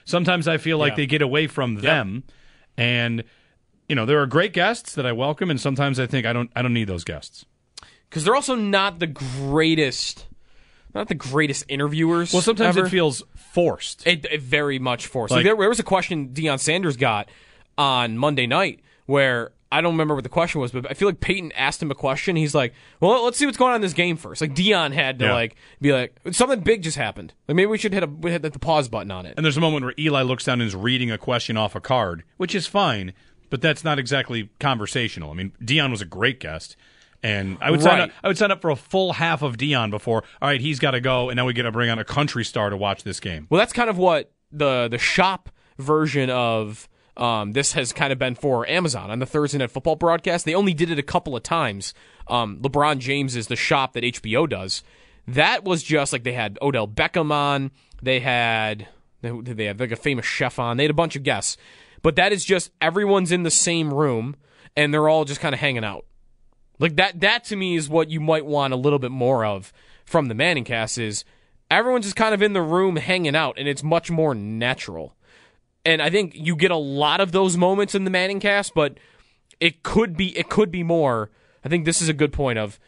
Sometimes 0.06 0.48
I 0.48 0.58
feel 0.58 0.78
like 0.78 0.92
Yeah. 0.92 0.98
they 0.98 1.06
get 1.06 1.22
away 1.22 1.48
from 1.48 1.76
them, 1.76 2.24
and 2.78 3.24
you 3.88 3.96
know 3.96 4.06
there 4.06 4.22
are 4.22 4.26
great 4.28 4.52
guests 4.54 4.94
that 4.96 5.06
I 5.06 5.12
welcome, 5.12 5.50
and 5.50 5.60
sometimes 5.62 6.00
I 6.00 6.08
think 6.08 6.26
I 6.26 6.34
don't 6.34 6.52
I 6.56 6.62
don't 6.62 6.74
need 6.74 6.88
those 6.88 7.04
guests. 7.04 7.46
because 8.10 8.26
they're 8.26 8.36
also 8.36 8.56
not 8.56 9.00
the 9.00 9.08
greatest, 9.08 10.26
not 10.94 11.08
the 11.08 11.16
greatest 11.16 11.66
interviewers. 11.68 12.34
Well, 12.34 12.42
sometimes 12.42 12.78
ever. 12.78 12.88
it 12.88 12.90
feels 12.90 13.24
forced. 13.36 14.06
It, 14.08 14.26
it 14.30 14.42
very 14.42 14.80
much 14.80 15.08
forced. 15.08 15.32
Like- 15.32 15.40
Like, 15.40 15.46
there, 15.46 15.56
there 15.56 15.70
was 15.70 15.80
a 15.80 15.84
question 15.84 16.30
Deion 16.30 16.60
Sanders 16.60 16.98
got 16.98 17.30
on 17.78 18.18
Monday 18.18 18.48
night 18.48 18.82
where 19.06 19.52
I 19.74 19.80
don't 19.80 19.94
remember 19.94 20.16
what 20.16 20.24
the 20.26 20.30
question 20.30 20.60
was, 20.60 20.72
but 20.74 20.86
I 20.90 20.94
feel 20.94 21.08
like 21.08 21.22
Peyton 21.22 21.54
asked 21.54 21.82
him 21.82 21.92
a 21.92 21.96
question. 21.96 22.36
He's 22.36 22.54
like, 22.54 22.74
"Well, 23.00 23.24
let's 23.24 23.38
see 23.38 23.46
what's 23.46 23.58
going 23.58 23.70
on 23.70 23.76
in 23.78 23.82
this 23.82 23.94
game 23.94 24.18
first. 24.18 24.42
Like 24.42 24.54
Deion 24.54 24.92
had 24.92 25.20
to 25.20 25.26
Yeah. 25.26 25.34
like 25.34 25.56
be 25.80 25.94
like 25.94 26.14
something 26.32 26.60
big 26.60 26.84
just 26.84 26.98
happened. 26.98 27.34
Like 27.48 27.56
maybe 27.56 27.68
we 27.68 27.78
should 27.78 27.94
hit 27.94 28.04
a 28.04 28.10
hit 28.30 28.42
the 28.42 28.60
pause 28.60 28.90
button 28.90 29.12
on 29.12 29.26
it. 29.26 29.36
And 29.38 29.46
there's 29.46 29.56
a 29.58 29.62
moment 29.62 29.86
where 29.86 29.94
Eli 29.98 30.24
looks 30.24 30.44
down 30.44 30.60
and 30.60 30.68
is 30.68 30.76
reading 30.76 31.10
a 31.10 31.18
question 31.18 31.56
off 31.56 31.74
a 31.74 31.80
card, 31.80 32.24
which 32.36 32.54
is 32.54 32.68
fine, 32.68 33.14
but 33.50 33.62
that's 33.62 33.86
not 33.86 33.98
exactly 33.98 34.50
conversational. 34.60 35.32
I 35.32 35.36
mean, 35.36 35.54
Deion 35.64 35.90
was 35.92 36.02
a 36.02 36.06
great 36.06 36.42
guest, 36.42 36.76
and 37.24 37.58
I 37.62 37.72
would 37.72 37.82
sign 37.82 38.00
Right. 38.00 38.10
up. 38.10 38.16
I 38.24 38.28
would 38.28 38.38
sign 38.38 38.52
up 38.52 38.62
for 38.62 38.70
a 38.72 38.76
full 38.76 39.14
half 39.14 39.42
of 39.42 39.58
Deion 39.58 39.90
before. 39.92 40.24
All 40.42 40.50
right, 40.50 40.60
he's 40.62 40.80
got 40.80 40.92
to 40.92 41.02
go, 41.02 41.30
and 41.30 41.38
now 41.38 41.46
we 41.46 41.54
got 41.54 41.64
to 41.64 41.72
bring 41.72 41.90
on 41.90 42.00
a 42.00 42.04
country 42.06 42.44
star 42.46 42.70
to 42.70 42.78
watch 42.78 43.04
this 43.04 43.20
game. 43.20 43.48
Well, 43.50 43.60
that's 43.60 43.74
kind 43.74 43.90
of 43.90 43.98
what 43.98 44.32
the 44.52 44.88
the 44.90 44.98
shop 44.98 45.50
version 45.78 46.30
of 46.30 46.88
um, 47.18 47.52
this 47.54 47.74
has 47.74 47.92
kind 47.94 48.12
of 48.14 48.20
been 48.20 48.36
for 48.36 48.68
Amazon 48.68 49.12
on 49.12 49.20
the 49.20 49.26
Thursday 49.26 49.58
Night 49.58 49.72
Football 49.72 49.96
broadcast. 49.98 50.46
They 50.46 50.56
only 50.56 50.74
did 50.74 50.90
it 50.90 50.98
a 50.98 51.04
couple 51.04 51.36
of 51.36 51.44
times. 51.44 51.94
Um, 52.28 52.58
LeBron 52.62 53.00
James 53.00 53.36
is 53.36 53.48
the 53.48 53.56
shop 53.56 53.94
that 53.94 54.04
HBO 54.04 54.48
does. 54.50 54.84
That 55.28 55.64
was 55.64 55.84
just 55.84 56.14
like 56.14 56.24
they 56.24 56.34
had 56.34 56.58
Odell 56.62 56.88
Beckham 56.88 57.32
on. 57.32 57.72
They 58.02 58.20
had 58.22 58.88
did 59.22 59.58
they 59.58 59.66
have 59.66 59.80
like 59.80 59.92
a 59.92 59.96
famous 59.96 60.26
chef 60.26 60.58
on. 60.58 60.78
They 60.78 60.84
had 60.86 60.92
a 60.92 60.96
bunch 60.96 61.16
of 61.16 61.24
guests, 61.24 61.58
but 62.02 62.16
that 62.16 62.32
is 62.32 62.44
just 62.44 62.72
everyone's 62.82 63.32
in 63.32 63.44
the 63.44 63.52
same 63.52 63.94
room 63.94 64.36
and 64.76 64.92
they're 64.94 65.08
all 65.10 65.26
just 65.26 65.40
kind 65.42 65.54
of 65.54 65.60
hanging 65.60 65.84
out. 65.84 66.06
Like 66.82 66.96
that 66.98 67.22
that 67.22 67.44
to 67.46 67.56
me 67.56 67.76
is 67.76 67.88
what 67.88 68.10
you 68.10 68.20
might 68.20 68.46
want 68.46 68.74
a 68.74 68.76
little 68.76 69.00
bit 69.00 69.12
more 69.12 69.46
of 69.46 69.72
from 70.04 70.28
the 70.28 70.34
Manning 70.34 70.66
cast 70.66 70.98
is 70.98 71.24
everyone's 71.70 72.06
just 72.06 72.18
kind 72.18 72.34
of 72.34 72.42
in 72.42 72.54
the 72.54 72.62
room 72.62 72.98
hanging 72.98 73.36
out 73.36 73.58
and 73.58 73.68
it's 73.68 73.84
much 73.84 74.12
more 74.12 74.36
natural. 74.36 75.16
and 75.86 76.02
I 76.02 76.10
think 76.10 76.34
you 76.36 76.56
get 76.56 76.72
a 76.72 76.76
lot 76.76 77.22
of 77.22 77.32
those 77.32 77.56
moments 77.56 77.96
in 77.96 78.04
the 78.04 78.12
Manning 78.12 78.40
cast, 78.40 78.74
but 78.74 78.98
it 79.60 79.84
could 79.84 80.18
be 80.18 80.38
it 80.38 80.50
could 80.50 80.72
be 80.72 80.84
more. 80.84 81.30
I 81.64 81.70
think 81.70 81.86
this 81.86 82.02
is 82.02 82.10
a 82.10 82.14
good 82.14 82.34
point 82.34 82.58
of 82.58 82.80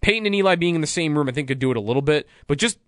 Peyton 0.00 0.24
and 0.24 0.34
Eli 0.34 0.56
being 0.56 0.74
in 0.74 0.80
the 0.80 0.86
same 0.86 1.16
room. 1.16 1.28
I 1.28 1.32
think 1.32 1.48
could 1.48 1.58
do 1.58 1.70
it 1.70 1.76
a 1.76 1.80
little 1.80 2.02
bit, 2.02 2.26
but 2.46 2.58
just 2.58 2.78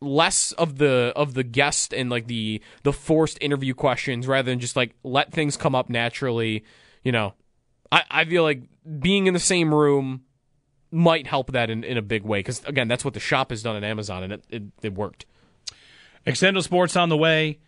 less 0.00 0.50
of 0.52 0.78
the 0.78 1.12
of 1.14 1.34
the 1.34 1.44
guest 1.44 1.94
and 1.94 2.10
like 2.10 2.26
the 2.26 2.60
the 2.82 2.92
forced 2.92 3.38
interview 3.40 3.72
questions 3.72 4.26
rather 4.26 4.50
than 4.50 4.58
just 4.58 4.74
like 4.74 4.94
let 5.04 5.30
things 5.32 5.56
come 5.56 5.76
up 5.76 5.88
naturally. 5.88 6.64
You 7.04 7.12
know, 7.12 7.34
I 7.94 8.02
I 8.10 8.24
feel 8.24 8.42
like 8.42 8.62
being 8.98 9.26
in 9.26 9.34
the 9.34 9.40
same 9.40 9.72
room 9.72 10.24
might 10.90 11.26
help 11.26 11.52
that 11.52 11.70
in, 11.70 11.82
in 11.82 11.96
a 11.96 12.02
big 12.02 12.24
way 12.24 12.40
because 12.40 12.62
again 12.64 12.88
that's 12.88 13.04
what 13.04 13.14
the 13.14 13.20
shop 13.20 13.50
has 13.50 13.62
done 13.62 13.76
at 13.76 13.84
Amazon 13.84 14.24
and 14.24 14.32
it, 14.34 14.44
it, 14.50 14.62
it 14.82 14.94
worked. 14.94 15.26
Extendo 16.26 16.62
Sports 16.62 16.96
on 16.96 17.08
the 17.08 17.16
way. 17.16 17.58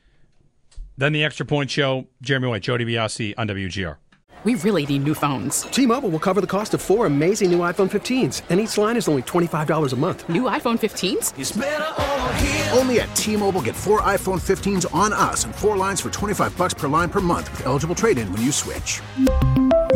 Then 0.99 1.13
the 1.13 1.23
Extra 1.25 1.45
Point 1.45 1.71
Show. 1.71 2.07
Jeremy 2.23 2.49
White, 2.49 2.63
Joe 2.63 2.79
DiBiase 2.79 3.35
on 3.37 3.49
WGR. 3.49 3.97
We 4.45 4.55
really 4.55 4.87
need 4.87 5.05
new 5.05 5.15
phones. 5.15 5.63
T-Mobile 5.63 6.09
will 6.09 6.21
cover 6.21 6.41
the 6.41 6.47
cost 6.47 6.73
of 6.73 6.81
four 6.81 7.07
amazing 7.07 7.51
new 7.51 7.59
iPhone 7.59 7.91
15s, 7.91 8.43
and 8.49 8.61
each 8.61 8.79
line 8.79 8.97
is 8.97 9.09
only 9.09 9.23
$25 9.23 9.93
a 9.93 9.97
month. 9.97 10.29
New 10.29 10.45
iPhone 10.45 10.79
15s? 10.79 12.77
Only 12.79 13.01
at 13.01 13.15
T-Mobile 13.17 13.63
get 13.63 13.75
four 13.75 14.03
iPhone 14.03 14.41
15s 14.41 14.95
on 14.95 15.13
us 15.13 15.45
and 15.45 15.55
four 15.55 15.77
lines 15.77 16.01
for 16.01 16.11
25 16.11 16.57
bucks 16.57 16.75
per 16.75 16.87
line 16.87 17.11
per 17.11 17.21
month 17.21 17.51
with 17.51 17.67
eligible 17.67 17.97
trade-in 17.97 18.33
when 18.33 18.43
you 18.43 18.53
switch. 18.53 19.01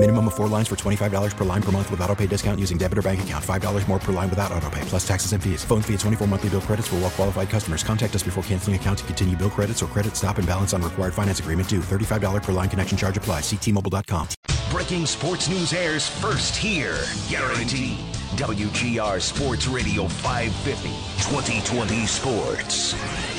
Minimum 0.01 0.28
of 0.28 0.34
four 0.34 0.48
lines 0.48 0.66
for 0.66 0.76
$25 0.76 1.36
per 1.36 1.44
line 1.44 1.61
per 1.61 1.70
month 1.72 1.90
with 1.90 2.01
auto 2.01 2.14
pay 2.14 2.26
discount 2.26 2.59
using 2.59 2.78
debit 2.78 2.96
or 2.96 3.03
bank 3.03 3.22
account. 3.22 3.44
$5 3.44 3.86
more 3.86 3.98
per 3.98 4.14
line 4.14 4.30
without 4.30 4.51
auto 4.51 4.70
pay, 4.70 4.80
plus 4.86 5.07
taxes 5.07 5.34
and 5.34 5.44
fees. 5.44 5.62
Phone 5.62 5.82
fee 5.82 5.92
at 5.92 6.01
24 6.01 6.26
monthly 6.26 6.48
bill 6.48 6.62
credits 6.62 6.88
for 6.88 6.96
well 6.96 7.11
qualified 7.11 7.51
customers. 7.51 7.84
Contact 7.84 8.14
us 8.14 8.22
before 8.22 8.42
canceling 8.44 8.76
account 8.76 9.01
to 9.01 9.05
continue 9.05 9.36
bill 9.36 9.51
credits 9.51 9.82
or 9.82 9.86
credit 9.88 10.16
stop 10.16 10.38
and 10.38 10.46
balance 10.46 10.72
on 10.72 10.80
required 10.80 11.12
finance 11.12 11.40
agreement 11.40 11.68
due. 11.68 11.80
$35 11.80 12.42
per 12.42 12.53
line 12.53 12.70
connection 12.70 12.96
charge 12.96 13.18
applies. 13.18 13.42
Ctmobile.com. 13.42 14.28
Breaking 14.70 15.05
sports 15.05 15.51
news 15.51 15.74
airs 15.74 16.09
first 16.09 16.57
here. 16.57 16.96
Guaranteed. 17.28 17.98
WGR 18.36 19.20
Sports 19.20 19.66
Radio 19.66 20.09
550. 20.09 20.88
2020 21.28 22.07
Sports. 22.07 23.30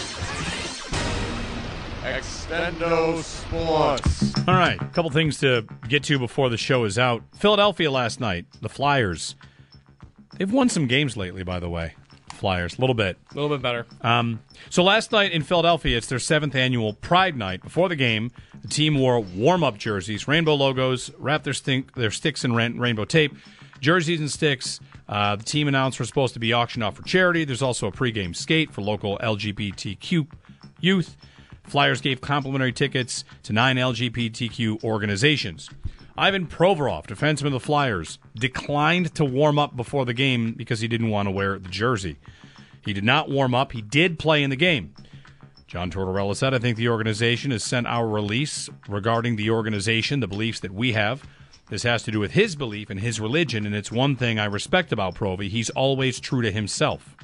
Extendo 2.02 3.22
Sports. 3.22 4.34
All 4.48 4.56
right, 4.56 4.82
a 4.82 4.86
couple 4.86 5.12
things 5.12 5.40
to 5.40 5.68
get 5.88 6.04
to 6.06 6.18
before 6.18 6.50
the 6.50 6.58
show 6.58 6.84
is 6.86 6.98
out. 6.98 7.24
Philadelphia 7.36 7.92
last 7.92 8.20
night, 8.20 8.48
the 8.60 8.70
Flyers. 8.70 9.36
They've 10.38 10.52
won 10.52 10.68
some 10.68 10.88
games 10.88 11.16
lately, 11.16 11.44
by 11.44 11.60
the 11.60 11.70
way. 11.70 11.94
Flyers, 12.34 12.76
a 12.76 12.82
little 12.82 12.96
bit. 12.96 13.18
A 13.32 13.36
little 13.36 13.56
bit 13.56 13.62
better. 13.62 13.86
Um, 14.02 14.42
so 14.72 14.84
last 14.84 15.12
night 15.12 15.32
in 15.32 15.44
Philadelphia, 15.44 15.96
it's 15.96 16.08
their 16.08 16.18
seventh 16.18 16.56
annual 16.56 16.94
Pride 16.94 17.38
Night. 17.38 17.62
Before 17.62 17.88
the 17.88 17.96
game, 17.96 18.32
the 18.64 18.68
team 18.68 18.98
wore 18.98 19.20
warm-up 19.20 19.78
jerseys, 19.78 20.28
rainbow 20.28 20.56
logos, 20.56 21.12
wrapped 21.20 21.44
their, 21.44 21.54
stink, 21.54 21.94
their 21.94 22.10
sticks 22.10 22.44
in 22.44 22.54
rain, 22.54 22.80
rainbow 22.80 23.06
tape, 23.06 23.36
jerseys 23.80 24.20
and 24.20 24.32
sticks. 24.32 24.80
Uh, 25.08 25.36
the 25.36 25.44
team 25.44 25.68
announced 25.68 26.00
were 26.00 26.06
supposed 26.06 26.34
to 26.34 26.40
be 26.40 26.52
auctioned 26.52 26.84
off 26.84 26.96
for 26.96 27.04
charity. 27.04 27.46
There's 27.46 27.62
also 27.62 27.86
a 27.86 27.92
pregame 27.92 28.36
skate 28.36 28.72
for 28.72 28.82
local 28.82 29.20
LGBTQ 29.20 30.26
youth. 30.80 31.16
Flyers 31.72 32.02
gave 32.02 32.20
complimentary 32.20 32.74
tickets 32.74 33.24
to 33.44 33.54
nine 33.54 33.78
LGBTQ 33.78 34.84
organizations. 34.84 35.70
Ivan 36.18 36.46
Provorov, 36.46 37.08
defenseman 37.08 37.46
of 37.46 37.52
the 37.54 37.62
Flyers, 37.62 38.20
declined 38.36 39.16
to 39.16 39.24
warm 39.24 39.58
up 39.58 39.78
before 39.78 40.04
the 40.04 40.14
game 40.14 40.52
because 40.52 40.82
he 40.82 40.90
didn't 40.90 41.12
want 41.12 41.28
to 41.28 41.32
wear 41.32 41.58
the 41.58 41.70
jersey. 41.70 42.18
He 42.84 42.92
did 42.92 43.06
not 43.06 43.30
warm 43.30 43.56
up. 43.56 43.72
He 43.72 43.82
did 43.82 44.20
play 44.20 44.44
in 44.44 44.50
the 44.50 44.58
game. 44.58 44.94
John 45.66 45.90
Tortorella 45.90 46.36
said, 46.36 46.54
I 46.54 46.60
think 46.60 46.76
the 46.76 46.90
organization 46.90 47.52
has 47.52 47.64
sent 47.64 47.88
our 47.88 48.06
release 48.06 48.70
regarding 48.90 49.38
the 49.38 49.50
organization, 49.50 50.20
the 50.20 50.28
beliefs 50.28 50.60
that 50.60 50.74
we 50.74 50.92
have. 50.92 51.24
This 51.70 51.84
has 51.84 52.04
to 52.04 52.12
do 52.12 52.20
with 52.20 52.32
his 52.32 52.58
belief 52.58 52.90
and 52.90 53.00
his 53.00 53.22
religion, 53.22 53.66
and 53.66 53.74
it's 53.74 53.94
one 53.94 54.18
thing 54.18 54.40
I 54.40 54.46
respect 54.46 54.92
about 54.92 55.16
Provi. 55.16 55.48
He's 55.48 55.70
always 55.70 56.20
true 56.20 56.42
to 56.42 56.52
himself. 56.52 57.16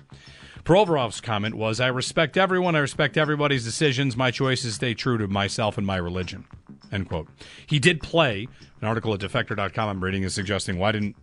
Provorov's 0.68 1.22
comment 1.22 1.56
was, 1.56 1.80
I 1.80 1.88
respect 1.88 2.36
everyone. 2.36 2.76
I 2.76 2.80
respect 2.80 3.16
everybody's 3.16 3.64
decisions. 3.64 4.18
My 4.18 4.32
choice 4.32 4.64
choices 4.64 4.76
stay 4.76 4.94
true 4.94 5.18
to 5.18 5.26
myself 5.26 5.78
and 5.78 5.88
my 5.88 5.96
religion. 5.96 6.46
End 6.92 7.08
quote. 7.08 7.30
He 7.68 7.80
did 7.80 8.02
play. 8.02 8.50
An 8.82 8.88
article 8.90 9.14
at 9.14 9.22
defector.com 9.22 9.90
I'm 9.90 10.04
reading 10.04 10.24
is 10.24 10.34
suggesting, 10.34 10.78
why 10.78 10.92
didn't 10.92 11.16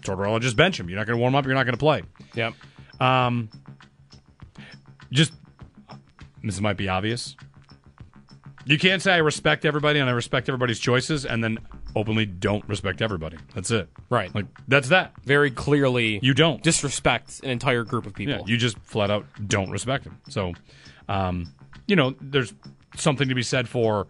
Tortorella 0.00 0.38
just 0.38 0.54
bench 0.54 0.78
him? 0.78 0.90
You're 0.90 0.98
not 0.98 1.06
going 1.06 1.16
to 1.16 1.20
warm 1.20 1.34
up. 1.34 1.46
You're 1.46 1.54
not 1.54 1.64
going 1.64 1.72
to 1.72 1.78
play. 1.78 2.02
Yep. 2.34 2.52
Um, 3.00 3.48
just, 5.10 5.32
this 6.42 6.60
might 6.60 6.76
be 6.76 6.90
obvious. 6.90 7.36
You 8.66 8.78
can't 8.78 9.00
say 9.00 9.14
I 9.14 9.18
respect 9.18 9.64
everybody 9.64 9.98
and 9.98 10.10
I 10.10 10.12
respect 10.12 10.46
everybody's 10.50 10.78
choices 10.78 11.24
and 11.24 11.42
then 11.42 11.58
openly 11.96 12.26
don't 12.26 12.66
respect 12.68 13.02
everybody. 13.02 13.36
That's 13.54 13.70
it. 13.70 13.88
Right. 14.08 14.34
Like, 14.34 14.46
that's 14.68 14.88
that. 14.90 15.12
Very 15.24 15.50
clearly, 15.50 16.20
You 16.22 16.34
don't. 16.34 16.62
disrespect 16.62 17.40
an 17.42 17.50
entire 17.50 17.84
group 17.84 18.06
of 18.06 18.14
people. 18.14 18.34
Yeah, 18.34 18.40
you 18.46 18.56
just 18.56 18.78
flat 18.80 19.10
out 19.10 19.26
don't 19.46 19.70
respect 19.70 20.04
them. 20.04 20.18
So, 20.28 20.54
um, 21.08 21.52
you 21.86 21.96
know, 21.96 22.14
there's 22.20 22.54
something 22.96 23.28
to 23.28 23.34
be 23.34 23.42
said 23.42 23.68
for 23.68 24.06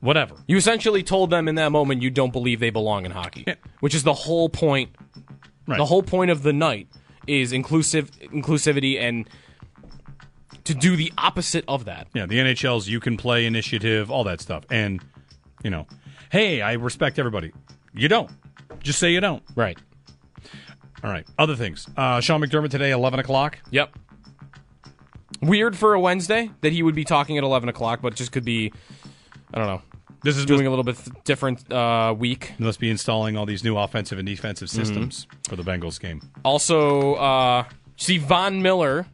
whatever. 0.00 0.34
You 0.46 0.56
essentially 0.56 1.02
told 1.02 1.30
them 1.30 1.48
in 1.48 1.54
that 1.54 1.72
moment 1.72 2.02
you 2.02 2.10
don't 2.10 2.32
believe 2.32 2.60
they 2.60 2.70
belong 2.70 3.04
in 3.06 3.10
hockey, 3.10 3.44
Yeah. 3.46 3.54
which 3.80 3.94
is 3.94 4.02
the 4.02 4.12
whole 4.14 4.48
point. 4.48 4.90
Right. 5.66 5.78
The 5.78 5.86
whole 5.86 6.02
point 6.02 6.30
of 6.30 6.42
the 6.42 6.52
night 6.52 6.88
is 7.26 7.52
inclusive 7.52 8.10
inclusivity 8.20 9.00
and 9.00 9.26
to 10.64 10.74
do 10.74 10.96
the 10.96 11.12
opposite 11.18 11.64
of 11.68 11.84
that. 11.86 12.06
Yeah, 12.14 12.26
the 12.26 12.38
NHL's 12.38 12.88
you 12.88 13.00
can 13.00 13.16
play 13.16 13.46
initiative, 13.46 14.10
all 14.10 14.24
that 14.24 14.40
stuff. 14.40 14.64
And, 14.70 15.02
you 15.62 15.70
know, 15.70 15.86
hey, 16.34 16.60
I 16.62 16.72
respect 16.72 17.20
everybody. 17.20 17.52
You 17.92 18.08
don't. 18.08 18.28
Just 18.82 18.98
say 18.98 19.12
you 19.12 19.20
don't. 19.20 19.42
Right. 19.54 19.78
All 21.04 21.10
right. 21.10 21.24
Other 21.38 21.54
things. 21.54 21.86
Uh, 21.96 22.20
Sean 22.20 22.40
McDermott 22.40 22.70
today, 22.70 22.90
11 22.90 23.20
o'clock. 23.20 23.58
Yep. 23.70 23.96
Weird 25.40 25.76
for 25.76 25.94
a 25.94 26.00
Wednesday 26.00 26.50
that 26.62 26.72
he 26.72 26.82
would 26.82 26.94
be 26.94 27.04
talking 27.04 27.36
at 27.38 27.44
eleven 27.44 27.68
o'clock, 27.68 28.00
but 28.02 28.14
just 28.14 28.32
could 28.32 28.44
be, 28.44 28.72
I 29.52 29.58
don't 29.58 29.66
know, 29.66 29.82
This 30.22 30.36
is 30.38 30.46
doing 30.46 30.66
a 30.66 30.70
little 30.70 30.84
bit 30.84 30.96
different 31.24 31.70
uh, 31.70 32.14
week. 32.16 32.54
Must 32.58 32.80
be 32.80 32.88
installing 32.90 33.36
all 33.36 33.44
these 33.44 33.62
new 33.62 33.76
offensive 33.76 34.18
and 34.18 34.26
defensive 34.26 34.68
Mm-hmm. 34.68 34.80
systems 34.84 35.26
for 35.48 35.56
the 35.56 35.62
Bengals 35.62 36.00
game. 36.00 36.22
Also, 36.44 37.14
uh, 37.16 37.64
see 37.96 38.16
Von 38.18 38.62
Miller 38.62 39.06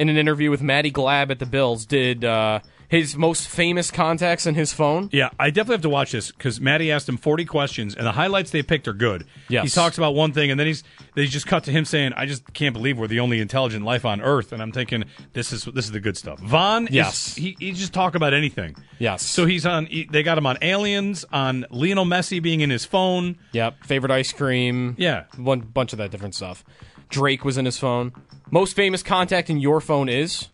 in 0.00 0.08
an 0.08 0.16
interview 0.16 0.50
with 0.50 0.62
Maddy 0.62 0.90
Glab 0.90 1.30
at 1.30 1.38
the 1.38 1.46
Bills 1.46 1.86
did 1.86 2.24
uh, 2.24 2.58
his 2.90 3.16
most 3.16 3.46
famous 3.48 3.90
contacts 3.92 4.46
in 4.46 4.56
his 4.56 4.72
phone. 4.72 5.08
Yeah, 5.12 5.30
I 5.38 5.50
definitely 5.50 5.74
have 5.74 5.82
to 5.82 5.88
watch 5.88 6.10
this 6.10 6.32
because 6.32 6.60
Maddy 6.60 6.90
asked 6.90 7.08
him 7.08 7.16
40 7.16 7.44
questions, 7.44 7.94
and 7.94 8.04
the 8.04 8.10
highlights 8.12 8.50
they 8.50 8.64
picked 8.64 8.88
are 8.88 8.92
good. 8.92 9.24
Yes. 9.48 9.62
He 9.64 9.70
talks 9.70 9.96
about 9.96 10.16
one 10.16 10.32
thing, 10.32 10.50
and 10.50 10.58
then 10.58 10.66
he's 10.66 10.82
they 11.14 11.26
just 11.26 11.46
cut 11.46 11.62
to 11.64 11.70
him 11.70 11.84
saying, 11.84 12.12
"I 12.16 12.26
just 12.26 12.52
can't 12.52 12.72
believe 12.72 12.98
we're 12.98 13.06
the 13.06 13.20
only 13.20 13.40
intelligent 13.40 13.84
life 13.84 14.04
on 14.04 14.20
Earth." 14.20 14.52
And 14.52 14.60
I'm 14.60 14.72
thinking, 14.72 15.04
this 15.34 15.52
is 15.52 15.64
this 15.66 15.84
is 15.84 15.92
the 15.92 16.00
good 16.00 16.16
stuff. 16.16 16.40
Von, 16.40 16.88
is- 16.88 16.92
Yes. 16.94 17.34
he 17.36 17.56
he 17.60 17.70
just 17.72 17.92
talk 17.92 18.16
about 18.16 18.34
anything. 18.34 18.74
Yes. 18.98 19.22
So 19.22 19.46
he's 19.46 19.64
on. 19.64 19.86
He, 19.86 20.04
they 20.10 20.24
got 20.24 20.36
him 20.36 20.46
on 20.46 20.58
aliens, 20.60 21.24
on 21.32 21.66
Lionel 21.70 22.04
Messi 22.06 22.42
being 22.42 22.60
in 22.60 22.70
his 22.70 22.84
phone. 22.84 23.38
Yep. 23.52 23.84
Favorite 23.84 24.10
ice 24.10 24.32
cream. 24.32 24.96
Yeah. 24.98 25.24
One 25.36 25.60
bunch 25.60 25.92
of 25.92 25.98
that 25.98 26.10
different 26.10 26.34
stuff. 26.34 26.64
Drake 27.08 27.44
was 27.44 27.56
in 27.56 27.66
his 27.66 27.78
phone. 27.78 28.12
Most 28.50 28.74
famous 28.74 29.02
contact 29.04 29.48
in 29.48 29.58
your 29.60 29.80
phone 29.80 30.08
is 30.08 30.48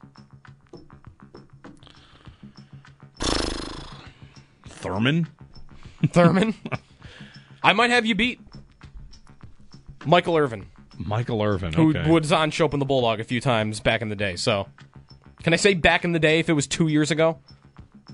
Thurman. 4.93 5.29
Thurman. 6.09 6.55
I 7.63 7.73
might 7.73 7.91
have 7.91 8.07
you 8.07 8.15
beat. 8.15 8.41
Michael 10.05 10.37
Irvin, 10.37 10.67
Michael 10.99 11.43
Irvin. 11.43 11.73
who 11.73 11.91
Okay. 11.91 12.09
was 12.11 12.31
on 12.33 12.51
Schopp 12.51 12.73
and 12.73 12.81
the 12.81 12.87
Bulldog 12.87 13.19
a 13.21 13.25
few 13.25 13.41
times 13.41 13.81
back 13.81 14.03
in 14.03 14.09
the 14.09 14.15
day. 14.17 14.37
So, 14.37 14.69
can 15.43 15.53
I 15.53 15.57
say 15.57 15.75
back 15.75 16.05
in 16.05 16.13
the 16.13 16.19
day 16.21 16.39
if 16.39 16.49
it 16.49 16.53
was 16.53 16.67
two 16.67 16.89
years 16.89 17.11
ago? 17.11 17.39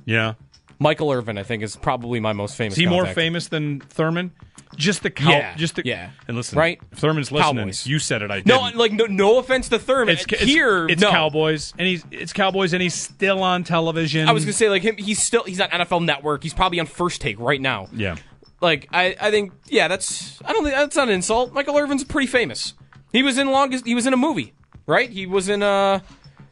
yeah. 0.06 0.34
Michael 0.78 1.12
Irvin, 1.12 1.38
I 1.38 1.44
think, 1.44 1.62
is 1.62 1.76
probably 1.76 2.18
my 2.18 2.32
most 2.32 2.56
famous. 2.56 2.72
Is 2.72 2.78
he 2.78 2.86
more 2.86 3.02
contact. 3.02 3.14
famous 3.14 3.46
than 3.46 3.78
Thurman? 3.80 4.32
Just 4.76 5.02
the 5.02 5.10
cow. 5.10 5.30
Yeah, 5.30 5.54
Just 5.56 5.76
the, 5.76 5.82
yeah. 5.84 6.10
And 6.26 6.36
listen, 6.36 6.58
Right? 6.58 6.80
If 6.92 6.98
Thurman's 6.98 7.30
listening. 7.30 7.56
Cowboys. 7.64 7.86
You 7.86 7.98
said 7.98 8.22
it. 8.22 8.30
I 8.30 8.42
No, 8.46 8.64
didn't. 8.64 8.76
like 8.76 8.92
no, 8.92 9.04
no 9.06 9.38
offense 9.38 9.68
to 9.68 9.78
Thurman. 9.78 10.14
it's, 10.14 10.24
it's 10.24 10.42
here. 10.42 10.86
It's 10.88 11.02
no. 11.02 11.10
Cowboys, 11.10 11.74
and 11.78 11.86
he's 11.86 12.04
it's 12.10 12.32
Cowboys, 12.32 12.72
and 12.72 12.80
he's 12.82 12.94
still 12.94 13.42
on 13.42 13.64
television. 13.64 14.28
I 14.28 14.32
was 14.32 14.44
gonna 14.44 14.52
say 14.54 14.68
like 14.70 14.82
him. 14.82 14.96
He's 14.96 15.22
still 15.22 15.44
he's 15.44 15.60
on 15.60 15.68
NFL 15.68 16.04
Network. 16.04 16.42
He's 16.42 16.54
probably 16.54 16.80
on 16.80 16.86
First 16.86 17.20
Take 17.20 17.38
right 17.38 17.60
now. 17.60 17.88
yeah. 17.92 18.16
Like 18.60 18.88
I, 18.92 19.16
I 19.20 19.30
think 19.30 19.52
yeah, 19.66 19.88
that's 19.88 20.40
I 20.44 20.52
don't 20.52 20.62
think 20.62 20.74
that's 20.76 20.96
not 20.96 21.08
an 21.08 21.14
insult. 21.14 21.52
Michael 21.52 21.76
Irvin's 21.76 22.04
pretty 22.04 22.28
famous. 22.28 22.74
He 23.12 23.22
was 23.22 23.36
in 23.36 23.50
longest. 23.50 23.84
He 23.84 23.94
was 23.94 24.06
in 24.06 24.14
a 24.14 24.16
movie, 24.16 24.54
right? 24.86 25.10
He 25.10 25.26
was 25.26 25.48
in 25.48 25.62
uh 25.62 25.98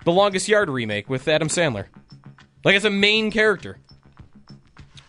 the 0.04 0.12
Longest 0.12 0.48
Yard 0.48 0.68
remake 0.68 1.08
with 1.08 1.26
Adam 1.28 1.48
Sandler, 1.48 1.86
like 2.64 2.74
as 2.74 2.84
a 2.84 2.90
main 2.90 3.30
character. 3.30 3.78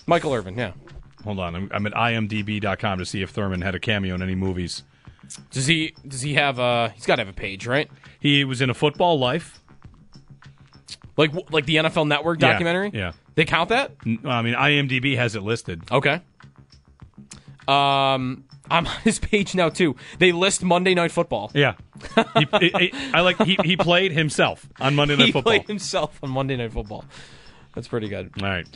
Michael 0.06 0.34
Irvin, 0.34 0.56
yeah. 0.58 0.74
Hold 1.24 1.40
on, 1.40 1.56
I'm, 1.56 1.70
I'm 1.74 1.86
at 1.88 1.94
imdb.com 1.94 2.98
to 3.00 3.06
see 3.06 3.22
if 3.22 3.30
Thurman 3.30 3.62
had 3.62 3.76
a 3.76 3.80
cameo 3.80 4.16
in 4.16 4.22
any 4.22 4.36
movies. 4.36 4.84
Does 5.52 5.68
he 5.68 5.94
does 6.08 6.22
he 6.22 6.34
have 6.34 6.60
a? 6.60 6.90
he's 6.96 7.06
got 7.06 7.16
to 7.18 7.22
have 7.22 7.30
a 7.30 7.38
page, 7.38 7.66
right? 7.68 7.90
He 8.20 8.44
was 8.44 8.62
in 8.62 8.70
a 8.70 8.74
Football 8.74 9.18
Life 9.20 9.62
Like 11.16 11.32
like 11.52 11.66
the 11.66 11.76
NFL 11.78 12.08
Network 12.08 12.42
Yeah, 12.42 12.52
documentary. 12.52 12.92
Yeah, 12.94 13.12
They 13.36 13.46
count 13.46 13.70
that? 13.70 13.92
I 14.06 14.42
mean, 14.42 14.56
IMDb 14.56 15.16
has 15.16 15.36
it 15.36 15.42
listed. 15.44 15.84
Okay. 15.92 16.22
Um, 17.68 18.44
I'm 18.70 18.86
on 18.88 18.96
his 19.04 19.20
page 19.20 19.56
now 19.56 19.70
too. 19.70 19.96
They 20.20 20.32
list 20.32 20.64
Monday 20.64 20.96
Night 20.96 21.12
Football. 21.12 21.52
Yeah, 21.54 21.76
he, 22.38 22.48
he, 22.60 22.94
I 23.14 23.22
like 23.22 23.42
he, 23.44 23.58
he 23.64 23.78
played 23.78 24.12
himself 24.12 24.68
on 24.80 24.96
Monday 24.96 25.16
Night 25.18 25.28
he 25.28 25.32
Football. 25.32 25.52
played 25.54 25.68
himself 25.68 26.20
on 26.24 26.30
Monday 26.32 26.58
Night 26.58 26.74
Football. 26.74 27.06
That's 27.74 27.88
pretty 27.88 28.10
good. 28.10 28.32
All 28.42 28.48
right, 28.48 28.68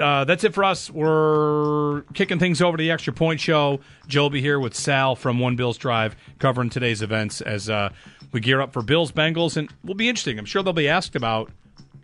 uh, 0.00 0.24
that's 0.24 0.44
it 0.44 0.54
for 0.54 0.62
us. 0.62 0.88
We're 0.88 2.02
kicking 2.14 2.38
things 2.38 2.62
over 2.62 2.76
to 2.76 2.82
the 2.82 2.90
Extra 2.90 3.12
Point 3.12 3.40
Show. 3.40 3.80
Joe 4.06 4.22
will 4.22 4.30
be 4.30 4.40
here 4.40 4.60
with 4.60 4.74
Sal 4.74 5.16
from 5.16 5.40
One 5.40 5.56
Bills 5.56 5.76
Drive 5.76 6.14
covering 6.38 6.70
today's 6.70 7.02
events 7.02 7.40
as 7.40 7.68
uh, 7.68 7.90
we 8.32 8.40
gear 8.40 8.60
up 8.60 8.72
for 8.72 8.82
Bills 8.82 9.10
Bengals, 9.10 9.56
and 9.56 9.72
will 9.84 9.94
be 9.94 10.08
interesting. 10.08 10.38
I'm 10.38 10.44
sure 10.44 10.62
they'll 10.62 10.72
be 10.72 10.88
asked 10.88 11.16
about. 11.16 11.50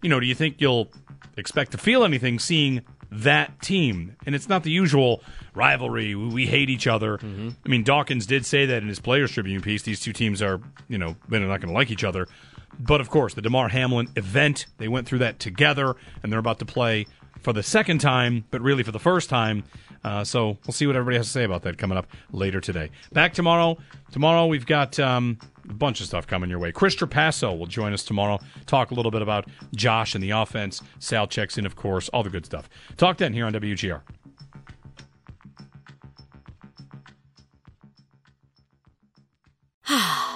You 0.03 0.09
know, 0.09 0.21
do 0.21 0.27
you 0.27 0.35
think 0.35 0.61
you'll 0.61 0.89
expect 1.37 1.73
to 1.73 1.79
feel 1.79 2.05
anything 2.05 2.39
seeing 2.39 2.83
that 3.11 3.63
team? 3.63 4.17
And 4.27 4.35
it's 4.35 4.49
not 4.49 4.63
the 4.63 4.71
usual 4.71 5.23
rivalry. 5.55 6.15
We 6.15 6.47
hate 6.47 6.71
each 6.71 6.87
other. 6.87 7.19
Mm-hmm. 7.19 7.51
I 7.65 7.69
mean, 7.69 7.83
Dawkins 7.83 8.27
did 8.27 8.45
say 8.45 8.67
that 8.67 8.83
in 8.83 8.89
his 8.89 9.01
Players 9.01 9.31
Tribune 9.31 9.63
piece. 9.63 9.83
These 9.83 10.01
two 10.01 10.13
teams 10.13 10.43
are, 10.43 10.61
you 10.89 10.99
know, 10.99 11.17
they're 11.29 11.41
not 11.41 11.61
going 11.61 11.69
to 11.69 11.75
like 11.75 11.91
each 11.91 12.05
other. 12.05 12.27
But 12.79 13.01
of 13.01 13.11
course, 13.11 13.35
the 13.35 13.43
Damar 13.43 13.69
Hamlin 13.69 14.09
event, 14.17 14.67
they 14.79 14.89
went 14.89 15.07
through 15.07 15.21
that 15.21 15.39
together, 15.39 15.97
and 16.23 16.31
they're 16.31 16.39
about 16.39 16.59
to 16.59 16.67
play 16.67 17.07
for 17.41 17.53
the 17.53 17.63
second 17.63 17.99
time, 17.99 18.45
but 18.51 18.61
really 18.61 18.83
for 18.83 18.93
the 18.93 18.99
first 18.99 19.29
time. 19.29 19.65
Uh, 20.05 20.23
so 20.23 20.57
we'll 20.67 20.73
see 20.73 20.87
what 20.87 20.95
everybody 20.95 21.17
has 21.17 21.27
to 21.27 21.33
say 21.33 21.45
about 21.45 21.63
that 21.63 21.79
coming 21.79 21.99
up 21.99 22.07
later 22.31 22.61
today. 22.61 22.91
Back 23.13 23.35
tomorrow. 23.35 23.77
Tomorrow 24.13 24.47
we've 24.47 24.67
got 24.67 24.99
um, 25.01 25.39
a 25.69 25.73
bunch 25.73 26.01
of 26.01 26.07
stuff 26.07 26.27
coming 26.27 26.49
your 26.51 26.59
way. 26.59 26.71
Chris 26.71 26.95
Trapasso 26.95 27.57
will 27.59 27.67
join 27.67 27.93
us 27.93 28.05
tomorrow. 28.05 28.39
Talk 28.67 28.91
a 28.91 28.95
little 28.95 29.11
bit 29.11 29.23
about 29.23 29.49
Josh 29.75 30.15
and 30.15 30.23
the 30.23 30.31
offense. 30.31 30.83
Sal 30.99 31.27
checks 31.27 31.59
in, 31.59 31.67
of 31.67 31.77
course, 31.77 32.09
all 32.11 32.23
the 32.23 32.31
good 32.31 32.47
stuff. 32.47 32.69
Talk 32.97 33.19
then 33.19 33.33
here 33.33 33.47
on 33.47 33.53
WGR. 33.53 34.03